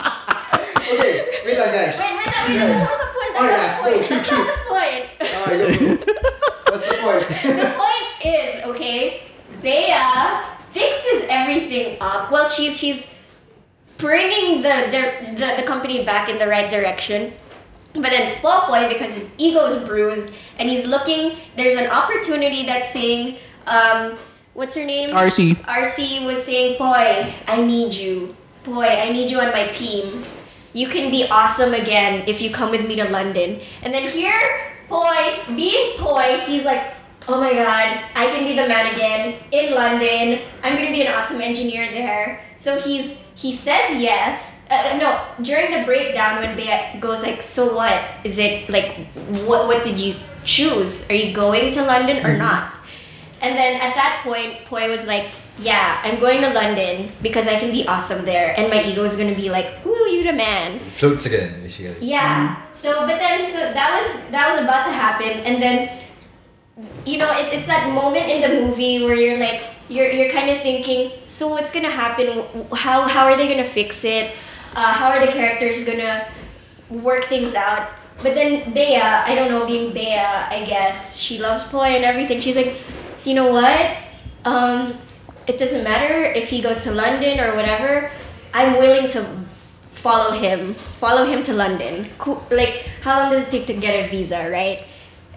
What? 0.96 1.06
Okay, 1.06 1.42
wait 1.44 1.58
lang 1.58 1.72
guys. 1.72 1.98
Wait, 1.98 2.12
wait, 2.16 2.26
wait, 2.26 2.58
that's 2.58 2.90
not 2.90 2.98
the 2.98 3.10
point. 3.12 3.32
Oh, 3.34 3.46
That's 3.46 3.74
yes, 3.74 3.74
not 3.74 3.84
the 3.84 3.90
no, 3.90 3.96
point. 3.96 4.04
shoot, 4.04 4.14
That's 4.14 4.30
not 4.30 4.46
the 4.46 4.64
point. 4.70 5.04
Alright, 5.20 5.60
go. 5.60 5.68
What's 6.70 6.86
the 6.88 6.96
point? 7.02 7.24
the 7.60 7.70
point 7.78 8.08
is, 8.24 8.64
okay, 8.64 8.98
Bea 9.62 9.94
fixes 10.72 11.26
everything 11.28 11.96
up. 12.00 12.30
Well, 12.30 12.48
she's 12.48 12.78
she's 12.78 13.14
bringing 13.98 14.62
the, 14.62 14.88
the 14.90 15.02
the 15.34 15.62
the 15.62 15.66
company 15.66 16.04
back 16.04 16.28
in 16.28 16.38
the 16.38 16.46
right 16.46 16.70
direction. 16.70 17.32
But 17.94 18.10
then 18.10 18.40
Popoy, 18.42 18.88
because 18.88 19.14
his 19.14 19.34
ego 19.38 19.64
is 19.66 19.84
bruised 19.86 20.34
and 20.58 20.68
he's 20.68 20.84
looking, 20.84 21.36
there's 21.56 21.78
an 21.78 21.86
opportunity 21.86 22.66
that's 22.66 22.90
saying, 22.92 23.38
um, 23.68 24.16
what's 24.54 24.74
her 24.74 24.84
name? 24.84 25.10
Arci. 25.10 25.54
Arci 25.62 26.26
was 26.26 26.44
saying, 26.44 26.76
Boy, 26.76 27.32
I 27.46 27.62
need 27.62 27.94
you. 27.94 28.34
Boy, 28.64 28.86
I 28.86 29.12
need 29.12 29.30
you 29.30 29.38
on 29.40 29.52
my 29.52 29.68
team. 29.68 30.24
You 30.74 30.88
can 30.88 31.10
be 31.10 31.26
awesome 31.30 31.72
again 31.72 32.24
if 32.26 32.42
you 32.42 32.50
come 32.50 32.70
with 32.70 32.86
me 32.86 32.96
to 32.96 33.08
London. 33.08 33.60
And 33.82 33.94
then 33.94 34.10
here, 34.10 34.36
Poi, 34.88 35.40
being 35.56 35.96
Poi, 35.96 36.44
he's 36.44 36.66
like, 36.66 36.92
Oh 37.26 37.40
my 37.40 37.54
god, 37.54 38.04
I 38.14 38.26
can 38.26 38.44
be 38.44 38.54
the 38.54 38.68
man 38.68 38.92
again 38.94 39.40
in 39.50 39.72
London. 39.72 40.42
I'm 40.62 40.76
gonna 40.76 40.92
be 40.92 41.06
an 41.06 41.14
awesome 41.14 41.40
engineer 41.40 41.88
there. 41.90 42.44
So 42.56 42.78
he's 42.78 43.16
he 43.34 43.50
says 43.52 43.96
yes. 43.96 44.60
Uh, 44.68 44.98
no, 45.00 45.24
during 45.42 45.72
the 45.72 45.86
breakdown 45.86 46.42
when 46.42 46.54
Bea 46.54 47.00
goes 47.00 47.22
like, 47.22 47.42
so 47.42 47.74
what? 47.76 47.98
Is 48.24 48.38
it 48.38 48.68
like, 48.68 49.08
what 49.48 49.68
what 49.68 49.82
did 49.82 49.98
you 49.98 50.16
choose? 50.44 51.08
Are 51.08 51.14
you 51.14 51.34
going 51.34 51.72
to 51.72 51.82
London 51.84 52.26
or 52.26 52.36
not? 52.36 52.74
And 53.40 53.56
then 53.56 53.80
at 53.80 53.94
that 53.94 54.20
point, 54.22 54.66
Poi 54.66 54.90
was 54.90 55.06
like, 55.06 55.32
yeah, 55.58 56.00
I'm 56.02 56.18
going 56.18 56.40
to 56.40 56.52
London 56.52 57.12
because 57.22 57.46
I 57.46 57.58
can 57.58 57.70
be 57.70 57.86
awesome 57.86 58.24
there. 58.24 58.58
And 58.58 58.70
my 58.70 58.82
ego 58.82 59.04
is 59.04 59.16
gonna 59.16 59.34
be 59.34 59.50
like, 59.50 59.86
ooh, 59.86 60.08
you're 60.10 60.24
the 60.24 60.32
man. 60.32 60.78
Floats 60.78 61.26
again, 61.26 61.62
basically. 61.62 61.96
Yeah. 62.00 62.60
So, 62.72 63.06
but 63.06 63.18
then, 63.18 63.46
so 63.46 63.58
that 63.58 64.00
was 64.00 64.28
that 64.30 64.48
was 64.50 64.60
about 64.62 64.84
to 64.86 64.92
happen, 64.92 65.30
and 65.46 65.62
then, 65.62 66.02
you 67.06 67.18
know, 67.18 67.30
it's 67.38 67.52
it's 67.52 67.66
that 67.66 67.92
moment 67.92 68.26
in 68.26 68.40
the 68.42 68.66
movie 68.66 69.04
where 69.04 69.14
you're 69.14 69.38
like, 69.38 69.62
you're 69.88 70.10
you're 70.10 70.30
kind 70.30 70.50
of 70.50 70.60
thinking, 70.62 71.12
so 71.26 71.48
what's 71.48 71.70
gonna 71.70 71.90
happen? 71.90 72.44
How 72.74 73.02
how 73.02 73.26
are 73.26 73.36
they 73.36 73.48
gonna 73.48 73.68
fix 73.68 74.04
it? 74.04 74.32
Uh, 74.74 74.92
how 74.92 75.10
are 75.10 75.24
the 75.24 75.30
characters 75.30 75.84
gonna 75.84 76.26
work 76.90 77.26
things 77.26 77.54
out? 77.54 77.90
But 78.22 78.34
then 78.34 78.72
Bea, 78.72 78.96
I 79.00 79.34
don't 79.34 79.50
know, 79.50 79.66
being 79.66 79.92
Bea, 79.92 80.18
I 80.18 80.64
guess 80.66 81.16
she 81.16 81.38
loves 81.38 81.64
Poi 81.64 81.94
and 81.94 82.04
everything. 82.04 82.40
She's 82.40 82.56
like, 82.56 82.80
you 83.24 83.34
know 83.34 83.52
what? 83.52 83.96
Um, 84.44 84.98
it 85.46 85.58
doesn't 85.58 85.84
matter 85.84 86.24
if 86.24 86.48
he 86.48 86.60
goes 86.60 86.84
to 86.84 86.92
London 86.92 87.40
or 87.40 87.54
whatever. 87.54 88.10
I'm 88.52 88.78
willing 88.78 89.10
to 89.10 89.24
follow 89.92 90.32
him, 90.32 90.74
follow 90.74 91.24
him 91.24 91.42
to 91.44 91.52
London. 91.52 92.08
Like, 92.50 92.86
how 93.02 93.20
long 93.20 93.32
does 93.32 93.48
it 93.48 93.50
take 93.50 93.66
to 93.66 93.74
get 93.74 94.06
a 94.06 94.08
visa, 94.08 94.50
right? 94.50 94.84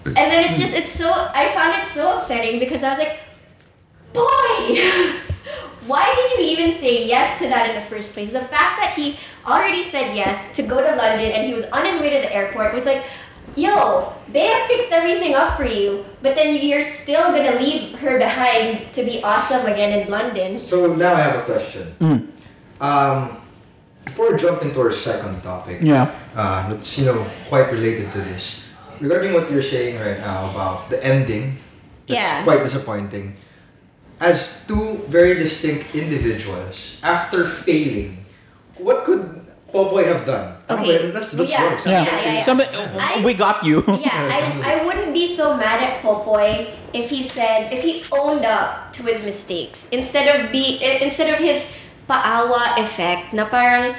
And 0.05 0.15
then 0.15 0.49
it's 0.49 0.59
just, 0.59 0.75
it's 0.75 0.91
so, 0.91 1.09
I 1.09 1.53
found 1.53 1.79
it 1.79 1.85
so 1.85 2.15
upsetting 2.15 2.59
because 2.59 2.83
I 2.83 2.89
was 2.89 2.99
like, 2.99 3.19
boy, 4.13 4.23
why 5.87 6.13
did 6.15 6.39
you 6.39 6.51
even 6.51 6.77
say 6.77 7.07
yes 7.07 7.39
to 7.39 7.49
that 7.49 7.69
in 7.69 7.75
the 7.75 7.81
first 7.81 8.13
place? 8.13 8.31
The 8.31 8.41
fact 8.41 8.79
that 8.79 8.93
he 8.95 9.17
already 9.45 9.83
said 9.83 10.15
yes 10.15 10.55
to 10.55 10.63
go 10.63 10.77
to 10.81 10.95
London 10.95 11.31
and 11.31 11.47
he 11.47 11.53
was 11.53 11.65
on 11.71 11.85
his 11.85 11.99
way 11.99 12.09
to 12.09 12.27
the 12.27 12.33
airport 12.33 12.73
was 12.73 12.85
like, 12.85 13.03
yo, 13.55 14.13
Bea 14.31 14.53
fixed 14.67 14.91
everything 14.91 15.33
up 15.35 15.57
for 15.57 15.65
you, 15.65 16.05
but 16.21 16.35
then 16.35 16.55
you're 16.55 16.81
still 16.81 17.31
gonna 17.31 17.59
leave 17.59 17.95
her 17.99 18.17
behind 18.17 18.91
to 18.93 19.03
be 19.03 19.23
awesome 19.23 19.65
again 19.65 19.99
in 19.99 20.09
London. 20.11 20.59
So 20.59 20.93
now 20.93 21.13
I 21.13 21.21
have 21.21 21.35
a 21.39 21.43
question. 21.43 21.95
Mm. 21.99 22.27
Um, 22.81 23.37
before 24.05 24.31
we 24.31 24.37
jump 24.37 24.61
into 24.61 24.79
our 24.79 24.91
second 24.91 25.41
topic, 25.43 25.79
Yeah. 25.81 26.11
uh, 26.35 26.69
that's 26.69 26.97
you 26.97 27.05
know 27.05 27.25
quite 27.49 27.71
related 27.71 28.11
to 28.13 28.19
this. 28.21 28.61
Regarding 28.99 29.33
what 29.33 29.51
you're 29.51 29.65
saying 29.65 29.99
right 29.99 30.19
now 30.19 30.49
about 30.49 30.89
the 30.89 30.97
ending, 31.03 31.57
that's 32.07 32.23
Yeah. 32.23 32.43
quite 32.43 32.63
disappointing. 32.63 33.35
As 34.19 34.65
two 34.65 35.05
very 35.07 35.35
distinct 35.37 35.93
individuals, 35.93 36.97
after 37.03 37.45
failing, 37.45 38.25
what 38.77 39.05
could 39.05 39.36
Popoy 39.71 40.05
have 40.07 40.25
done? 40.25 40.55
Okay. 40.69 40.79
ba 40.79 40.87
yun? 40.87 41.13
That's 41.13 41.31
that's 41.35 41.51
Yeah. 41.51 41.63
worse. 41.67 41.83
Yeah. 41.85 42.03
Yeah, 42.03 42.07
yeah, 42.07 42.33
yeah. 42.39 42.39
Somebody, 42.39 42.69
I- 42.75 43.19
we 43.23 43.33
got 43.35 43.63
you. 43.67 43.83
Yeah, 43.99 44.15
I, 44.15 44.39
I 44.63 44.73
wouldn't 44.87 45.11
be 45.13 45.27
so 45.27 45.55
mad 45.59 45.83
at 45.83 46.01
Popoy 46.01 46.71
if 46.93 47.09
he 47.11 47.21
said 47.21 47.71
if 47.73 47.83
he 47.83 48.03
owned 48.15 48.45
up 48.47 48.93
to 48.95 49.03
his 49.03 49.23
mistakes 49.27 49.87
instead 49.91 50.25
of 50.31 50.51
be 50.55 50.79
instead 51.03 51.27
of 51.33 51.39
his 51.43 51.75
paawa 52.07 52.79
effect 52.79 53.35
na 53.35 53.43
parang 53.43 53.91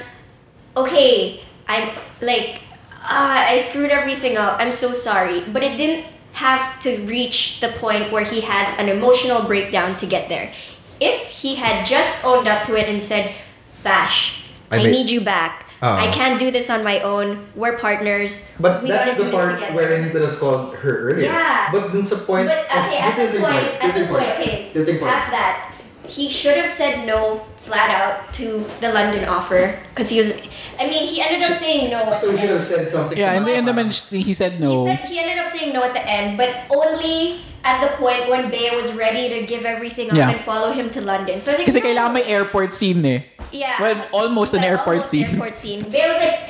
okay 0.72 1.44
I'm 1.68 1.92
like 2.24 2.64
ah 3.04 3.44
I 3.52 3.60
screwed 3.60 3.92
everything 3.92 4.40
up 4.40 4.56
I'm 4.56 4.72
so 4.72 4.96
sorry 4.96 5.44
but 5.44 5.60
it 5.60 5.76
didn't 5.76 6.08
have 6.40 6.80
to 6.88 6.96
reach 7.04 7.60
the 7.60 7.68
point 7.76 8.08
where 8.08 8.24
he 8.24 8.40
has 8.48 8.72
an 8.80 8.88
emotional 8.88 9.44
breakdown 9.44 10.00
to 10.00 10.06
get 10.08 10.32
there 10.32 10.48
if 10.96 11.28
he 11.28 11.60
had 11.60 11.84
just 11.84 12.24
owned 12.24 12.48
up 12.48 12.64
to 12.66 12.74
it 12.74 12.88
and 12.88 13.02
said 13.04 13.36
Bash 13.84 14.47
I 14.70 14.76
I, 14.76 14.82
bet- 14.84 14.92
need 14.92 15.10
you 15.10 15.20
back. 15.20 15.66
Ah. 15.80 15.96
I 15.96 16.10
can't 16.10 16.38
do 16.38 16.50
this 16.50 16.70
on 16.70 16.82
my 16.82 16.98
own. 17.00 17.46
We're 17.54 17.78
partners. 17.78 18.50
But 18.58 18.82
we 18.82 18.90
that's 18.90 19.16
the 19.16 19.30
part 19.30 19.62
wherein 19.72 20.02
he 20.02 20.10
could 20.10 20.22
have 20.22 20.38
called 20.38 20.74
her 20.74 21.10
earlier. 21.10 21.30
Yeah. 21.30 21.70
But 21.70 21.92
dun 21.94 22.04
sa 22.04 22.18
point 22.18 22.50
But 22.50 22.66
okay, 22.66 22.98
at 22.98 23.14
the 23.14 23.38
point, 23.38 23.68
at 23.78 23.92
the 23.94 24.04
point, 24.10 24.26
okay, 24.42 24.98
past 24.98 25.30
that, 25.30 25.70
he 26.08 26.28
should 26.28 26.56
have 26.56 26.70
said 26.70 27.06
no 27.06 27.44
flat 27.56 27.90
out 27.92 28.32
to 28.34 28.64
the 28.80 28.88
London 28.92 29.28
offer 29.28 29.78
because 29.92 30.08
he 30.08 30.18
was. 30.18 30.32
I 30.80 30.88
mean, 30.88 31.06
he 31.06 31.20
ended 31.20 31.42
up 31.44 31.52
saying 31.52 31.90
no. 31.90 32.00
at 32.08 32.16
So 32.16 32.32
the 32.32 32.38
he 32.38 32.38
should 32.40 32.50
have 32.56 32.62
said 32.64 32.88
something. 32.88 33.18
Yeah, 33.18 33.34
in 33.36 33.44
the 33.44 33.52
end 33.52 33.68
about- 33.68 33.86
naman, 33.92 34.22
he 34.24 34.32
said 34.32 34.60
no. 34.60 34.70
He 34.70 34.76
no. 34.76 34.86
said 34.88 35.08
he 35.08 35.18
ended 35.20 35.38
up 35.38 35.48
saying 35.48 35.72
no 35.76 35.84
at 35.84 35.92
the 35.92 36.00
end, 36.02 36.38
but 36.40 36.48
only 36.70 37.44
at 37.64 37.82
the 37.84 37.92
point 38.00 38.30
when 38.30 38.48
Bea 38.48 38.72
was 38.72 38.94
ready 38.94 39.28
to 39.28 39.44
give 39.44 39.66
everything 39.68 40.08
up 40.10 40.16
Yeah. 40.16 40.30
and 40.32 40.40
follow 40.40 40.72
him 40.72 40.88
to 40.96 41.00
London. 41.02 41.40
So 41.44 41.52
I 41.52 41.58
was 41.58 41.58
like, 41.60 41.68
Kasi 41.68 41.80
no. 41.82 41.86
kailangan 41.92 42.12
may 42.14 42.24
airport 42.24 42.72
scene 42.72 43.04
eh. 43.04 43.20
Yeah. 43.52 43.76
Well, 43.80 43.98
almost 44.14 44.54
an 44.54 44.64
airport 44.64 45.04
almost 45.04 45.10
scene. 45.12 45.26
Airport 45.28 45.56
scene. 45.56 45.80
Bea 45.92 46.06
was 46.08 46.20
like 46.22 46.40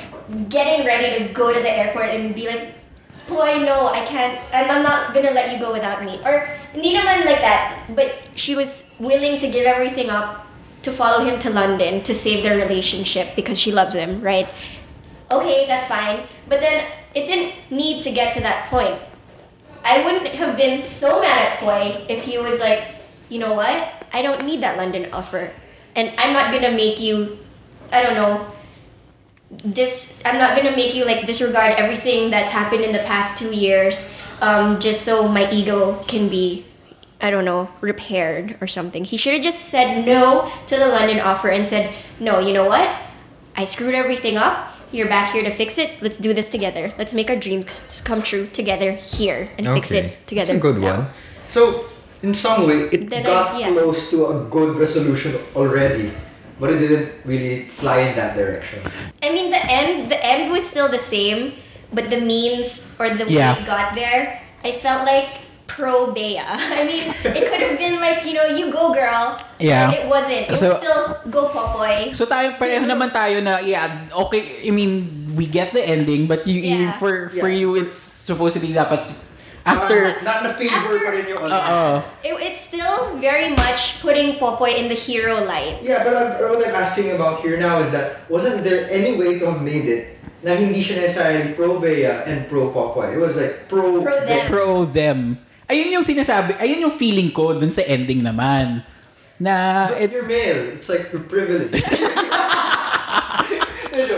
getting 0.47 0.85
ready 0.85 1.25
to 1.27 1.33
go 1.33 1.51
to 1.51 1.59
the 1.59 1.67
airport 1.71 2.13
and 2.15 2.31
be 2.35 2.45
like, 2.47 2.78
boy, 3.29 3.63
no, 3.63 3.87
I 3.87 4.03
can't. 4.05 4.41
I'm, 4.51 4.69
I'm 4.69 4.83
not 4.83 5.13
gonna 5.13 5.31
let 5.31 5.53
you 5.53 5.59
go 5.59 5.71
without 5.71 6.03
me. 6.03 6.19
Or 6.25 6.49
hindi 6.73 6.97
naman 6.97 7.23
like 7.25 7.39
that. 7.39 7.85
But 7.95 8.29
she 8.35 8.55
was 8.55 8.93
willing 8.99 9.37
to 9.39 9.47
give 9.47 9.65
everything 9.65 10.09
up 10.09 10.45
to 10.81 10.91
follow 10.91 11.23
him 11.23 11.39
to 11.39 11.49
London 11.49 12.01
to 12.03 12.13
save 12.13 12.43
their 12.43 12.57
relationship 12.57 13.35
because 13.35 13.59
she 13.59 13.71
loves 13.71 13.95
him, 13.95 14.21
right? 14.21 14.49
Okay, 15.31 15.67
that's 15.67 15.85
fine. 15.85 16.25
But 16.49 16.59
then 16.59 16.89
it 17.13 17.29
didn't 17.29 17.53
need 17.69 18.03
to 18.03 18.11
get 18.11 18.33
to 18.33 18.41
that 18.41 18.69
point. 18.69 18.97
I 19.83 20.03
wouldn't 20.03 20.27
have 20.35 20.57
been 20.57 20.81
so 20.81 21.21
mad 21.21 21.37
at 21.37 21.59
Foy 21.59 22.05
if 22.09 22.23
he 22.23 22.37
was 22.37 22.59
like, 22.59 22.95
you 23.29 23.39
know 23.39 23.53
what? 23.53 23.93
I 24.11 24.21
don't 24.21 24.43
need 24.45 24.61
that 24.61 24.77
London 24.77 25.07
offer. 25.13 25.53
And 25.95 26.11
I'm 26.17 26.33
not 26.33 26.51
gonna 26.51 26.71
make 26.71 26.99
you, 26.99 27.39
I 27.91 28.03
don't 28.03 28.15
know, 28.15 28.51
dis, 29.57 30.19
I'm 30.25 30.37
not 30.37 30.55
gonna 30.55 30.75
make 30.75 30.93
you 30.95 31.05
like 31.05 31.25
disregard 31.25 31.73
everything 31.77 32.29
that's 32.29 32.51
happened 32.51 32.83
in 32.83 32.91
the 32.91 32.99
past 32.99 33.39
two 33.39 33.53
years 33.53 34.09
um, 34.41 34.79
just 34.79 35.01
so 35.03 35.27
my 35.27 35.49
ego 35.51 36.01
can 36.07 36.29
be, 36.29 36.65
I 37.21 37.29
don't 37.29 37.45
know, 37.45 37.69
repaired 37.81 38.57
or 38.61 38.67
something. 38.67 39.03
He 39.03 39.17
should 39.17 39.33
have 39.33 39.43
just 39.43 39.65
said 39.69 40.05
no 40.05 40.51
to 40.67 40.77
the 40.77 40.87
London 40.87 41.19
offer 41.19 41.49
and 41.49 41.67
said, 41.67 41.93
no, 42.19 42.39
you 42.39 42.53
know 42.53 42.65
what? 42.65 42.89
I 43.55 43.65
screwed 43.65 43.95
everything 43.95 44.37
up. 44.37 44.71
You're 44.91 45.07
back 45.09 45.33
here 45.33 45.43
to 45.43 45.51
fix 45.51 45.77
it. 45.77 46.01
Let's 46.01 46.17
do 46.17 46.33
this 46.33 46.49
together. 46.49 46.93
Let's 46.97 47.13
make 47.13 47.29
our 47.29 47.35
dreams 47.35 48.01
come 48.01 48.23
true 48.23 48.47
together 48.47 48.93
here 48.93 49.51
and 49.57 49.67
fix 49.67 49.91
it 49.91 50.25
together. 50.25 50.53
That's 50.53 50.57
a 50.57 50.61
good 50.61 50.77
now. 50.77 50.97
one. 51.01 51.07
So, 51.47 51.85
in 52.23 52.33
some 52.33 52.65
way, 52.67 52.89
it 52.91 53.09
Then 53.09 53.23
I- 53.23 53.29
got 53.29 53.59
yeah. 53.59 53.71
close 53.71 54.09
to 54.11 54.27
a 54.27 54.45
good 54.49 54.77
resolution 54.77 55.35
already, 55.55 56.11
but 56.59 56.69
it 56.69 56.79
didn't 56.79 57.09
really 57.25 57.65
fly 57.71 57.99
in 58.11 58.15
that 58.15 58.35
direction. 58.35 58.83
I 59.23 59.31
mean, 59.31 59.49
the 59.51 59.63
end, 59.63 60.11
the 60.11 60.19
end 60.19 60.51
was 60.51 60.67
still 60.67 60.87
the 60.87 60.99
same, 61.01 61.53
but 61.93 62.09
the 62.09 62.19
means 62.19 62.85
or 62.99 63.09
the 63.09 63.25
way 63.25 63.39
Yeah. 63.39 63.55
it 63.57 63.65
got 63.65 63.95
there, 63.95 64.43
I 64.63 64.71
felt 64.75 65.07
like 65.07 65.47
pro 65.67 66.11
Bea. 66.11 66.39
I 66.43 66.83
mean, 66.83 67.13
it 67.23 67.43
could 67.47 67.61
have 67.61 67.77
been 67.77 68.01
like 68.01 68.25
you 68.25 68.33
know, 68.35 68.45
you 68.45 68.71
go 68.71 68.91
girl. 68.91 69.39
Yeah. 69.59 69.87
But 69.87 69.95
it 70.03 70.07
wasn't. 70.09 70.43
It 70.51 70.57
So- 70.57 70.75
was 70.75 70.77
still 70.83 71.03
go 71.31 71.47
Popoy. 71.47 72.11
So 72.11 72.25
tayo, 72.27 72.59
pareho 72.59 72.83
naman 72.83 73.13
tayo 73.15 73.39
na, 73.39 73.63
yeah, 73.63 74.03
okay, 74.27 74.67
I 74.67 74.71
mean, 74.75 75.07
we 75.37 75.47
get 75.47 75.71
the 75.71 75.79
ending, 75.79 76.27
but 76.27 76.43
you, 76.43 76.59
you- 76.59 76.91
Yeah. 76.91 76.99
for 76.99 77.31
for 77.39 77.47
Yeah. 77.47 77.63
you, 77.63 77.79
it's 77.79 77.95
supposedly 77.95 78.75
dapat, 78.75 79.13
after, 79.69 79.97
Not, 80.19 80.25
not 80.25 80.39
na 80.43 80.51
favor 80.57 80.73
After- 80.97 81.05
pa 81.05 81.09
rin 81.13 81.25
yung 81.29 81.41
uh, 81.45 81.53
uh, 81.53 81.95
It, 82.25 82.33
it's 82.41 82.61
still 82.61 83.13
very 83.21 83.53
much 83.53 84.01
putting 84.01 84.41
Popoy 84.41 84.73
in 84.73 84.89
the 84.89 84.97
hero 84.97 85.45
light. 85.45 85.79
Yeah, 85.85 86.01
but 86.03 86.13
uh, 86.17 86.49
what 86.49 86.65
I'm 86.65 86.73
asking 86.73 87.13
about 87.13 87.45
here 87.45 87.55
now 87.55 87.79
is 87.79 87.93
that 87.93 88.25
wasn't 88.27 88.65
there 88.65 88.89
any 88.89 89.13
way 89.15 89.37
to 89.37 89.45
have 89.53 89.61
made 89.61 89.85
it 89.85 90.17
na 90.41 90.55
hindi 90.55 90.79
siya 90.79 91.03
necessarily 91.03 91.53
pro 91.53 91.77
Bea 91.77 92.25
and 92.25 92.47
pro 92.47 92.73
Popoy? 92.73 93.13
It 93.13 93.21
was 93.21 93.37
like 93.37 93.69
pro, 93.69 94.01
Pro 94.01 94.17
them. 94.25 94.43
pro 94.49 94.67
them. 94.83 95.19
Ayun 95.69 95.93
yung 95.93 96.05
sinasabi, 96.05 96.57
ayun 96.57 96.89
yung 96.89 96.95
feeling 96.97 97.29
ko 97.29 97.53
dun 97.53 97.69
sa 97.69 97.85
ending 97.85 98.25
naman. 98.25 98.81
Na, 99.37 99.87
But 99.93 100.01
it, 100.01 100.11
you're 100.11 100.25
male. 100.27 100.73
It's 100.73 100.89
like 100.89 101.13
you're 101.13 101.21
privileged. 101.23 101.77
no, 103.93 104.17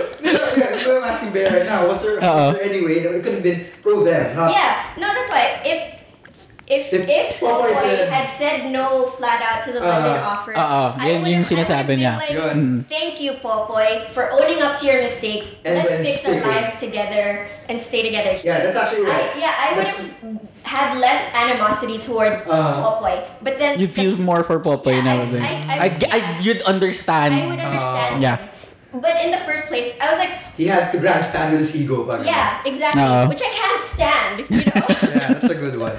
no, 1.12 1.28
no, 1.28 1.28
yeah, 1.28 1.28
so 1.28 1.28
I'm 1.28 1.32
asking 1.32 1.32
Bea 1.34 1.46
right 1.48 1.66
now. 1.66 1.88
Was 1.88 2.02
there, 2.04 2.18
Uh-oh. 2.24 2.36
was 2.36 2.58
there 2.58 2.70
any 2.70 2.82
way 2.86 3.00
that 3.04 3.12
it 3.12 3.24
could 3.24 3.34
have 3.34 3.44
been 3.44 3.66
pro 3.82 4.04
them, 4.04 4.36
not 4.36 4.52
Yeah, 4.52 4.84
no, 4.98 5.08
that's 5.14 5.30
why. 5.32 5.60
If 5.66 5.80
if 6.72 6.88
If 6.94 7.04
if 7.04 7.40
Popoy 7.44 7.68
Popoy 7.68 7.76
said- 7.76 8.08
had 8.08 8.24
said 8.32 8.72
no 8.72 9.04
flat 9.20 9.44
out 9.44 9.60
to 9.68 9.76
the 9.76 9.82
London 9.84 10.24
Uh, 10.24 10.32
offer, 10.32 10.56
Oo, 10.56 10.96
I 10.96 11.04
yan 11.04 11.20
would've- 11.20 11.28
yung 11.28 11.44
I 11.44 11.52
sinasabi 11.52 11.84
would've 11.84 12.00
niya. 12.00 12.14
been 12.16 12.24
Like, 12.24 12.32
Yun. 12.32 12.60
Thank 12.88 13.20
you, 13.20 13.32
Popoy, 13.44 14.08
for 14.16 14.32
owning 14.32 14.64
up 14.64 14.80
to 14.80 14.88
your 14.88 15.04
mistakes. 15.04 15.60
And 15.68 15.84
Let's 15.84 15.90
then 15.92 16.06
fix 16.08 16.24
our 16.32 16.40
lives 16.48 16.80
together 16.80 17.52
and 17.68 17.76
stay 17.76 18.08
together. 18.08 18.40
Yeah, 18.40 18.64
that's 18.64 18.78
actually 18.80 19.04
right. 19.04 19.36
I, 19.36 19.40
yeah, 19.40 19.52
I 19.52 19.68
would 19.76 19.84
have 19.84 20.16
had 20.64 20.96
less 20.96 21.28
animosity 21.36 22.00
toward 22.00 22.48
Uh, 22.48 22.80
Popoy, 22.80 23.20
but 23.44 23.60
then 23.60 23.76
You'd 23.76 23.92
feel 23.92 24.16
more 24.16 24.40
for 24.40 24.56
Popoy 24.64 25.04
Yeah, 25.04 25.12
na. 25.12 25.12
I- 25.12 25.28
I- 25.28 25.76
I- 25.76 25.92
I, 25.92 26.08
I, 26.08 26.20
you'd 26.40 26.62
understand. 26.64 27.36
I 27.36 27.52
would 27.52 27.60
understand. 27.60 28.24
Yeah. 28.24 28.38
Him. 28.94 29.02
But 29.02 29.24
in 29.24 29.32
the 29.32 29.38
first 29.38 29.68
place, 29.68 29.96
I 30.02 30.10
was 30.10 30.20
like, 30.20 30.32
He 30.58 30.68
had 30.68 30.92
to 30.92 30.98
grandstand 31.00 31.52
with 31.52 31.60
his 31.62 31.76
ego. 31.82 32.06
Parang. 32.06 32.26
yeah, 32.26 32.62
exactly, 32.66 33.02
Oo. 33.02 33.30
which 33.30 33.42
I 33.42 33.52
can't 33.56 33.84
stand. 33.86 34.36
You 34.50 34.66
know. 34.68 34.88
yeah, 35.16 35.34
that's 35.34 35.50
a 35.50 35.56
good 35.56 35.78
one. 35.80 35.96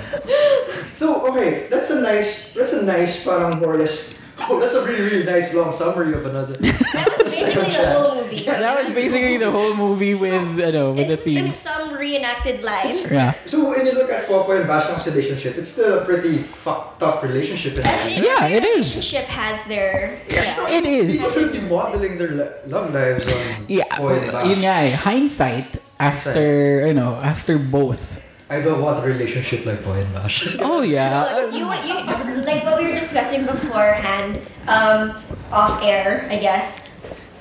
So 0.95 1.26
okay, 1.32 1.66
that's 1.70 1.90
a 1.90 2.01
nice, 2.01 2.53
that's 2.55 2.72
a 2.72 2.84
nice, 2.84 3.24
parang 3.24 3.59
more 3.61 3.74
or 3.74 3.78
less. 3.78 4.12
Oh, 4.51 4.59
that's 4.61 4.74
a 4.74 4.84
really, 4.84 5.03
really 5.03 5.24
nice 5.24 5.53
long 5.55 5.70
summary 5.72 6.12
of 6.14 6.24
another. 6.26 6.55
That 6.57 7.18
was 7.22 7.34
basically 7.40 7.70
the 7.78 7.90
whole 7.93 8.14
movie. 8.16 8.36
Yeah. 8.43 8.59
That 8.59 8.74
was 8.80 8.90
basically 8.90 9.36
the 9.36 9.51
whole 9.53 9.74
movie 9.74 10.14
with, 10.14 10.59
ano, 10.59 10.93
with 10.95 11.07
the 11.07 11.16
theme. 11.16 11.36
in 11.38 11.45
themes. 11.45 11.57
some 11.57 11.95
reenacted 11.95 12.62
lines. 12.64 13.07
Yeah. 13.11 13.32
So 13.47 13.70
when 13.70 13.86
you 13.86 13.93
look 13.93 14.11
at 14.11 14.26
Popo 14.26 14.53
and 14.59 14.66
Bashang's 14.68 15.07
relationship, 15.07 15.57
it's 15.57 15.68
still 15.68 16.01
a 16.01 16.05
pretty 16.05 16.38
fucked 16.43 17.03
up 17.05 17.22
relationship. 17.22 17.78
In 17.78 17.84
a 17.84 17.88
way. 18.09 18.16
Yeah, 18.18 18.49
Every 18.51 18.57
it 18.57 18.64
is. 18.64 18.99
relationship 18.99 19.26
has 19.30 19.62
their. 19.66 20.16
Yeah. 20.28 20.49
So 20.49 20.66
It 20.66 20.84
is. 20.84 21.20
People 21.20 21.30
should 21.30 21.53
be 21.53 21.61
modeling 21.61 22.18
their 22.18 22.32
love 22.66 22.93
lives 22.93 23.28
on 23.30 23.66
Yeah, 23.68 23.84
Popo 23.93 24.09
and 24.09 24.26
but 24.26 24.32
Bash. 24.32 24.47
yun 24.49 24.59
nga 24.64 24.76
eh, 24.88 24.90
hindsight 24.97 25.76
after, 26.01 26.86
you 26.88 26.95
know, 26.95 27.14
after 27.22 27.59
both. 27.59 28.18
I 28.53 28.61
don't 28.61 28.84
want 28.84 29.00
a 29.00 29.09
relationship 29.09 29.64
like 29.64 29.80
Popo 29.80 29.96
and 29.96 30.12
Bash. 30.12 30.44
Oh 30.61 30.84
yeah. 30.84 31.24
No, 31.24 31.48
you, 31.48 31.64
you, 31.88 31.96
like 32.44 32.68
what 32.68 32.76
we 32.76 32.84
were 32.84 32.92
discussing 32.92 33.48
beforehand, 33.48 34.44
um, 34.68 35.16
off 35.48 35.80
air, 35.80 36.28
I 36.28 36.36
guess. 36.36 36.92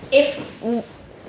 If 0.07 0.39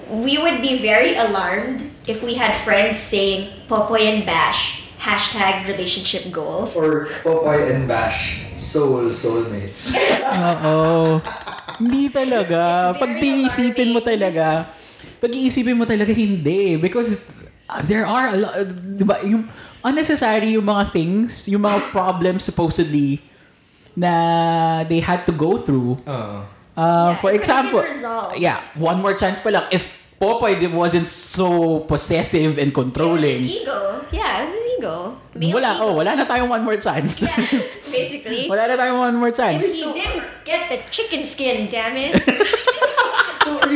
we 0.06 0.38
would 0.38 0.62
be 0.62 0.78
very 0.78 1.18
alarmed 1.18 1.82
if 2.06 2.22
we 2.22 2.38
had 2.38 2.54
friends 2.62 3.02
saying 3.02 3.50
Popoy 3.66 4.06
and 4.06 4.22
Bash 4.22 4.86
hashtag 5.02 5.66
relationship 5.66 6.30
goals. 6.30 6.78
or 6.78 7.10
Popoy 7.26 7.66
and 7.74 7.90
Bash, 7.90 8.46
soul 8.54 9.10
soulmates. 9.10 9.98
Oo. 10.46 11.18
Hindi 11.82 12.06
talaga. 12.06 12.94
Pag 12.94 13.18
iisipin 13.18 13.90
mo 13.90 13.98
talaga, 13.98 14.70
pag 15.18 15.32
iisipin 15.34 15.74
mo 15.74 15.82
talaga, 15.82 16.14
hindi. 16.14 16.78
Because 16.78 17.18
there 17.90 18.06
are 18.06 18.30
a 18.30 18.36
lot, 18.38 18.54
di 18.78 19.02
ba, 19.02 19.18
yung 19.26 19.50
unnecessary 19.84 20.54
yung 20.54 20.64
mga 20.64 20.90
things, 20.90 21.46
yung 21.46 21.62
mga 21.62 21.90
problems 21.90 22.42
supposedly 22.42 23.20
na 23.94 24.12
they 24.84 25.00
had 25.00 25.26
to 25.26 25.32
go 25.32 25.58
through. 25.58 25.98
Uh, 26.06 26.42
Uh, 26.72 27.12
Yeah, 27.12 27.20
for 27.20 27.30
example, 27.36 27.84
yeah, 28.40 28.56
one 28.80 28.96
more 29.04 29.12
chance 29.12 29.36
pa 29.44 29.52
lang. 29.52 29.68
If 29.68 29.92
Popoy 30.16 30.56
wasn't 30.72 31.04
so 31.04 31.84
possessive 31.84 32.56
and 32.56 32.72
It 32.72 32.72
was 32.72 32.80
controlling, 32.88 33.44
his 33.44 33.60
ego. 33.60 34.00
Yeah, 34.08 34.40
it 34.40 34.48
was 34.48 34.54
his 34.56 34.66
ego. 34.80 35.20
Male 35.36 35.52
wala, 35.60 35.70
ego. 35.76 35.84
oh, 35.84 35.92
wala 36.00 36.16
na 36.16 36.24
tayong 36.24 36.48
one 36.48 36.64
more 36.64 36.80
chance. 36.80 37.20
Yeah, 37.20 37.36
basically. 37.84 38.48
wala 38.56 38.72
na 38.72 38.80
tayong 38.80 39.04
one 39.04 39.16
more 39.20 39.28
If 39.28 39.36
chance. 39.36 39.68
he 39.68 39.84
didn't 39.84 40.24
get 40.48 40.72
the 40.72 40.80
chicken 40.88 41.28
skin, 41.28 41.68
damn 41.68 41.92
it. 42.00 42.16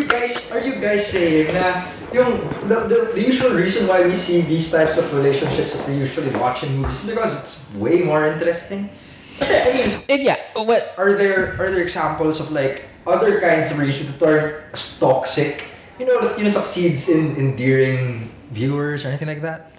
are 0.07 0.15
you 0.15 0.27
guys 0.27 0.53
are 0.53 0.63
you 0.63 0.75
guys 0.79 1.03
saying 1.11 1.51
na 1.51 1.91
yung 2.15 2.39
the, 2.71 2.87
the, 2.87 2.99
the 3.19 3.23
usual 3.23 3.59
reason 3.59 3.91
why 3.91 4.07
we 4.07 4.15
see 4.15 4.41
these 4.43 4.71
types 4.71 4.99
of 4.99 5.11
relationships 5.13 5.75
that 5.75 5.83
we 5.89 5.99
usually 5.99 6.31
watch 6.39 6.63
in 6.63 6.79
movies 6.79 7.03
is 7.03 7.11
because 7.11 7.35
it's 7.35 7.55
way 7.75 8.03
more 8.03 8.27
interesting? 8.27 8.89
I 9.43 9.71
mean, 9.75 9.91
And 10.09 10.23
yeah, 10.23 10.39
well, 10.55 10.81
are 10.97 11.13
there 11.13 11.59
are 11.59 11.69
there 11.69 11.83
examples 11.83 12.41
of 12.41 12.53
like 12.53 12.87
other 13.07 13.41
kinds 13.41 13.71
of 13.71 13.79
relationships 13.79 14.19
that 14.19 14.29
aren't 14.29 14.79
toxic? 15.03 15.67
You 15.99 16.07
know 16.07 16.23
that 16.23 16.39
you 16.39 16.45
know 16.45 16.55
succeeds 16.55 17.09
in 17.11 17.37
endearing 17.37 18.31
viewers 18.55 19.05
or 19.05 19.11
anything 19.11 19.29
like 19.29 19.43
that? 19.43 19.75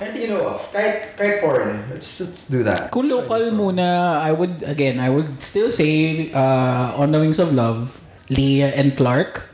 Anything 0.00 0.22
you 0.22 0.30
know 0.34 0.54
of? 0.54 0.62
Kahit, 0.70 1.14
kahit 1.18 1.38
foreign. 1.42 1.86
Let's 1.90 2.18
let's 2.22 2.46
do 2.46 2.62
that. 2.66 2.90
Kung 2.90 3.06
local 3.10 3.50
muna, 3.54 4.18
I 4.18 4.34
would, 4.34 4.62
again, 4.66 4.98
I 4.98 5.10
would 5.10 5.42
still 5.42 5.70
say 5.70 6.30
uh, 6.34 6.98
On 6.98 7.10
the 7.14 7.18
Wings 7.22 7.38
of 7.38 7.54
Love, 7.54 8.02
Leah 8.28 8.74
and 8.74 8.96
Clark. 8.96 9.47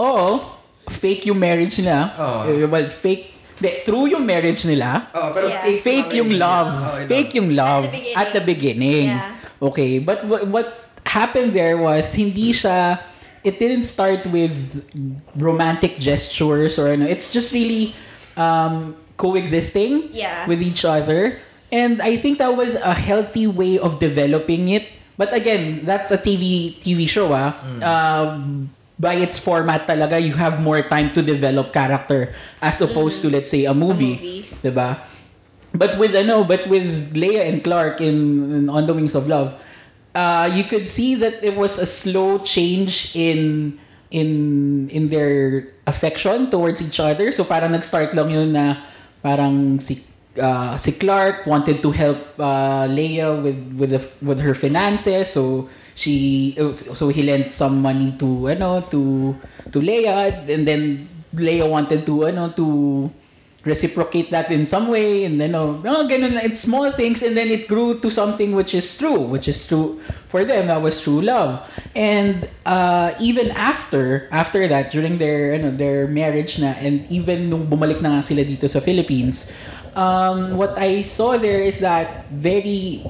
Oo, 0.00 0.40
fake 0.88 1.28
yung 1.28 1.36
marriage 1.38 1.76
nila. 1.78 2.16
Oo. 2.16 2.40
Eh, 2.48 2.64
well, 2.64 2.88
fake, 2.88 3.28
de, 3.60 3.84
true 3.84 4.08
yung 4.08 4.24
marriage 4.24 4.64
nila. 4.64 5.12
Oh, 5.12 5.30
pero 5.36 5.52
Yeah. 5.52 5.60
fake, 5.62 5.80
Fake 5.84 6.10
yung 6.16 6.32
love. 6.40 6.70
Oh, 6.72 6.96
Fake 7.04 7.32
yung 7.36 7.52
love 7.52 7.84
At 7.84 7.92
the 7.92 8.00
beginning. 8.00 8.16
at 8.16 8.28
the 8.32 8.42
beginning. 8.42 9.06
Yeah. 9.12 9.36
Okay, 9.60 9.92
but 10.00 10.24
what, 10.24 10.48
what 10.48 10.66
happened 11.04 11.52
there 11.52 11.76
was 11.76 12.16
hindi 12.16 12.52
siya 12.52 13.00
it 13.44 13.56
didn't 13.58 13.84
start 13.84 14.24
with 14.28 14.84
romantic 15.36 15.96
gestures 16.00 16.78
or 16.80 16.88
ano. 16.88 17.04
It's 17.04 17.28
just 17.32 17.52
really 17.52 17.92
um 18.36 18.96
coexisting 19.16 20.12
Yeah. 20.12 20.48
with 20.48 20.60
each 20.64 20.84
other. 20.84 21.40
And 21.72 22.00
I 22.00 22.16
think 22.16 22.40
that 22.40 22.56
was 22.56 22.74
a 22.74 22.96
healthy 22.96 23.46
way 23.46 23.76
of 23.78 24.00
developing 24.00 24.68
it. 24.68 24.88
But 25.16 25.32
again, 25.32 25.84
that's 25.84 26.08
a 26.10 26.16
TV 26.16 26.76
TV 26.80 27.04
show 27.04 27.32
ah. 27.32 27.52
Um, 27.84 28.72
by 29.00 29.16
its 29.16 29.40
format 29.40 29.88
talaga, 29.88 30.20
you 30.20 30.36
have 30.36 30.60
more 30.60 30.84
time 30.84 31.08
to 31.16 31.24
develop 31.24 31.72
character 31.72 32.36
as 32.60 32.84
opposed 32.84 33.24
to 33.24 33.32
let's 33.32 33.48
say 33.48 33.64
a 33.64 33.72
movie, 33.72 34.20
movie. 34.20 34.44
'di 34.60 34.72
ba? 34.76 35.00
But 35.72 35.96
with 35.96 36.12
ano, 36.12 36.44
but 36.44 36.68
with 36.68 37.16
Leah 37.16 37.48
and 37.48 37.64
Clark 37.64 38.04
in, 38.04 38.16
in 38.52 38.62
On 38.68 38.84
the 38.84 38.92
Wings 38.92 39.16
of 39.16 39.24
Love, 39.24 39.56
uh, 40.12 40.50
you 40.52 40.68
could 40.68 40.84
see 40.84 41.14
that 41.16 41.40
it 41.40 41.56
was 41.56 41.78
a 41.78 41.86
slow 41.86 42.44
change 42.44 43.16
in 43.16 43.78
in 44.10 44.90
in 44.90 45.08
their 45.08 45.70
affection 45.86 46.50
towards 46.50 46.82
each 46.82 47.00
other. 47.00 47.32
So 47.32 47.46
parang 47.46 47.72
nag-start 47.72 48.12
lang 48.12 48.28
yun 48.28 48.52
na 48.52 48.82
parang 49.22 49.78
si 49.78 50.02
uh, 50.36 50.74
si 50.76 50.98
Clark 50.98 51.46
wanted 51.46 51.80
to 51.82 51.90
help 51.94 52.18
uh, 52.36 52.90
Leah 52.90 53.38
with 53.38 53.58
with 53.78 53.90
the, 53.94 54.02
with 54.20 54.42
her 54.42 54.58
finances. 54.58 55.30
So 55.30 55.70
she 56.00 56.56
so 56.72 57.12
he 57.12 57.20
lent 57.20 57.52
some 57.52 57.84
money 57.84 58.16
to 58.16 58.48
ano 58.48 58.80
to 58.88 59.36
to 59.68 59.78
Leah 59.84 60.32
and 60.48 60.64
then 60.64 61.04
Leah 61.36 61.68
wanted 61.68 62.08
to 62.08 62.24
ano 62.24 62.48
to 62.56 62.66
reciprocate 63.60 64.32
that 64.32 64.48
in 64.48 64.64
some 64.64 64.88
way 64.88 65.28
and 65.28 65.36
then 65.36 65.52
oh, 65.52 65.76
oh 65.84 66.02
ganun 66.08 66.40
it's 66.40 66.64
small 66.64 66.88
things 66.88 67.20
and 67.20 67.36
then 67.36 67.52
it 67.52 67.68
grew 67.68 68.00
to 68.00 68.08
something 68.08 68.56
which 68.56 68.72
is 68.72 68.88
true 68.96 69.20
which 69.20 69.44
is 69.44 69.68
true 69.68 70.00
for 70.32 70.48
them. 70.48 70.72
That 70.72 70.80
was 70.80 71.04
true 71.04 71.20
love. 71.20 71.60
And 71.92 72.48
uh, 72.64 73.12
even 73.20 73.52
after 73.52 74.32
after 74.32 74.64
that 74.64 74.88
during 74.88 75.20
their 75.20 75.52
ano 75.60 75.76
their 75.76 76.08
marriage 76.08 76.56
na 76.56 76.72
and 76.80 77.04
even 77.12 77.52
nung 77.52 77.68
bumalik 77.68 78.00
na 78.00 78.16
nga 78.16 78.22
sila 78.24 78.40
dito 78.48 78.64
sa 78.64 78.80
Philippines 78.80 79.52
um, 79.92 80.56
what 80.56 80.72
I 80.80 81.04
saw 81.04 81.36
there 81.36 81.60
is 81.60 81.84
that 81.84 82.24
very 82.32 83.04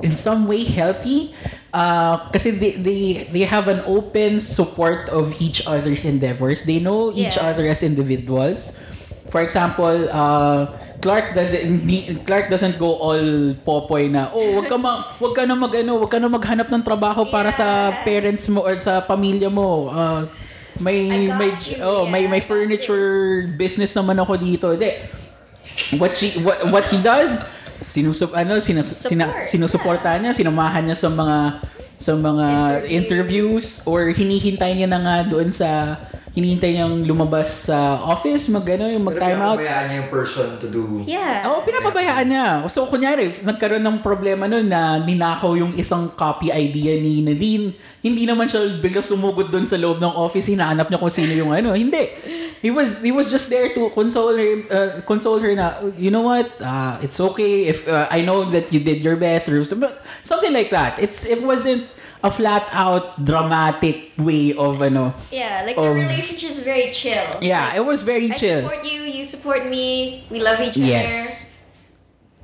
in 0.00 0.16
some 0.16 0.48
way 0.48 0.64
healthy 0.64 1.36
uh, 1.72 2.28
kasi 2.30 2.52
they, 2.52 2.72
they 2.78 3.00
they 3.32 3.44
have 3.44 3.66
an 3.68 3.80
open 3.84 4.38
support 4.38 5.08
of 5.08 5.32
each 5.40 5.64
other's 5.66 6.04
endeavors 6.04 6.64
they 6.64 6.78
know 6.78 7.10
each 7.12 7.36
Yeah. 7.36 7.48
other 7.52 7.66
as 7.68 7.82
individuals 7.82 8.78
for 9.32 9.40
example, 9.40 10.12
uh, 10.12 10.68
Clark 11.00 11.32
doesn't 11.32 11.88
Clark 12.28 12.52
doesn't 12.52 12.76
go 12.76 13.00
all 13.00 13.56
popoy 13.64 14.12
na 14.12 14.28
oh 14.28 14.60
wag 14.60 14.68
ka 14.68 14.76
ma, 14.76 15.16
wag 15.16 15.32
ka 15.32 15.48
na 15.48 15.56
mag 15.56 15.72
ano, 15.72 15.96
wag 16.04 16.12
ka 16.12 16.20
na 16.20 16.28
maghanap 16.28 16.68
ng 16.68 16.84
trabaho 16.84 17.24
para 17.24 17.48
sa 17.48 17.64
Yeah. 17.64 18.04
parents 18.04 18.44
mo 18.52 18.60
or 18.60 18.76
sa 18.76 19.00
pamilya 19.00 19.48
mo. 19.48 19.88
Uh, 19.88 20.28
may 20.76 21.32
may 21.32 21.48
you, 21.64 21.80
oh 21.80 22.04
may 22.04 22.28
yeah, 22.28 22.32
may 22.36 22.40
got 22.44 22.48
furniture 22.52 23.48
business 23.56 23.96
naman 23.96 24.20
ako 24.20 24.36
dito. 24.36 24.76
Hindi. 24.76 25.00
What 25.96 26.12
she 26.12 26.36
what 26.44 26.68
what 26.68 26.84
he 26.92 27.00
does 27.00 27.40
sinusup 27.84 28.32
ano 28.34 28.58
sinas, 28.58 28.88
sina, 28.88 29.28
Support, 29.30 29.46
sinusuportahan 29.48 30.20
niya, 30.24 30.32
sinamahan 30.34 30.84
niya 30.86 30.98
sa 30.98 31.08
mga 31.08 31.38
sa 32.02 32.12
mga 32.18 32.46
interviews, 32.90 32.90
Interviews. 32.90 33.66
or 33.86 34.10
hinihintay 34.10 34.74
niya 34.74 34.90
na 34.90 34.98
nga 34.98 35.16
doon 35.22 35.54
sa 35.54 35.96
hinihintay 36.32 36.80
niyang 36.80 37.04
lumabas 37.04 37.68
sa 37.68 38.00
office, 38.08 38.48
mag 38.48 38.64
ano, 38.64 38.88
yung 38.88 39.04
mag 39.04 39.20
time 39.20 39.40
out. 39.44 39.60
Pero 39.60 39.68
niya 39.68 39.96
yung 40.00 40.10
person 40.10 40.48
to 40.56 40.66
do. 40.72 41.04
Yeah. 41.04 41.44
Oo, 41.52 41.60
pinapabayaan 41.60 42.24
niya. 42.26 42.46
So, 42.72 42.88
kunyari, 42.88 43.36
nagkaroon 43.44 43.84
ng 43.84 44.00
problema 44.00 44.48
nun 44.48 44.64
na 44.64 44.96
ninakaw 44.96 45.52
yung 45.60 45.76
isang 45.76 46.08
copy 46.16 46.48
idea 46.48 46.96
ni 46.96 47.20
Nadine. 47.20 47.76
Hindi 48.00 48.24
naman 48.24 48.48
siya 48.48 48.64
bigla 48.80 49.04
sumugod 49.04 49.52
doon 49.52 49.68
sa 49.68 49.76
loob 49.76 50.00
ng 50.00 50.16
office, 50.16 50.48
hinahanap 50.48 50.88
niya 50.88 50.98
kung 50.98 51.12
sino 51.12 51.36
yung 51.36 51.52
ano. 51.52 51.76
Hindi. 51.76 52.00
He 52.62 52.70
was 52.70 53.02
he 53.02 53.10
was 53.10 53.26
just 53.26 53.50
there 53.50 53.74
to 53.74 53.90
console 53.90 54.38
her 54.38 54.50
uh, 54.70 55.00
console 55.02 55.42
her 55.42 55.50
na 55.58 55.82
you 55.98 56.14
know 56.14 56.22
what 56.22 56.46
uh, 56.62 57.02
it's 57.02 57.18
okay 57.18 57.66
if 57.66 57.82
uh, 57.90 58.06
I 58.06 58.22
know 58.22 58.46
that 58.54 58.70
you 58.70 58.78
did 58.78 59.02
your 59.02 59.18
best 59.18 59.50
or 59.50 59.66
something 59.66 60.54
like 60.54 60.70
that 60.70 60.94
it's 61.02 61.26
it 61.26 61.42
wasn't 61.42 61.90
a 62.22 62.30
flat 62.30 62.62
out 62.70 63.18
dramatic 63.26 64.14
way 64.14 64.54
of 64.54 64.78
ano 64.78 65.10
Yeah, 65.34 65.66
like 65.66 65.74
of- 65.74 65.90
the 65.90 66.06
relationship's 66.06 66.62
very 66.62 66.94
chill. 66.94 67.26
yeah 67.42 67.74
Like, 67.74 67.82
it 67.82 67.84
was 67.84 68.06
very 68.06 68.30
I 68.30 68.38
chill 68.38 68.62
support 68.62 68.86
you, 68.86 69.10
you 69.10 69.26
support 69.26 69.66
me, 69.66 70.22
we 70.30 70.38
love 70.38 70.62
each 70.62 70.78
Yes. 70.78 71.10
other. 71.10 71.26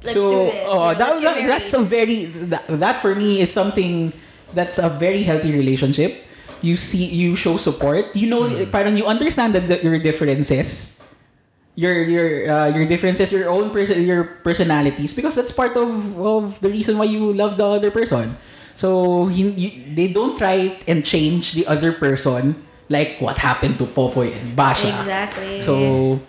let's 0.02 0.12
so, 0.18 0.22
do 0.30 0.38
this. 0.50 0.66
oh, 0.66 0.74
You 0.74 0.98
know, 0.98 0.98
that, 0.98 1.10
that- 1.22 1.46
that's 1.46 1.72
a 1.78 1.82
very 1.86 2.26
that, 2.50 2.66
that 2.82 3.02
for 3.06 3.14
me 3.14 3.38
is 3.38 3.54
something 3.54 4.10
that's 4.50 4.82
a 4.82 4.90
very 4.90 5.22
healthy 5.22 5.54
relationship. 5.54 6.26
You 6.62 6.76
see, 6.76 7.04
you 7.06 7.36
show 7.36 7.56
support. 7.56 8.14
You 8.16 8.28
know, 8.28 8.48
Hmm. 8.48 8.70
parang 8.70 8.96
you 8.96 9.06
understand 9.06 9.54
that 9.54 9.66
the, 9.68 9.76
your 9.82 9.98
differences, 9.98 10.98
your 11.78 11.94
your 12.02 12.28
uh, 12.50 12.68
your 12.74 12.86
differences, 12.86 13.30
your 13.30 13.48
own 13.50 13.70
person, 13.70 14.02
your 14.02 14.24
personalities, 14.42 15.14
because 15.14 15.34
that's 15.38 15.52
part 15.54 15.76
of 15.78 15.88
of 16.18 16.58
the 16.60 16.68
reason 16.70 16.98
why 16.98 17.06
you 17.06 17.30
love 17.32 17.56
the 17.56 17.66
other 17.66 17.90
person. 17.90 18.36
So 18.78 19.26
you, 19.26 19.50
you, 19.58 19.70
they 19.94 20.06
don't 20.06 20.38
try 20.38 20.70
and 20.86 21.02
change 21.02 21.52
the 21.58 21.66
other 21.66 21.90
person 21.90 22.54
like 22.88 23.18
what 23.18 23.38
happened 23.42 23.78
to 23.82 23.86
Popoy 23.90 24.30
and 24.38 24.54
Basha. 24.54 24.88
Exactly. 25.02 25.58
So 25.58 26.22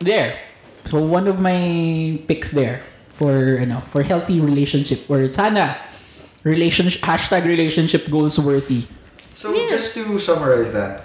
there. 0.00 0.40
So 0.88 1.00
one 1.04 1.28
of 1.28 1.40
my 1.40 2.16
picks 2.28 2.50
there 2.50 2.80
for 3.12 3.58
you 3.60 3.66
know 3.66 3.80
for 3.92 4.02
healthy 4.04 4.40
relationship 4.40 5.04
or 5.10 5.28
sana 5.28 5.76
relationship 6.44 7.02
hashtag 7.02 7.44
relationship 7.44 8.08
goals 8.08 8.38
worthy. 8.38 8.86
So 9.36 9.52
Yeah. 9.52 9.68
just 9.76 9.92
to 9.94 10.16
summarize 10.18 10.72
that 10.72 11.04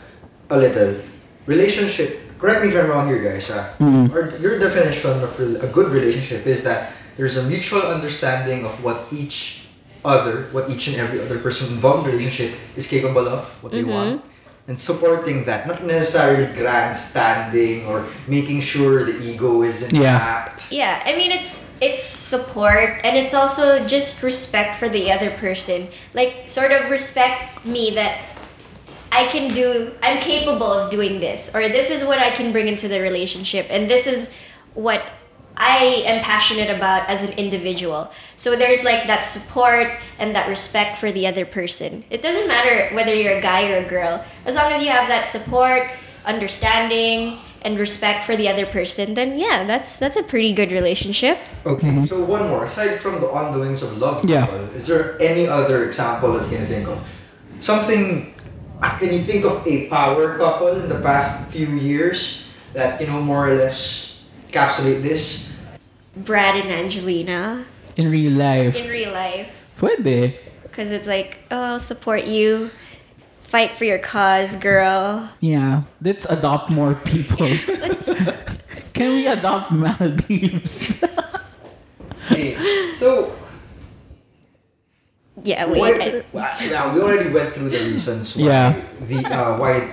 a 0.50 0.56
little, 0.56 1.04
relationship. 1.46 2.40
Correct 2.40 2.64
me 2.64 2.70
if 2.72 2.76
I'm 2.80 2.88
wrong 2.88 3.06
here, 3.06 3.20
guys. 3.20 3.52
ah. 3.52 3.76
Or 4.16 4.32
your 4.40 4.56
definition 4.58 5.12
of 5.12 5.28
a 5.62 5.68
good 5.68 5.92
relationship 5.92 6.48
is 6.48 6.64
that 6.64 6.96
there's 7.20 7.36
a 7.36 7.44
mutual 7.44 7.84
understanding 7.84 8.64
of 8.64 8.72
what 8.82 9.12
each 9.12 9.68
other, 10.08 10.48
what 10.56 10.72
each 10.72 10.88
and 10.88 10.96
every 10.96 11.20
other 11.20 11.38
person 11.44 11.68
involved 11.76 12.08
in 12.08 12.12
the 12.12 12.18
relationship 12.18 12.56
is 12.80 12.88
capable 12.88 13.28
of, 13.28 13.46
what 13.62 13.76
they 13.76 13.84
want, 13.84 14.24
and 14.72 14.80
supporting 14.80 15.44
that. 15.44 15.68
Not 15.68 15.84
necessarily 15.84 16.48
grandstanding 16.56 17.86
or 17.88 18.08
making 18.26 18.62
sure 18.62 19.04
the 19.04 19.20
ego 19.22 19.64
is 19.64 19.82
Yeah. 19.92 20.00
intact. 20.00 20.72
Yeah, 20.72 21.04
I 21.06 21.12
mean 21.20 21.32
it's 21.32 21.68
it's 21.82 22.02
support 22.02 23.02
and 23.04 23.18
it's 23.18 23.34
also 23.34 23.86
just 23.86 24.24
respect 24.24 24.80
for 24.80 24.88
the 24.88 25.12
other 25.12 25.30
person. 25.46 25.90
Like 26.14 26.48
sort 26.48 26.72
of 26.72 26.90
respect 26.90 27.66
me 27.66 27.92
that 28.00 28.16
I 29.12 29.28
can 29.28 29.54
do 29.54 29.92
I'm 30.02 30.20
capable 30.24 30.72
of 30.72 30.90
doing 30.90 31.20
this 31.20 31.52
or 31.54 31.68
this 31.68 31.92
is 31.92 32.06
what 32.08 32.20
I 32.20 32.32
can 32.32 32.54
bring 32.56 32.68
into 32.72 32.88
the 32.88 33.02
relationship 33.02 33.68
and 33.70 33.92
this 33.92 34.08
is 34.08 34.32
what 34.74 35.04
I 35.58 36.04
am 36.06 36.24
passionate 36.24 36.76
about 36.76 37.08
as 37.10 37.24
an 37.24 37.38
individual. 37.38 38.12
So 38.36 38.56
there's 38.56 38.84
like 38.84 39.08
that 39.08 39.22
support 39.22 39.92
and 40.18 40.36
that 40.36 40.50
respect 40.50 40.98
for 40.98 41.12
the 41.12 41.28
other 41.28 41.46
person. 41.46 42.04
It 42.10 42.22
doesn't 42.22 42.48
matter 42.48 42.94
whether 42.96 43.14
you're 43.14 43.38
a 43.38 43.42
guy 43.42 43.72
or 43.72 43.78
a 43.78 43.88
girl. 43.88 44.24
As 44.46 44.56
long 44.56 44.72
as 44.72 44.82
you 44.82 44.90
have 44.90 45.08
that 45.10 45.28
support, 45.28 45.90
understanding, 46.26 47.40
and 47.64 47.78
respect 47.78 48.24
for 48.26 48.36
the 48.36 48.50
other 48.50 48.66
person, 48.66 49.14
then 49.14 49.38
yeah, 49.38 49.64
that's 49.66 50.00
that's 50.00 50.18
a 50.18 50.24
pretty 50.24 50.52
good 50.52 50.72
relationship. 50.72 51.38
Okay, 51.66 52.04
so 52.06 52.24
one 52.24 52.48
more. 52.50 52.64
Aside 52.64 52.98
from 53.00 53.20
the 53.20 53.30
on 53.30 53.52
the 53.54 53.60
wings 53.60 53.84
of 53.84 53.98
love 54.00 54.26
Yeah. 54.26 54.48
couple, 54.48 54.66
is 54.74 54.88
there 54.88 55.16
any 55.22 55.48
other 55.48 55.86
example 55.86 56.34
that 56.34 56.50
you 56.50 56.58
can 56.58 56.66
think 56.66 56.88
of? 56.88 56.98
Something, 57.60 58.34
uh, 58.82 58.90
can 58.98 59.14
you 59.14 59.22
think 59.22 59.46
of 59.46 59.62
a 59.68 59.86
power 59.88 60.38
couple 60.40 60.70
in 60.82 60.90
the 60.90 61.00
past 61.02 61.52
few 61.52 61.68
years 61.78 62.46
that, 62.74 63.00
you 63.00 63.06
know, 63.06 63.22
more 63.22 63.48
or 63.50 63.54
less 63.54 64.11
encapsulate 64.52 65.02
this? 65.02 65.50
Brad 66.16 66.56
and 66.56 66.70
Angelina 66.72 67.66
In 67.96 68.12
real 68.12 68.34
life. 68.34 68.76
in 68.76 68.90
real 68.90 69.12
life, 69.14 69.74
Pwede. 69.80 70.38
because 70.64 70.92
it's 70.92 71.08
like, 71.08 71.40
oh, 71.50 71.62
I'll 71.76 71.80
support 71.80 72.26
you, 72.28 72.70
fight 73.44 73.72
for 73.72 73.86
your 73.86 74.00
cause, 74.00 74.56
girl. 74.58 75.30
Yeah. 75.40 75.84
Let's 76.02 76.26
adopt 76.26 76.70
more 76.70 76.96
people. 76.96 77.48
Can 78.94 79.14
we 79.16 79.28
adopt 79.28 79.72
Maldives? 79.72 81.04
Okay, 82.32 82.56
so 82.96 83.36
Yeah, 85.44 85.66
wait. 85.66 85.80
why, 85.80 85.90
I- 85.92 86.38
uh, 86.40 86.56
yeah, 86.64 86.94
we 86.94 87.02
already 87.02 87.30
went 87.34 87.54
through 87.56 87.70
the 87.72 87.80
reasons 87.80 88.38
why 88.38 88.44
Yeah. 88.46 88.82
the 89.02 89.26
uh, 89.26 89.58
why 89.58 89.90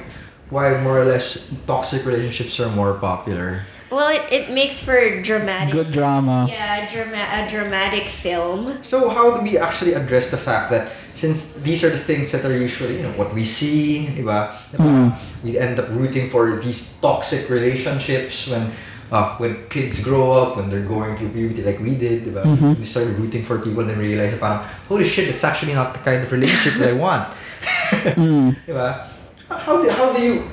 why 0.51 0.77
more 0.83 1.01
or 1.01 1.05
less 1.07 1.51
toxic 1.67 2.05
relationships 2.05 2.61
are 2.61 2.69
more 2.71 2.95
popular. 2.95 3.65
Well, 3.91 4.09
it, 4.09 4.23
it 4.33 4.51
makes 4.51 4.81
for 4.81 5.23
dramatic. 5.23 5.73
Good 5.73 5.93
drama. 5.93 6.47
Yeah, 6.49 6.89
drama- 6.89 7.29
a 7.33 7.49
dramatic 7.49 8.09
film. 8.09 8.83
So 8.83 9.09
how 9.09 9.37
do 9.37 9.43
we 9.43 9.59
actually 9.59 9.95
address 9.95 10.31
the 10.31 10.37
fact 10.37 10.71
that 10.71 10.93
since 11.13 11.55
these 11.55 11.83
are 11.83 11.91
the 11.91 11.99
things 11.99 12.31
that 12.33 12.45
are 12.45 12.57
usually, 12.57 12.97
you 12.97 13.03
know, 13.03 13.13
what 13.13 13.35
we 13.35 13.45
see, 13.45 14.07
diba? 14.07 14.53
Diba? 14.73 15.13
Hmm. 15.13 15.47
We 15.47 15.59
end 15.59 15.81
up 15.81 15.89
rooting 15.91 16.31
for 16.31 16.57
these 16.61 16.99
toxic 17.01 17.49
relationships 17.49 18.49
when 18.49 18.73
uh, 19.11 19.37
when 19.39 19.67
kids 19.69 20.05
grow 20.05 20.33
up, 20.33 20.57
when 20.57 20.69
they're 20.69 20.85
going 20.85 21.17
through 21.17 21.31
puberty 21.31 21.63
like 21.63 21.81
we 21.81 21.97
did, 21.97 22.25
diba? 22.25 22.45
Mm-hmm. 22.45 22.81
We 22.81 22.85
started 22.85 23.17
rooting 23.19 23.43
for 23.43 23.59
people 23.59 23.81
and 23.81 23.91
then 23.91 23.99
realize 23.99 24.33
that 24.33 24.41
parang, 24.41 24.67
holy 24.89 25.05
shit, 25.05 25.29
it's 25.29 25.45
actually 25.45 25.75
not 25.75 25.95
the 25.95 26.01
kind 26.01 26.23
of 26.23 26.31
relationship 26.31 26.79
that 26.81 26.91
I 26.91 26.93
want. 26.95 27.29
Hmm. 27.89 28.51
diba? 28.69 29.09
How 29.49 29.81
do, 29.81 29.89
how 29.89 30.13
do 30.13 30.23
you, 30.23 30.45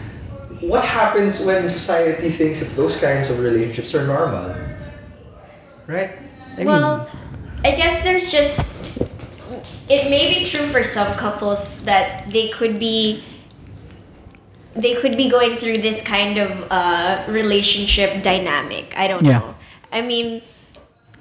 what 0.68 0.84
happens 0.84 1.40
when 1.40 1.70
society 1.70 2.30
thinks 2.30 2.60
that 2.60 2.76
those 2.76 2.98
kinds 2.98 3.30
of 3.30 3.40
relationships 3.40 3.94
are 3.94 4.06
normal? 4.06 4.56
Right? 5.88 6.18
I 6.58 6.66
well, 6.66 7.08
I 7.64 7.72
guess 7.72 8.04
there's 8.04 8.32
just. 8.32 8.74
It 9.88 10.10
may 10.10 10.34
be 10.34 10.46
true 10.46 10.66
for 10.68 10.84
some 10.84 11.14
couples 11.16 11.86
that 11.86 12.32
they 12.32 12.50
could 12.50 12.80
be. 12.80 13.24
They 14.76 14.96
could 14.96 15.16
be 15.16 15.30
going 15.30 15.58
through 15.58 15.78
this 15.78 16.02
kind 16.02 16.38
of 16.38 16.68
uh, 16.70 17.24
relationship 17.30 18.24
dynamic. 18.24 18.94
I 18.98 19.08
don't 19.08 19.24
Yeah. 19.24 19.40
know. 19.40 19.56
I 19.92 20.02
mean, 20.02 20.42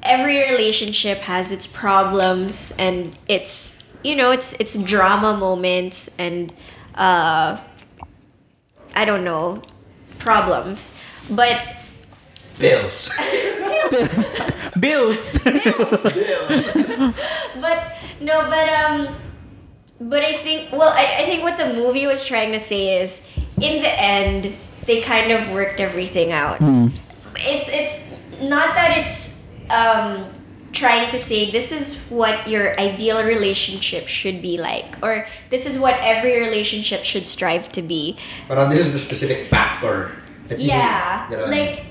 every 0.03 0.39
relationship 0.51 1.19
has 1.19 1.53
its 1.53 1.67
problems 1.67 2.75
and 2.79 3.15
its 3.29 3.79
you 4.03 4.17
know 4.17 4.31
it's 4.33 4.55
it's 4.59 4.77
drama 4.83 5.37
moments 5.37 6.11
and 6.19 6.53
uh, 6.95 7.59
I 8.95 9.05
don't 9.05 9.25
know 9.25 9.61
problems, 10.19 10.95
but 11.31 11.61
bills. 12.59 13.11
Bills. 13.91 14.39
Bills. 14.81 15.39
but 17.61 17.97
no, 18.21 18.41
but 18.49 18.69
um, 18.69 19.09
but 20.01 20.23
I 20.23 20.37
think 20.39 20.73
well, 20.73 20.91
I, 20.91 21.23
I 21.23 21.25
think 21.27 21.43
what 21.43 21.59
the 21.59 21.75
movie 21.75 22.07
was 22.07 22.27
trying 22.27 22.53
to 22.53 22.61
say 22.61 23.03
is, 23.03 23.23
in 23.61 23.83
the 23.83 24.01
end, 24.01 24.55
they 24.87 25.03
kind 25.03 25.31
of 25.31 25.51
worked 25.51 25.81
everything 25.81 26.33
out. 26.33 26.59
It's 27.37 27.69
it's 27.69 28.11
not 28.41 28.75
that 28.75 28.99
it's 28.99 29.43
um 29.71 30.31
trying 30.75 31.11
to 31.11 31.19
say 31.19 31.51
this 31.51 31.73
is 31.73 32.05
what 32.09 32.49
your 32.49 32.79
ideal 32.79 33.25
relationship 33.25 34.09
should 34.09 34.43
be 34.43 34.59
like 34.59 34.97
or 35.03 35.27
this 35.51 35.67
is 35.67 35.79
what 35.79 35.95
every 36.01 36.39
relationship 36.41 37.05
should 37.05 37.27
strive 37.27 37.71
to 37.73 37.83
be. 37.83 38.17
But 38.49 38.59
um, 38.59 38.71
this 38.71 38.81
is 38.81 38.93
the 38.93 38.99
specific 38.99 39.49
factor 39.49 40.17
that 40.49 40.59
yeah 40.59 41.31
you 41.31 41.37
know? 41.37 41.47
like 41.47 41.85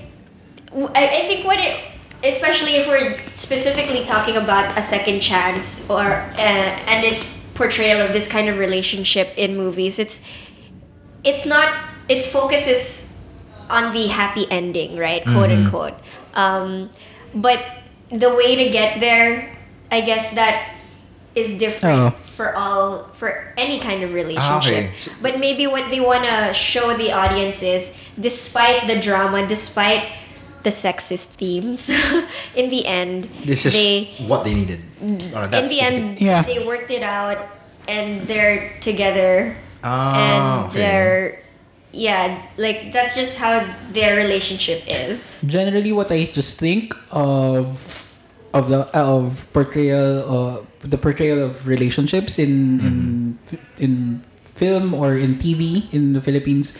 I, 0.94 1.06
I 1.06 1.20
think 1.26 1.44
what 1.44 1.58
it 1.58 1.80
especially 2.22 2.76
if 2.76 2.86
we're 2.86 3.18
specifically 3.26 4.04
talking 4.04 4.36
about 4.36 4.78
a 4.78 4.82
second 4.82 5.20
chance 5.20 5.88
or 5.90 6.02
uh, 6.02 6.38
and 6.38 7.04
its 7.04 7.24
portrayal 7.54 8.00
of 8.00 8.12
this 8.12 8.28
kind 8.28 8.48
of 8.48 8.58
relationship 8.58 9.32
in 9.36 9.56
movies 9.56 9.98
it's 9.98 10.22
it's 11.24 11.46
not 11.46 11.72
its 12.08 12.26
focus 12.26 12.66
is 12.66 13.14
on 13.70 13.92
the 13.92 14.06
happy 14.08 14.46
ending 14.50 14.96
right? 14.96 15.22
Quote 15.24 15.50
unquote. 15.50 15.94
Um, 16.34 16.90
but 17.34 17.64
the 18.14 18.30
way 18.34 18.54
to 18.54 18.70
get 18.70 19.00
there 19.00 19.50
i 19.90 20.00
guess 20.00 20.30
that 20.38 20.70
is 21.34 21.58
different 21.58 22.14
Oh. 22.14 22.22
for 22.38 22.54
all 22.54 23.10
for 23.12 23.52
any 23.58 23.78
kind 23.82 24.02
of 24.06 24.14
relationship 24.14 24.62
Ah, 24.62 24.62
okay. 24.62 24.94
But 25.20 25.38
maybe 25.42 25.66
what 25.66 25.90
they 25.90 25.98
want 25.98 26.22
to 26.24 26.54
show 26.54 26.94
the 26.94 27.10
audience 27.10 27.58
is 27.62 27.90
despite 28.18 28.86
the 28.86 28.98
drama 29.02 29.42
despite 29.46 30.06
the 30.62 30.70
sexist 30.70 31.34
themes 31.36 31.90
in 32.54 32.70
the 32.70 32.86
end 32.86 33.26
this 33.44 33.66
is 33.66 33.74
they 33.74 34.14
what 34.30 34.42
they 34.46 34.54
needed. 34.54 34.80
In 35.02 35.18
the 35.68 35.78
end 35.82 36.18
Yeah. 36.22 36.42
they 36.46 36.62
worked 36.64 36.90
it 36.94 37.02
out 37.02 37.38
and 37.90 38.22
they're 38.30 38.72
together 38.80 39.54
Ah, 39.82 40.16
and 40.16 40.42
okay. 40.70 40.78
they're 40.78 41.43
yeah 41.94 42.42
like 42.58 42.90
that's 42.90 43.14
just 43.14 43.38
how 43.38 43.62
their 43.94 44.18
relationship 44.18 44.82
is 44.90 45.40
Generally, 45.46 45.94
what 45.94 46.10
I 46.10 46.26
just 46.26 46.58
think 46.58 46.90
of 47.14 47.78
of 48.54 48.68
the 48.68 48.86
of 48.90 49.46
portrayal 49.54 50.10
uh, 50.26 50.54
the 50.82 50.98
portrayal 50.98 51.46
of 51.46 51.66
relationships 51.66 52.38
in 52.38 52.82
in 52.82 52.96
in 53.78 53.92
film 54.54 54.94
or 54.94 55.14
in 55.14 55.38
TV 55.38 55.86
in 55.94 56.12
the 56.14 56.22
Philippines 56.22 56.74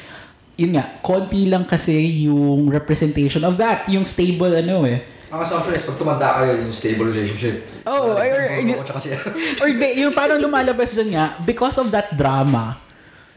yun 0.54 0.78
nga 0.78 0.86
konti 1.02 1.50
lang 1.50 1.66
kasi 1.66 2.26
yung 2.26 2.70
representation 2.70 3.42
of 3.42 3.58
that 3.58 3.86
yung 3.90 4.06
stable 4.06 4.50
ano 4.50 4.86
eh 4.86 5.02
Ang 5.34 5.42
assumption 5.42 5.74
is 5.74 5.82
pag 5.82 5.98
tumanda 5.98 6.30
kayo 6.38 6.62
yung 6.62 6.70
stable 6.70 7.10
relationship. 7.10 7.66
Oh, 7.90 8.14
or- 8.14 8.86
tsaka 8.86 9.02
siya. 9.02 9.18
or 9.66 9.66
di, 9.66 10.06
yung 10.06 10.14
parang 10.14 10.38
lumalabas 10.38 10.94
dyan 10.94 11.10
nga 11.10 11.34
because 11.42 11.74
of 11.74 11.90
that 11.90 12.14
drama 12.14 12.78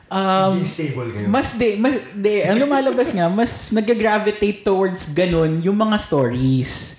um, 0.09 0.59
Hindi 0.59 0.67
stable 0.67 1.09
kayo. 1.13 1.27
Mas 1.27 1.47
di, 1.55 1.69
mas 1.75 1.95
di, 2.13 2.43
ang 2.43 2.57
lumalabas 2.59 3.09
nga, 3.11 3.27
mas 3.27 3.71
nag-gravitate 3.71 4.63
towards 4.63 5.11
ganun 5.11 5.59
yung 5.61 5.77
mga 5.77 5.95
stories. 5.99 6.97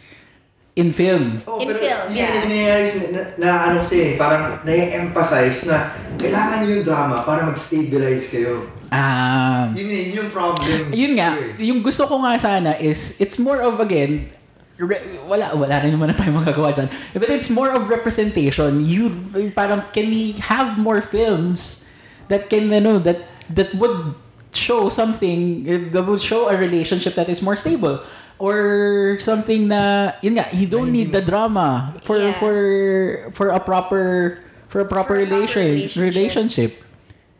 in 0.78 0.94
film. 0.94 1.42
Oh, 1.42 1.58
In 1.58 1.74
pero 1.74 1.78
film, 1.82 2.14
yeah. 2.14 2.38
yung 2.38 2.46
nangyayari 2.46 2.84
na, 3.10 3.22
na, 3.34 3.48
ano 3.66 3.76
kasi, 3.82 4.14
parang 4.14 4.62
na-emphasize 4.62 5.66
na 5.66 5.90
kailangan 6.14 6.70
yung 6.70 6.86
drama 6.86 7.26
para 7.26 7.42
mag-stabilize 7.42 8.30
kayo. 8.30 8.70
Um, 8.94 9.74
Yun, 9.74 9.90
yun 9.90 10.08
yung 10.22 10.30
problem. 10.30 10.94
yun 10.94 11.12
nga, 11.18 11.34
here. 11.34 11.58
yung 11.74 11.82
gusto 11.82 12.06
ko 12.06 12.22
nga 12.22 12.38
sana 12.38 12.78
is, 12.78 13.18
it's 13.18 13.42
more 13.42 13.58
of, 13.58 13.82
again, 13.82 14.30
re- 14.78 15.18
wala, 15.26 15.50
wala 15.58 15.82
rin 15.82 15.90
naman 15.98 16.14
na 16.14 16.16
tayo 16.16 16.30
magagawa 16.38 16.70
dyan. 16.70 16.86
But 17.10 17.26
it's 17.34 17.50
more 17.50 17.74
of 17.74 17.90
representation. 17.90 18.78
You, 18.86 19.10
parang, 19.58 19.82
can 19.90 20.06
we 20.06 20.38
have 20.46 20.78
more 20.78 21.02
films 21.02 21.87
that 22.28 22.48
can, 22.50 22.72
ano, 22.72 22.98
that, 23.00 23.20
that 23.50 23.74
would 23.74 24.14
show 24.52 24.88
something, 24.88 25.64
that 25.92 26.02
would 26.04 26.22
show 26.22 26.48
a 26.48 26.56
relationship 26.56 27.14
that 27.14 27.28
is 27.28 27.42
more 27.42 27.56
stable. 27.56 28.00
Or 28.38 29.18
something 29.20 29.66
na, 29.68 30.12
yun 30.22 30.38
nga, 30.38 30.46
you 30.54 30.68
don't 30.68 30.92
need 30.92 31.10
the 31.10 31.20
drama 31.20 31.94
for, 32.04 32.18
Yeah. 32.18 32.32
for, 32.38 33.30
for 33.34 33.48
a 33.50 33.58
proper, 33.60 34.38
for 34.68 34.80
a 34.80 34.84
proper 34.84 34.84
For 34.84 34.84
a 34.84 34.84
proper 34.84 35.14
relation, 35.16 35.64
relationship. 35.64 36.04
relationship. 36.04 36.70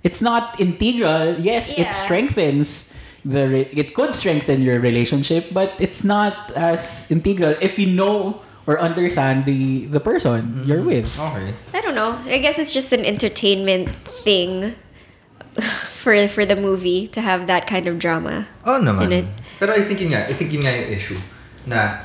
It's 0.03 0.25
not 0.25 0.57
integral. 0.57 1.37
Yes, 1.37 1.77
it 1.77 1.93
strengthens 1.93 2.89
the 3.21 3.45
re- 3.53 3.69
it 3.69 3.93
could 3.93 4.15
strengthen 4.17 4.65
your 4.65 4.81
relationship, 4.81 5.53
but 5.53 5.77
it's 5.77 6.01
not 6.09 6.33
as 6.57 7.05
integral 7.13 7.53
if 7.61 7.77
you 7.77 7.93
know 7.93 8.41
or 8.69 8.77
understand 8.79 9.49
the 9.49 9.89
the 9.89 9.99
person 9.99 10.63
you're 10.69 10.85
mm-hmm. 10.85 11.01
with. 11.01 11.09
Okay. 11.19 11.57
I 11.73 11.81
don't 11.81 11.97
know. 11.97 12.21
I 12.29 12.37
guess 12.37 12.61
it's 12.61 12.77
just 12.77 12.93
an 12.93 13.01
entertainment 13.01 13.89
thing 13.89 14.77
for 15.97 16.13
for 16.29 16.45
the 16.45 16.55
movie 16.55 17.09
to 17.17 17.25
have 17.25 17.49
that 17.49 17.65
kind 17.65 17.89
of 17.89 17.99
drama. 17.99 18.47
Oh 18.69 18.77
naman. 18.77 19.09
In 19.09 19.13
it. 19.25 19.27
Pero 19.57 19.73
I 19.73 19.81
think 19.81 20.05
yun 20.05 20.13
nga, 20.13 20.29
I 20.29 20.37
think 20.37 20.53
yun 20.53 20.69
nga 20.69 20.77
yung 20.77 20.93
issue. 20.93 21.19
Na, 21.67 22.05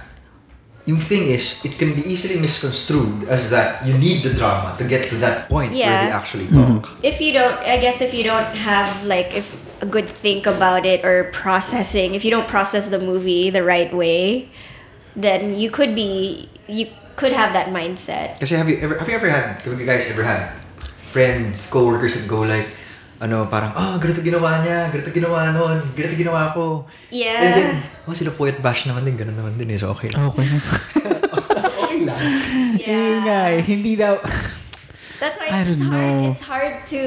yung 0.87 0.97
thing 0.97 1.29
is, 1.29 1.59
it 1.63 1.77
can 1.77 1.93
be 1.93 2.01
easily 2.01 2.39
misconstrued 2.39 3.27
as 3.29 3.51
that 3.51 3.85
you 3.85 3.93
need 3.93 4.23
the 4.23 4.33
drama 4.33 4.75
to 4.79 4.83
get 4.83 5.07
to 5.11 5.15
that 5.19 5.47
point 5.47 5.71
where 5.71 6.07
they 6.07 6.11
actually 6.11 6.47
mm-hmm. 6.47 6.79
talk. 6.79 6.95
If 7.03 7.19
you 7.19 7.35
don't, 7.35 7.59
I 7.59 7.77
guess 7.77 7.99
if 7.99 8.15
you 8.15 8.23
don't 8.23 8.55
have 8.55 9.03
like 9.03 9.35
if 9.35 9.51
a 9.83 9.85
good 9.85 10.07
think 10.07 10.47
about 10.47 10.87
it 10.87 11.03
or 11.03 11.27
processing, 11.35 12.15
if 12.15 12.23
you 12.23 12.31
don't 12.31 12.47
process 12.47 12.87
the 12.87 12.99
movie 12.99 13.51
the 13.51 13.61
right 13.61 13.93
way, 13.93 14.49
then 15.15 15.59
you 15.59 15.69
could 15.69 15.93
be 15.93 16.49
you 16.67 16.87
could 17.15 17.31
have 17.31 17.53
that 17.53 17.69
mindset. 17.69 18.39
Kasi 18.39 18.55
have 18.55 18.69
you 18.69 18.77
ever, 18.81 18.97
have 18.97 19.07
you 19.09 19.15
ever 19.15 19.29
had, 19.29 19.61
have 19.61 19.79
you 19.79 19.85
guys 19.85 20.09
ever 20.09 20.23
had 20.23 20.51
friends, 21.11 21.69
coworkers 21.69 22.17
that 22.17 22.27
go 22.27 22.41
like, 22.41 22.67
ano, 23.21 23.45
parang, 23.47 23.71
oh, 23.77 23.95
ganito 24.01 24.19
ginawa 24.19 24.65
niya, 24.65 24.91
ganito 24.91 25.13
ginawa 25.13 25.53
nun, 25.53 25.93
ganito 25.95 26.17
ginawa 26.17 26.51
ko. 26.51 26.83
Yeah. 27.13 27.39
And 27.39 27.53
then, 27.53 27.71
oh, 28.09 28.11
sila 28.11 28.31
poet 28.33 28.59
bash 28.59 28.83
naman 28.89 29.05
din, 29.05 29.15
ganun 29.15 29.37
naman 29.37 29.55
din 29.55 29.71
eh, 29.71 29.77
so 29.77 29.93
okay 29.95 30.09
lang. 30.11 30.27
Okay. 30.33 30.47
Okay 31.83 32.09
lang. 32.09 32.19
Yun 32.81 33.17
nga, 33.25 33.39
eh, 33.53 33.61
hindi 33.61 33.93
daw 33.93 34.17
That's 35.21 35.37
why 35.39 35.47
I 35.53 35.61
it's, 35.61 35.77
it's 35.77 35.79
don't 35.79 35.93
hard. 35.93 36.11
know. 36.11 36.29
It's 36.31 36.41
hard 36.43 36.75
to 36.89 37.03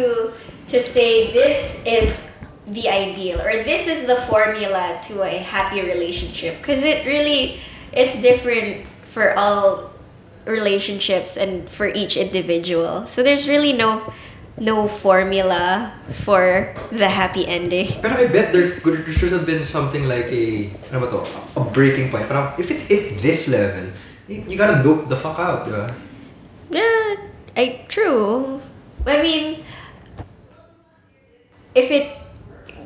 to 0.72 0.78
say 0.80 1.32
this 1.36 1.82
is 1.84 2.32
the 2.66 2.88
ideal 2.88 3.42
or 3.42 3.62
this 3.62 3.86
is 3.86 4.06
the 4.06 4.16
formula 4.26 4.98
to 5.10 5.22
a 5.22 5.38
happy 5.42 5.82
relationship 5.82 6.58
because 6.58 6.82
it 6.82 7.04
really 7.04 7.60
it's 7.92 8.16
different 8.22 8.86
for 9.16 9.32
all 9.32 9.88
relationships 10.44 11.40
and 11.40 11.64
for 11.72 11.88
each 11.88 12.20
individual. 12.20 13.08
So 13.08 13.24
there's 13.24 13.48
really 13.48 13.72
no 13.72 14.12
no 14.60 14.84
formula 14.84 15.96
for 16.12 16.76
the 16.92 17.08
happy 17.08 17.48
ending. 17.48 17.88
But 18.04 18.12
I 18.12 18.28
bet 18.28 18.52
there 18.52 18.76
could 18.84 19.08
there 19.08 19.16
should 19.16 19.32
have 19.32 19.48
been 19.48 19.64
something 19.64 20.04
like 20.04 20.28
a, 20.28 20.68
ano 20.92 21.00
ba 21.00 21.08
to, 21.08 21.24
a 21.56 21.64
breaking 21.64 22.12
point. 22.12 22.28
Parang, 22.28 22.52
if 22.60 22.68
it 22.68 22.84
hit 22.92 23.24
this 23.24 23.48
level, 23.48 23.88
you, 24.28 24.44
you 24.44 24.60
gotta 24.60 24.84
dope 24.84 25.08
the 25.08 25.16
fuck 25.16 25.40
out, 25.40 25.64
ba? 25.64 25.96
Yeah, 26.68 27.16
I 27.56 27.88
true. 27.88 28.60
I 29.08 29.24
mean, 29.24 29.64
if 31.72 31.88
it, 31.88 32.12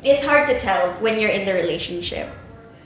it's 0.07 0.23
hard 0.23 0.47
to 0.47 0.55
tell 0.63 0.95
when 1.03 1.19
you're 1.19 1.35
in 1.35 1.43
the 1.43 1.59
relationship 1.59 2.31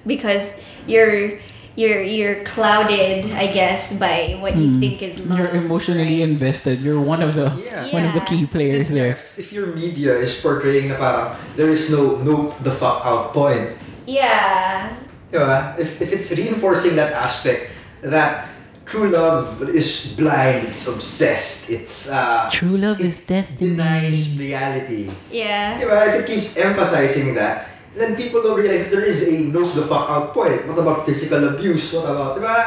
because 0.09 0.57
you're 0.89 1.45
you're 1.77 2.03
you're 2.03 2.45
clouded, 2.47 3.27
I 3.35 3.51
guess, 3.51 3.99
by 3.99 4.39
what 4.39 4.55
you 4.57 4.79
think 4.79 5.03
is 5.03 5.19
love. 5.19 5.27
Hmm. 5.27 5.37
you're 5.39 5.53
emotionally 5.59 6.21
right? 6.23 6.31
invested. 6.31 6.81
You're 6.81 7.01
one 7.03 7.23
of 7.23 7.35
the 7.35 7.51
Yeah. 7.59 7.91
one 7.91 8.05
of 8.07 8.15
the 8.15 8.23
key 8.23 8.47
players 8.47 8.91
If- 8.91 8.95
there. 8.95 9.13
If, 9.19 9.39
if 9.39 9.49
your 9.53 9.67
media 9.75 10.15
is 10.15 10.35
portraying 10.39 10.89
na 10.89 10.97
parang, 10.97 11.35
there 11.59 11.69
is 11.71 11.91
no 11.91 12.23
nope 12.23 12.55
the 12.63 12.71
fuck 12.71 13.03
out 13.03 13.35
point, 13.35 13.75
Yeah. 14.07 14.95
di 15.35 15.39
ba? 15.43 15.75
If, 15.79 15.99
if 15.99 16.13
it's 16.15 16.31
reinforcing 16.31 16.95
that 16.95 17.11
aspect, 17.11 17.75
that 18.07 18.47
true 18.87 19.11
love 19.11 19.59
is 19.75 20.15
blind, 20.15 20.69
it's 20.71 20.87
obsessed, 20.87 21.73
it's, 21.75 22.07
uh, 22.13 22.47
True 22.53 22.77
love 22.79 23.01
it 23.01 23.07
is 23.11 23.19
destiny. 23.19 23.75
denies 23.75 24.29
reality. 24.39 25.11
Yeah. 25.33 25.81
Diba? 25.83 26.07
If 26.07 26.15
it 26.23 26.27
keeps 26.31 26.55
emphasizing 26.55 27.35
that, 27.35 27.74
then 27.95 28.15
people 28.15 28.43
don't 28.43 28.59
realize 28.59 28.87
that 28.87 28.93
there 28.93 29.07
is 29.07 29.23
a 29.25 29.49
nope 29.49 29.71
the 29.73 29.87
fuck 29.87 30.11
out 30.11 30.35
point. 30.35 30.67
What 30.67 30.79
about 30.79 31.07
physical 31.07 31.41
abuse? 31.49 31.93
What 31.93 32.11
about, 32.11 32.37
diba? 32.37 32.59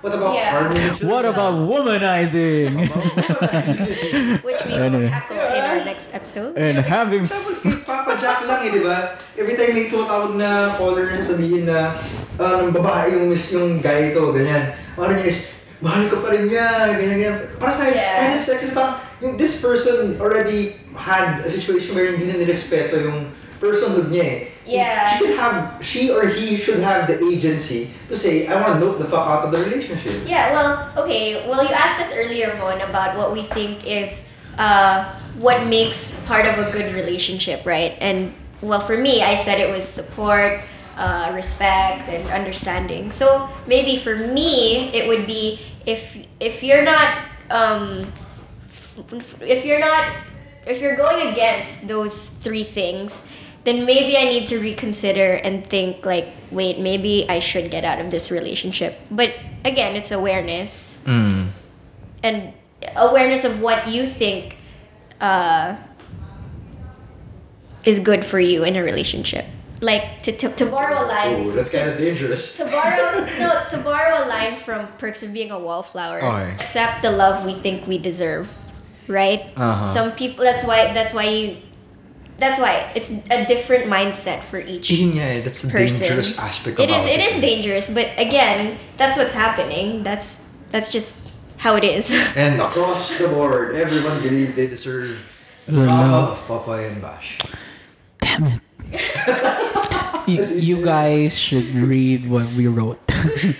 What 0.00 0.16
about 0.16 0.32
Yeah. 0.32 0.50
harming 0.50 0.80
children? 0.96 1.08
What 1.12 1.24
about 1.28 1.54
womanizing 1.60 2.72
Which 4.46 4.60
we 4.64 4.72
will 4.72 5.04
tackle 5.04 5.36
in 5.36 5.60
our 5.60 5.84
next 5.84 6.08
episode. 6.16 6.56
and 6.56 6.80
having 6.80 7.28
Example, 7.28 7.54
kay 7.60 7.76
Papa 7.84 8.16
Jack 8.16 8.48
lang 8.48 8.64
eh, 8.64 8.72
di 8.72 8.80
ba? 8.80 9.12
Every 9.36 9.60
time 9.60 9.76
may 9.76 9.92
tumatawag 9.92 10.40
na 10.40 10.72
caller 10.74 11.12
na 11.12 11.20
sabihin 11.20 11.68
na 11.68 12.00
ah, 12.40 12.64
ng 12.64 12.72
babae 12.72 13.20
yung 13.20 13.28
miss 13.28 13.52
yung 13.52 13.84
guy 13.84 14.16
ko, 14.16 14.32
ganyan. 14.32 14.72
Ano 14.96 15.12
niya 15.12 15.28
is, 15.28 15.52
mahal 15.80 16.08
ko 16.08 16.24
pa 16.24 16.32
rin 16.32 16.48
niya, 16.48 16.96
ganyan, 16.96 17.16
ganyan. 17.20 17.36
Para 17.60 17.68
sa 17.68 17.84
akin, 17.84 17.92
it's 17.92 18.00
Yeah. 18.00 18.18
kind 18.18 18.32
of 18.32 18.40
sexist. 18.40 18.72
Parang, 18.72 18.94
yung 19.20 19.36
this 19.36 19.60
person 19.60 20.16
already 20.16 20.80
had 20.96 21.44
a 21.44 21.50
situation 21.52 21.92
where 21.92 22.08
hindi 22.08 22.24
na 22.24 22.40
nirespeto 22.40 22.96
yung 22.96 23.28
personhood 23.60 24.08
niya 24.08 24.24
eh. 24.24 24.38
Yeah. 24.70 25.18
She 25.18 25.26
should 25.26 25.38
have, 25.38 25.84
she 25.84 26.10
or 26.10 26.26
he 26.28 26.56
should 26.56 26.78
have 26.80 27.08
the 27.08 27.18
agency 27.18 27.90
to 28.08 28.16
say, 28.16 28.46
I 28.46 28.60
want 28.60 28.74
to 28.74 28.80
note 28.80 28.98
the 28.98 29.04
fuck 29.04 29.26
out 29.26 29.44
of 29.44 29.50
the 29.50 29.58
relationship. 29.58 30.22
Yeah, 30.26 30.52
well, 30.52 31.04
okay. 31.04 31.48
Well, 31.48 31.64
you 31.64 31.70
asked 31.70 32.00
us 32.00 32.14
earlier, 32.14 32.54
Mon, 32.56 32.80
about 32.80 33.16
what 33.16 33.32
we 33.32 33.42
think 33.42 33.86
is 33.86 34.28
uh, 34.58 35.12
what 35.38 35.66
makes 35.66 36.24
part 36.26 36.46
of 36.46 36.64
a 36.64 36.70
good 36.70 36.94
relationship, 36.94 37.66
right? 37.66 37.96
And 38.00 38.32
well, 38.62 38.80
for 38.80 38.96
me, 38.96 39.22
I 39.22 39.34
said 39.34 39.58
it 39.58 39.72
was 39.72 39.84
support, 39.84 40.60
uh, 40.96 41.32
respect, 41.34 42.08
and 42.08 42.28
understanding. 42.28 43.10
So 43.10 43.48
maybe 43.66 43.96
for 43.96 44.16
me, 44.16 44.92
it 44.94 45.08
would 45.08 45.26
be 45.26 45.60
if 45.86 46.16
if 46.38 46.62
you're 46.62 46.84
not 46.84 47.24
um, 47.50 48.06
if 49.40 49.64
you're 49.64 49.80
not 49.80 50.14
if 50.66 50.80
you're 50.80 50.96
going 50.96 51.32
against 51.32 51.88
those 51.88 52.28
three 52.28 52.64
things 52.64 53.26
then 53.64 53.84
maybe 53.84 54.16
i 54.16 54.24
need 54.24 54.46
to 54.46 54.58
reconsider 54.58 55.34
and 55.34 55.66
think 55.68 56.04
like 56.06 56.28
wait 56.50 56.78
maybe 56.78 57.26
i 57.28 57.38
should 57.38 57.70
get 57.70 57.84
out 57.84 57.98
of 58.00 58.10
this 58.10 58.30
relationship 58.30 58.98
but 59.10 59.34
again 59.64 59.96
it's 59.96 60.10
awareness 60.10 61.02
Mm. 61.06 61.48
and 62.22 62.52
awareness 62.96 63.44
of 63.44 63.60
what 63.60 63.88
you 63.88 64.06
think 64.06 64.56
uh, 65.20 65.76
is 67.84 67.98
good 67.98 68.24
for 68.24 68.38
you 68.40 68.64
in 68.64 68.76
a 68.76 68.82
relationship 68.82 69.44
like 69.82 70.22
to, 70.22 70.32
to, 70.36 70.50
to 70.56 70.66
borrow 70.66 71.04
a 71.04 71.06
line 71.08 71.46
Oh, 71.46 71.50
that's 71.52 71.70
kind 71.70 71.88
of 71.88 71.96
dangerous. 71.96 72.54
to 72.56 72.64
borrow 72.66 73.24
no 73.38 73.64
to 73.70 73.78
borrow 73.78 74.24
a 74.24 74.26
line 74.28 74.56
from 74.56 74.86
perks 74.98 75.22
of 75.22 75.32
being 75.32 75.50
a 75.50 75.58
wallflower 75.58 76.18
Okay. 76.22 76.52
accept 76.52 77.00
the 77.02 77.10
love 77.10 77.44
we 77.46 77.54
think 77.54 77.86
we 77.86 77.96
deserve 77.96 78.48
right 79.08 79.40
Uh-huh. 79.56 79.82
some 79.84 80.12
people 80.12 80.44
that's 80.44 80.64
why 80.64 80.92
that's 80.92 81.14
why 81.14 81.24
you 81.24 81.56
that's 82.40 82.58
why 82.58 82.90
it's 82.96 83.10
a 83.30 83.44
different 83.46 83.84
mindset 83.86 84.40
for 84.48 84.58
each 84.58 84.90
Yun 84.90 85.14
nga 85.20 85.22
eh, 85.22 85.40
that's 85.44 85.60
the 85.62 85.68
person 85.70 86.08
dangerous 86.08 86.32
aspect 86.40 86.80
it 86.80 86.88
about 86.88 87.00
is 87.00 87.06
it 87.06 87.20
is 87.20 87.34
dangerous 87.38 87.86
but 87.92 88.08
again 88.16 88.80
that's 88.96 89.16
what's 89.20 89.36
happening 89.36 90.02
that's 90.02 90.40
that's 90.72 90.88
just 90.90 91.28
how 91.60 91.76
it 91.76 91.84
is 91.84 92.08
And 92.40 92.56
across 92.60 93.18
the 93.20 93.28
board, 93.28 93.76
everyone 93.76 94.24
believes 94.24 94.56
they 94.56 94.66
deserve 94.66 95.20
No. 95.68 95.84
drama 95.84 96.32
of 96.34 96.40
Papa 96.48 96.82
and 96.88 96.98
Bash. 97.04 97.36
Damn 98.18 98.48
it. 98.48 98.60
you, 100.26 100.40
you 100.56 100.76
guys 100.82 101.38
should 101.38 101.68
read 101.76 102.26
what 102.26 102.48
we 102.58 102.66
wrote 102.66 102.98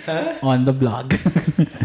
on 0.43 0.65
the 0.65 0.73
blog. 0.73 1.13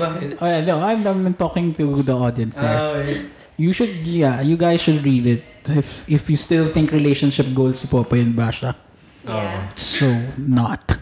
Oh, 0.01 0.41
yeah, 0.43 0.65
no, 0.65 0.81
I'm, 0.81 1.07
I'm 1.07 1.35
talking 1.35 1.71
to 1.79 2.03
the 2.03 2.17
audience 2.17 2.57
there. 2.57 2.81
Okay. 2.81 3.27
You 3.57 3.73
should, 3.73 4.07
yeah, 4.07 4.41
you 4.41 4.57
guys 4.57 4.81
should 4.83 5.03
read 5.05 5.27
it 5.27 5.43
if 5.69 6.05
if 6.09 6.29
you 6.31 6.37
still 6.37 6.67
think 6.67 6.93
relationship 6.93 7.47
goals 7.55 7.81
si 7.81 7.89
Popoy 7.89 8.21
and 8.21 8.37
Basha. 8.37 8.77
yeah 9.25 9.33
oh. 9.33 9.73
So 9.75 10.07
not. 10.39 10.99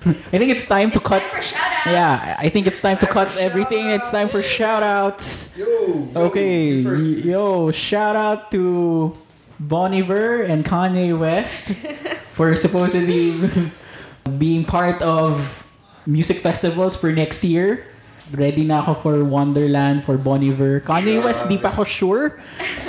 I 0.32 0.36
think 0.40 0.48
it's 0.50 0.64
time 0.64 0.90
to 0.92 0.98
it's 0.98 1.06
cut. 1.06 1.20
time 1.22 1.30
for. 1.30 1.90
Yeah, 1.90 2.36
I 2.40 2.48
think 2.48 2.66
it's 2.66 2.80
time 2.80 2.96
to 2.98 3.06
Time 3.06 3.12
cut 3.12 3.28
for 3.32 3.38
everything. 3.38 3.90
It's 3.90 4.10
time 4.10 4.28
for 4.28 4.40
shout 4.42 4.82
outs. 4.82 5.50
Yo, 5.56 6.08
Okay, 6.16 6.80
you 6.80 7.20
yo, 7.20 7.70
shout 7.70 8.16
out 8.16 8.50
to 8.52 9.12
Bon 9.60 9.92
Iver 9.92 10.42
and 10.42 10.64
Kanye 10.64 11.12
West 11.18 11.72
for 12.32 12.56
supposedly 12.56 13.36
being 14.38 14.64
part 14.64 15.02
of 15.02 15.64
music 16.06 16.38
festivals 16.38 16.96
for 16.96 17.12
next 17.12 17.44
year. 17.44 17.84
Ready 18.32 18.62
na 18.62 18.82
ako 18.82 18.92
for 18.94 19.16
Wonderland, 19.26 20.06
for 20.06 20.14
Bon 20.18 20.38
Iver. 20.38 20.80
Kanye 20.80 21.18
West, 21.22 21.46
di 21.50 21.58
pa 21.58 21.74
ako 21.74 21.82
sure. 21.82 22.38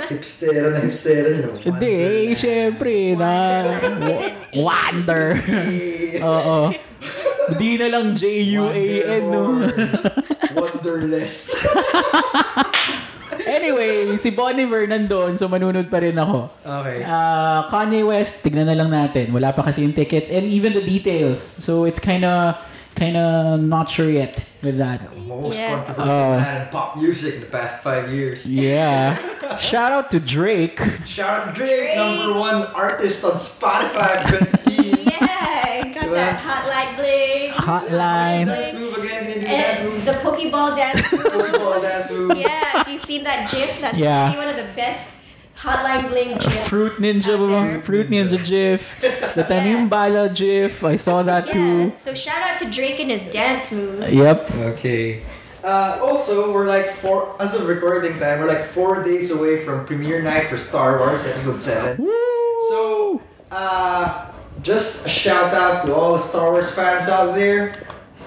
Hipstera 0.06 0.70
na 0.70 0.78
hipstera, 0.86 1.28
you 1.34 1.42
know. 1.42 1.54
Hindi, 1.58 1.92
eh, 2.30 2.34
syempre, 2.38 3.18
na... 3.18 3.30
Wonder. 4.54 5.38
Oo. 6.26 6.70
Di 7.58 7.70
na 7.74 7.86
lang 7.90 8.14
J-U-A-N, 8.14 9.22
no? 9.26 9.66
Wonderless. 10.58 11.50
Anyway, 13.42 14.16
si 14.22 14.30
Bon 14.30 14.54
Iver 14.54 14.86
nandun, 14.86 15.34
so 15.34 15.50
manunod 15.50 15.90
pa 15.90 15.98
rin 15.98 16.14
ako. 16.14 16.46
Okay. 16.62 17.02
Uh, 17.02 17.66
Kanye 17.68 18.06
West, 18.06 18.40
tignan 18.40 18.70
na 18.70 18.76
lang 18.78 18.88
natin. 18.88 19.34
Wala 19.34 19.50
pa 19.50 19.66
kasi 19.66 19.82
yung 19.82 19.92
tickets 19.92 20.30
and 20.30 20.46
even 20.46 20.72
the 20.72 20.80
details. 20.80 21.42
So 21.42 21.84
it's 21.84 21.98
kinda, 21.98 22.56
kinda 22.94 23.58
not 23.58 23.90
sure 23.90 24.08
yet 24.08 24.40
with 24.62 24.78
that. 24.78 25.00
Most 25.26 25.58
Yeah. 25.58 25.74
controversial 25.76 26.12
Oh. 26.12 26.38
man 26.38 26.62
in 26.62 26.68
pop 26.68 26.96
music 26.96 27.34
in 27.34 27.40
the 27.40 27.46
past 27.46 27.82
five 27.82 28.10
years. 28.12 28.46
Yeah. 28.46 29.16
Shout 29.56 29.92
out 29.92 30.10
to 30.12 30.20
Drake. 30.20 30.80
Shout 31.06 31.28
out 31.40 31.44
to 31.48 31.58
Drake, 31.58 31.70
Drake. 31.70 31.96
number 31.96 32.38
one 32.38 32.62
artist 32.74 33.24
on 33.24 33.32
Spotify. 33.32 34.22
Yeah, 35.22 35.88
got 35.94 36.10
that 36.10 36.42
hotline 36.42 36.96
bling. 36.96 37.50
Hotline. 37.52 38.46
Dance 38.46 38.74
move 38.76 38.96
again. 38.98 39.24
Can 39.24 39.28
you 39.28 39.34
do 39.34 39.40
the 39.40 39.46
dance 39.46 39.80
move? 39.82 40.04
the 40.04 40.12
Pokeball 40.12 40.76
dance 40.76 41.12
move. 41.12 41.22
Football 41.22 41.80
dance 41.80 42.10
move. 42.10 42.36
yeah, 42.36 42.80
if 42.80 42.88
you've 42.88 43.04
seen 43.04 43.24
that 43.24 43.50
GIF, 43.50 43.80
that's 43.80 43.98
Yeah. 43.98 44.32
probably 44.32 44.38
one 44.46 44.48
of 44.48 44.56
the 44.56 44.72
best 44.74 45.21
hotline 45.58 46.08
bling 46.08 46.38
GIFs. 46.38 46.68
Fruit 46.68 46.92
Ninja, 46.92 47.34
out 47.34 47.48
there. 47.66 47.82
Fruit 47.82 48.10
Ninja 48.10 48.44
GIF. 48.44 49.00
The 49.00 49.44
Tanim 49.44 49.88
Bala 49.88 50.28
GIF. 50.28 50.82
I 50.84 50.96
saw 50.96 51.22
that 51.22 51.46
Yeah. 51.46 51.52
too. 51.52 51.92
So 51.98 52.14
shout 52.14 52.42
out 52.42 52.58
to 52.60 52.70
Drake 52.70 53.00
and 53.00 53.10
his 53.10 53.22
dance 53.32 53.72
move. 53.72 54.08
Yep. 54.12 54.50
Okay. 54.74 55.22
Uh, 55.64 55.98
also, 56.02 56.52
we're 56.52 56.66
like 56.66 56.90
four, 56.90 57.36
as 57.38 57.54
of 57.54 57.68
recording 57.68 58.18
time, 58.18 58.40
we're 58.40 58.48
like 58.48 58.64
four 58.64 59.04
days 59.04 59.30
away 59.30 59.64
from 59.64 59.86
premiere 59.86 60.20
night 60.20 60.48
for 60.50 60.56
Star 60.56 60.98
Wars 60.98 61.24
Episode 61.24 61.62
7. 61.62 62.02
Woo! 62.04 62.12
So, 62.68 63.22
uh, 63.52 64.26
just 64.62 65.06
a 65.06 65.08
shout 65.08 65.54
out 65.54 65.86
to 65.86 65.94
all 65.94 66.14
the 66.14 66.18
Star 66.18 66.50
Wars 66.50 66.74
fans 66.74 67.08
out 67.08 67.34
there, 67.36 67.74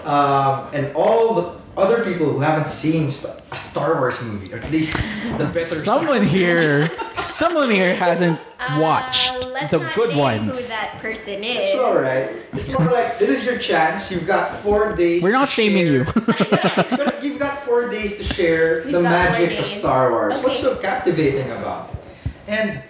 um, 0.05 0.67
and 0.73 0.95
all 0.95 1.33
the 1.35 1.55
other 1.77 2.05
people 2.05 2.25
who 2.27 2.39
haven't 2.39 2.69
seen 2.69 3.09
st- 3.09 3.35
a 3.55 3.57
Star 3.57 3.95
Wars 3.99 4.21
movie, 4.21 4.53
or 4.53 4.57
at 4.57 4.69
least 4.71 4.95
the 5.39 5.45
better. 5.45 5.59
Someone 5.63 6.17
Wars 6.19 6.31
here, 6.31 6.87
someone 7.15 7.69
here 7.71 7.95
hasn't 7.95 8.39
Uh, 8.59 8.79
watched 8.81 9.31
let's 9.53 9.71
the 9.71 9.79
not 9.79 9.95
good 9.95 10.09
name 10.09 10.17
ones. 10.19 10.55
Who 10.61 10.67
that 10.75 10.91
person 11.01 11.43
is? 11.43 11.69
It's 11.71 11.75
alright. 11.75 12.29
It's 12.53 12.71
more 12.71 12.91
like 12.91 13.19
this 13.19 13.29
is 13.29 13.45
your 13.45 13.57
chance. 13.59 14.11
You've 14.11 14.27
got 14.27 14.61
four 14.63 14.95
days. 14.95 15.21
We're 15.23 15.31
not 15.31 15.47
to 15.49 15.55
shaming 15.55 15.85
share- 15.87 15.93
you. 15.93 16.03
But 16.99 17.23
You've 17.23 17.39
got 17.39 17.59
four 17.67 17.89
days 17.89 18.17
to 18.19 18.23
share 18.23 18.83
We've 18.83 18.91
the 18.93 19.01
magic 19.01 19.59
of. 19.59 19.65
Star 19.65 20.11
Wars. 20.11 20.39
What's 20.43 20.59
so 20.59 20.75
captivating 20.77 21.51
about 21.51 21.89
it? 21.91 21.97
And 22.47 22.83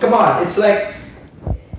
come 0.00 0.12
on, 0.14 0.42
it's 0.42 0.58
like 0.58 0.94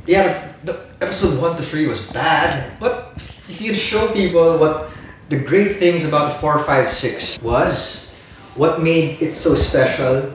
yeah, 0.07 0.51
the 0.63 0.75
episode 0.99 1.39
one 1.39 1.55
to 1.57 1.63
three 1.63 1.87
was 1.87 2.01
bad, 2.11 2.79
but 2.79 3.13
if 3.47 3.61
you 3.61 3.73
show 3.73 4.11
people 4.11 4.57
what 4.57 4.89
the 5.29 5.37
great 5.37 5.77
things 5.77 6.03
about 6.03 6.41
four, 6.41 6.59
five, 6.65 6.89
six 6.91 7.39
was, 7.41 8.10
what 8.55 8.81
made 8.81 9.21
it 9.21 9.35
so 9.35 9.55
special, 9.55 10.33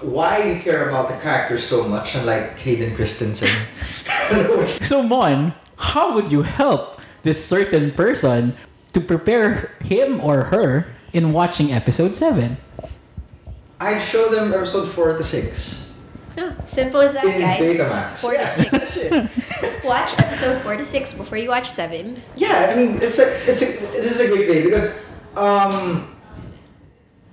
why 0.00 0.52
we 0.52 0.60
care 0.60 0.88
about 0.88 1.08
the 1.08 1.16
characters 1.18 1.62
so 1.64 1.86
much, 1.86 2.14
unlike 2.14 2.58
Hayden 2.58 2.94
Christensen. 2.94 3.50
So, 4.80 5.02
Mon, 5.02 5.54
how 5.76 6.14
would 6.14 6.30
you 6.32 6.42
help 6.42 7.00
this 7.22 7.44
certain 7.44 7.90
person 7.92 8.54
to 8.92 9.00
prepare 9.00 9.70
him 9.84 10.20
or 10.20 10.44
her 10.44 10.86
in 11.12 11.32
watching 11.32 11.72
episode 11.72 12.16
7? 12.16 12.56
I'd 13.80 14.00
show 14.00 14.28
them 14.30 14.52
episode 14.52 14.86
four 14.90 15.16
to 15.16 15.22
six. 15.24 15.86
Oh, 16.38 16.54
simple 16.66 17.00
as 17.00 17.12
that, 17.14 17.24
In 17.26 17.40
guys. 17.40 17.60
Betamax. 17.60 18.14
Four 18.16 18.34
Yeah, 18.34 18.54
to 18.54 18.70
that's 18.70 18.94
six. 18.94 19.12
it. 19.62 19.84
Watch 19.84 20.18
episode 20.18 20.62
four 20.62 20.76
to 20.76 20.84
six 20.84 21.12
before 21.12 21.36
you 21.38 21.50
watch 21.50 21.68
seven. 21.68 22.22
Yeah, 22.36 22.70
I 22.72 22.76
mean 22.76 22.96
it's 23.02 23.18
a 23.18 23.26
it's 23.42 23.60
a 23.60 23.66
this 23.92 24.18
is 24.18 24.20
a 24.20 24.28
great 24.28 24.48
way 24.48 24.62
because 24.64 25.04
um 25.36 26.14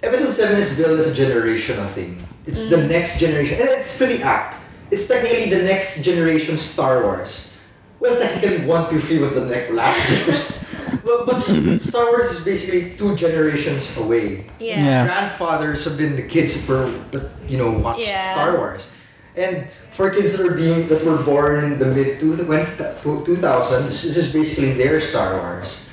episode 0.02 0.32
seven 0.32 0.58
is 0.58 0.78
billed 0.78 1.00
as 1.00 1.08
a 1.08 1.14
generational 1.14 1.88
thing. 1.88 2.26
It's 2.45 2.70
the 2.70 2.78
mm. 2.78 2.89
next 2.89 3.20
generation 3.20 3.60
and 3.60 3.70
it's 3.70 3.97
pretty 3.97 4.24
apt. 4.24 4.58
It's 4.91 5.08
technically 5.08 5.50
the 5.50 5.64
next 5.64 6.04
generation 6.04 6.58
Star 6.58 7.04
Wars. 7.04 7.52
Well 8.00 8.20
technically 8.20 8.66
one, 8.66 8.89
two, 8.89 9.00
three 9.00 9.20
was 9.20 9.36
the 9.36 9.45
next 9.45 9.74
last 9.74 10.08
generation. 10.08 11.02
but, 11.04 11.26
but 11.26 11.84
Star 11.84 12.06
Wars 12.12 12.32
is 12.32 12.45
basically 12.45 12.95
two 12.95 13.16
generations 13.16 13.95
away. 13.97 14.45
Yeah. 14.60 14.84
Yeah. 14.84 15.06
Grandfathers 15.06 15.84
have 15.86 15.97
been 15.97 16.16
the 16.16 16.24
kids 16.24 16.56
that 16.56 16.70
were 16.70 16.89
that 17.12 17.30
you 17.47 17.58
know 17.58 17.72
watched 17.72 18.08
Yeah. 18.08 18.34
Star 18.34 18.58
Wars. 18.58 18.88
And 19.36 19.68
for 19.91 20.10
kids 20.10 20.36
that 20.38 20.45
are 20.45 20.56
being 20.56 20.88
that 20.88 21.04
were 21.06 21.22
born 21.22 21.64
in 21.64 21.80
the 21.80 21.86
mid 21.86 22.20
two 22.20 22.36
two 22.36 23.36
thousands, 23.36 24.04
this 24.04 24.18
is 24.18 24.34
basically 24.34 24.74
their 24.74 25.00
Star 25.00 25.38
Wars, 25.38 25.86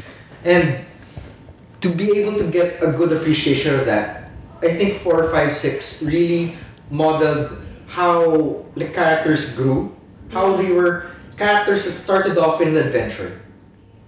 and 0.44 0.84
to 1.86 1.94
be 1.94 2.18
able 2.18 2.34
to 2.34 2.50
get 2.50 2.82
a 2.82 2.90
good 2.90 3.12
appreciation 3.12 3.78
of 3.78 3.86
that, 3.86 4.30
I 4.58 4.74
think 4.74 4.98
four, 4.98 5.30
five, 5.30 5.52
six 5.52 6.02
really 6.02 6.58
modeled 6.90 7.62
how 7.86 8.66
the 8.74 8.90
characters 8.90 9.54
grew, 9.54 9.94
how 10.30 10.56
they 10.56 10.72
were 10.72 11.14
characters 11.36 11.84
that 11.84 11.92
started 11.92 12.38
off 12.38 12.60
in 12.60 12.74
an 12.74 12.76
adventure, 12.76 13.40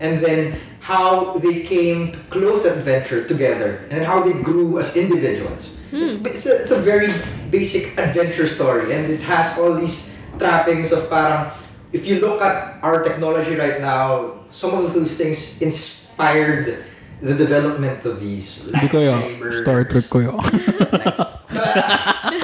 and 0.00 0.18
then 0.18 0.58
how 0.80 1.38
they 1.38 1.62
came 1.62 2.10
to 2.10 2.18
close 2.34 2.64
that 2.64 2.78
adventure 2.78 3.22
together, 3.22 3.86
and 3.90 4.02
how 4.04 4.22
they 4.26 4.34
grew 4.42 4.78
as 4.78 4.96
individuals. 4.96 5.78
Hmm. 5.90 6.02
It's, 6.02 6.18
it's, 6.24 6.46
a, 6.46 6.62
it's 6.62 6.72
a 6.72 6.82
very 6.82 7.12
basic 7.50 7.96
adventure 7.98 8.48
story, 8.48 8.92
and 8.92 9.06
it 9.06 9.22
has 9.22 9.58
all 9.58 9.74
these 9.74 10.16
trappings 10.38 10.90
of 10.90 11.08
parang, 11.08 11.52
if 11.92 12.06
you 12.06 12.18
look 12.18 12.42
at 12.42 12.82
our 12.82 13.04
technology 13.04 13.54
right 13.54 13.80
now, 13.80 14.40
some 14.50 14.74
of 14.74 14.94
those 14.94 15.14
things 15.14 15.60
inspired 15.62 16.84
the 17.20 17.34
development 17.34 18.04
of 18.06 18.20
these 18.20 18.62
Hindi 18.70 18.88
ko 18.88 18.98
yun. 19.00 19.18
lightsabers. 19.18 19.62
Star 19.62 19.80
Trek 19.84 20.06
ko 20.10 20.18
yun. 20.20 20.38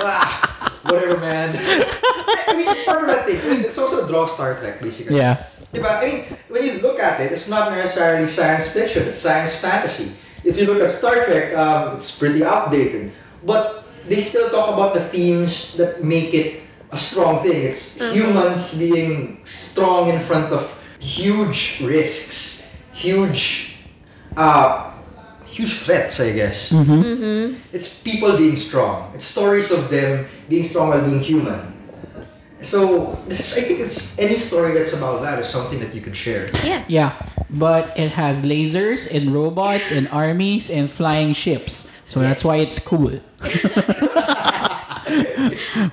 Ah, 0.06 0.80
whatever, 0.84 1.18
man. 1.18 1.54
I 1.56 2.54
mean, 2.56 2.68
it's 2.68 2.84
part 2.84 3.02
of 3.04 3.08
that 3.14 3.26
thing. 3.26 3.40
I 3.40 3.48
mean, 3.56 3.64
it's 3.64 3.78
also 3.78 4.04
a 4.04 4.08
draw 4.08 4.26
Star 4.26 4.54
Trek, 4.58 4.80
basically. 4.80 5.16
yeah. 5.16 5.46
Diba? 5.72 5.90
I 5.90 6.04
mean, 6.04 6.18
when 6.48 6.64
you 6.64 6.78
look 6.80 6.98
at 7.00 7.20
it, 7.20 7.32
it's 7.32 7.48
not 7.48 7.72
necessarily 7.72 8.26
science 8.26 8.68
fiction, 8.68 9.08
it's 9.08 9.18
science 9.18 9.54
fantasy. 9.56 10.12
If 10.44 10.58
you 10.58 10.66
look 10.66 10.80
at 10.82 10.90
Star 10.90 11.24
Trek, 11.24 11.54
um, 11.56 11.96
it's 11.96 12.16
pretty 12.16 12.44
outdated. 12.44 13.12
But 13.44 13.84
they 14.08 14.20
still 14.20 14.50
talk 14.50 14.72
about 14.74 14.94
the 14.94 15.00
themes 15.00 15.74
that 15.76 16.04
make 16.04 16.32
it 16.34 16.62
a 16.92 16.96
strong 16.96 17.42
thing. 17.42 17.64
It's 17.64 17.98
humans 17.98 18.78
being 18.78 19.40
strong 19.44 20.08
in 20.10 20.20
front 20.20 20.52
of 20.52 20.70
huge 21.00 21.80
risks, 21.82 22.62
huge, 22.92 23.73
uh, 24.36 24.92
huge 25.46 25.74
threats, 25.80 26.20
I 26.20 26.32
guess. 26.32 26.72
It's 27.72 27.88
people 28.00 28.36
being 28.36 28.56
strong. 28.56 29.10
It's 29.14 29.24
stories 29.24 29.70
of 29.70 29.90
them 29.90 30.26
being 30.48 30.64
strong 30.64 30.88
while 30.90 31.04
being 31.04 31.20
human. 31.20 31.72
So 32.60 33.22
this 33.28 33.40
is, 33.40 33.58
I 33.58 33.60
think 33.66 33.80
it's 33.80 34.18
any 34.18 34.38
story 34.38 34.72
that's 34.72 34.94
about 34.94 35.20
that 35.22 35.38
is 35.38 35.46
something 35.46 35.80
that 35.80 35.94
you 35.94 36.00
could 36.00 36.16
share. 36.16 36.48
Yeah. 36.64 36.84
Yeah. 36.88 37.12
But 37.50 37.92
it 37.98 38.12
has 38.12 38.40
lasers 38.42 39.06
and 39.14 39.34
robots 39.34 39.90
and 39.92 40.08
armies 40.08 40.70
and 40.70 40.90
flying 40.90 41.34
ships. 41.34 41.86
So 42.08 42.20
that's 42.20 42.42
why 42.44 42.56
it's 42.56 42.78
cool. 42.80 43.20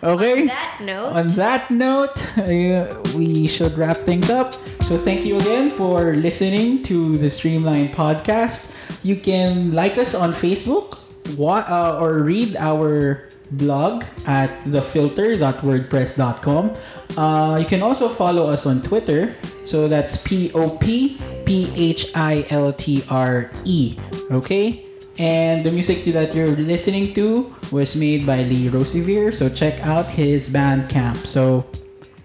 okay? 0.03 0.41
On 0.41 0.47
that 0.47 0.78
note, 0.82 1.12
On 1.14 1.28
that 1.39 1.72
note, 1.72 2.38
uh, 2.38 3.01
we 3.16 3.47
should 3.47 3.78
wrap 3.78 3.95
things 3.97 4.30
up. 4.30 4.53
So 4.84 4.97
thank 4.97 5.26
you 5.26 5.38
again 5.39 5.70
for 5.70 6.14
listening 6.16 6.84
to 6.84 7.18
the 7.18 7.30
Streamline 7.30 7.89
podcast. 7.93 8.72
You 9.03 9.16
can 9.16 9.72
like 9.72 9.97
us 9.97 10.14
on 10.16 10.34
Facebook 10.34 10.99
wa- 11.38 11.64
uh, 11.68 11.97
or 12.01 12.24
read 12.24 12.55
our 12.57 13.28
blog 13.51 14.03
at 14.28 14.49
thefilter.wordpress.com. 14.64 16.74
Uh, 17.18 17.57
you 17.59 17.66
can 17.66 17.82
also 17.82 18.07
follow 18.09 18.47
us 18.47 18.66
on 18.66 18.82
Twitter. 18.82 19.36
So 19.66 19.88
that's 19.88 20.18
P 20.18 20.51
O 20.53 20.70
P 20.78 21.18
P 21.45 21.72
H 21.76 22.12
I 22.16 22.45
L 22.49 22.72
T 22.74 23.03
R 23.09 23.51
E. 23.66 23.95
Okay? 24.32 24.86
And 25.18 25.64
the 25.64 25.72
music 25.72 26.05
that 26.14 26.34
you're 26.34 26.55
listening 26.55 27.14
to 27.14 27.53
was 27.72 27.95
made 27.95 28.26
by 28.26 28.43
Lee 28.43 28.70
Rosevere. 28.70 29.32
So 29.32 29.49
check 29.49 29.80
out 29.82 30.07
his 30.07 30.47
Bandcamp. 30.49 31.28
So, 31.28 31.68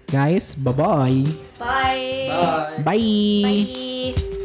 guys, 0.07 0.55
bye-bye. 0.55 1.25
bye. 1.59 2.25
Bye. 2.29 2.83
Bye. 2.83 4.13
Bye. 4.15 4.36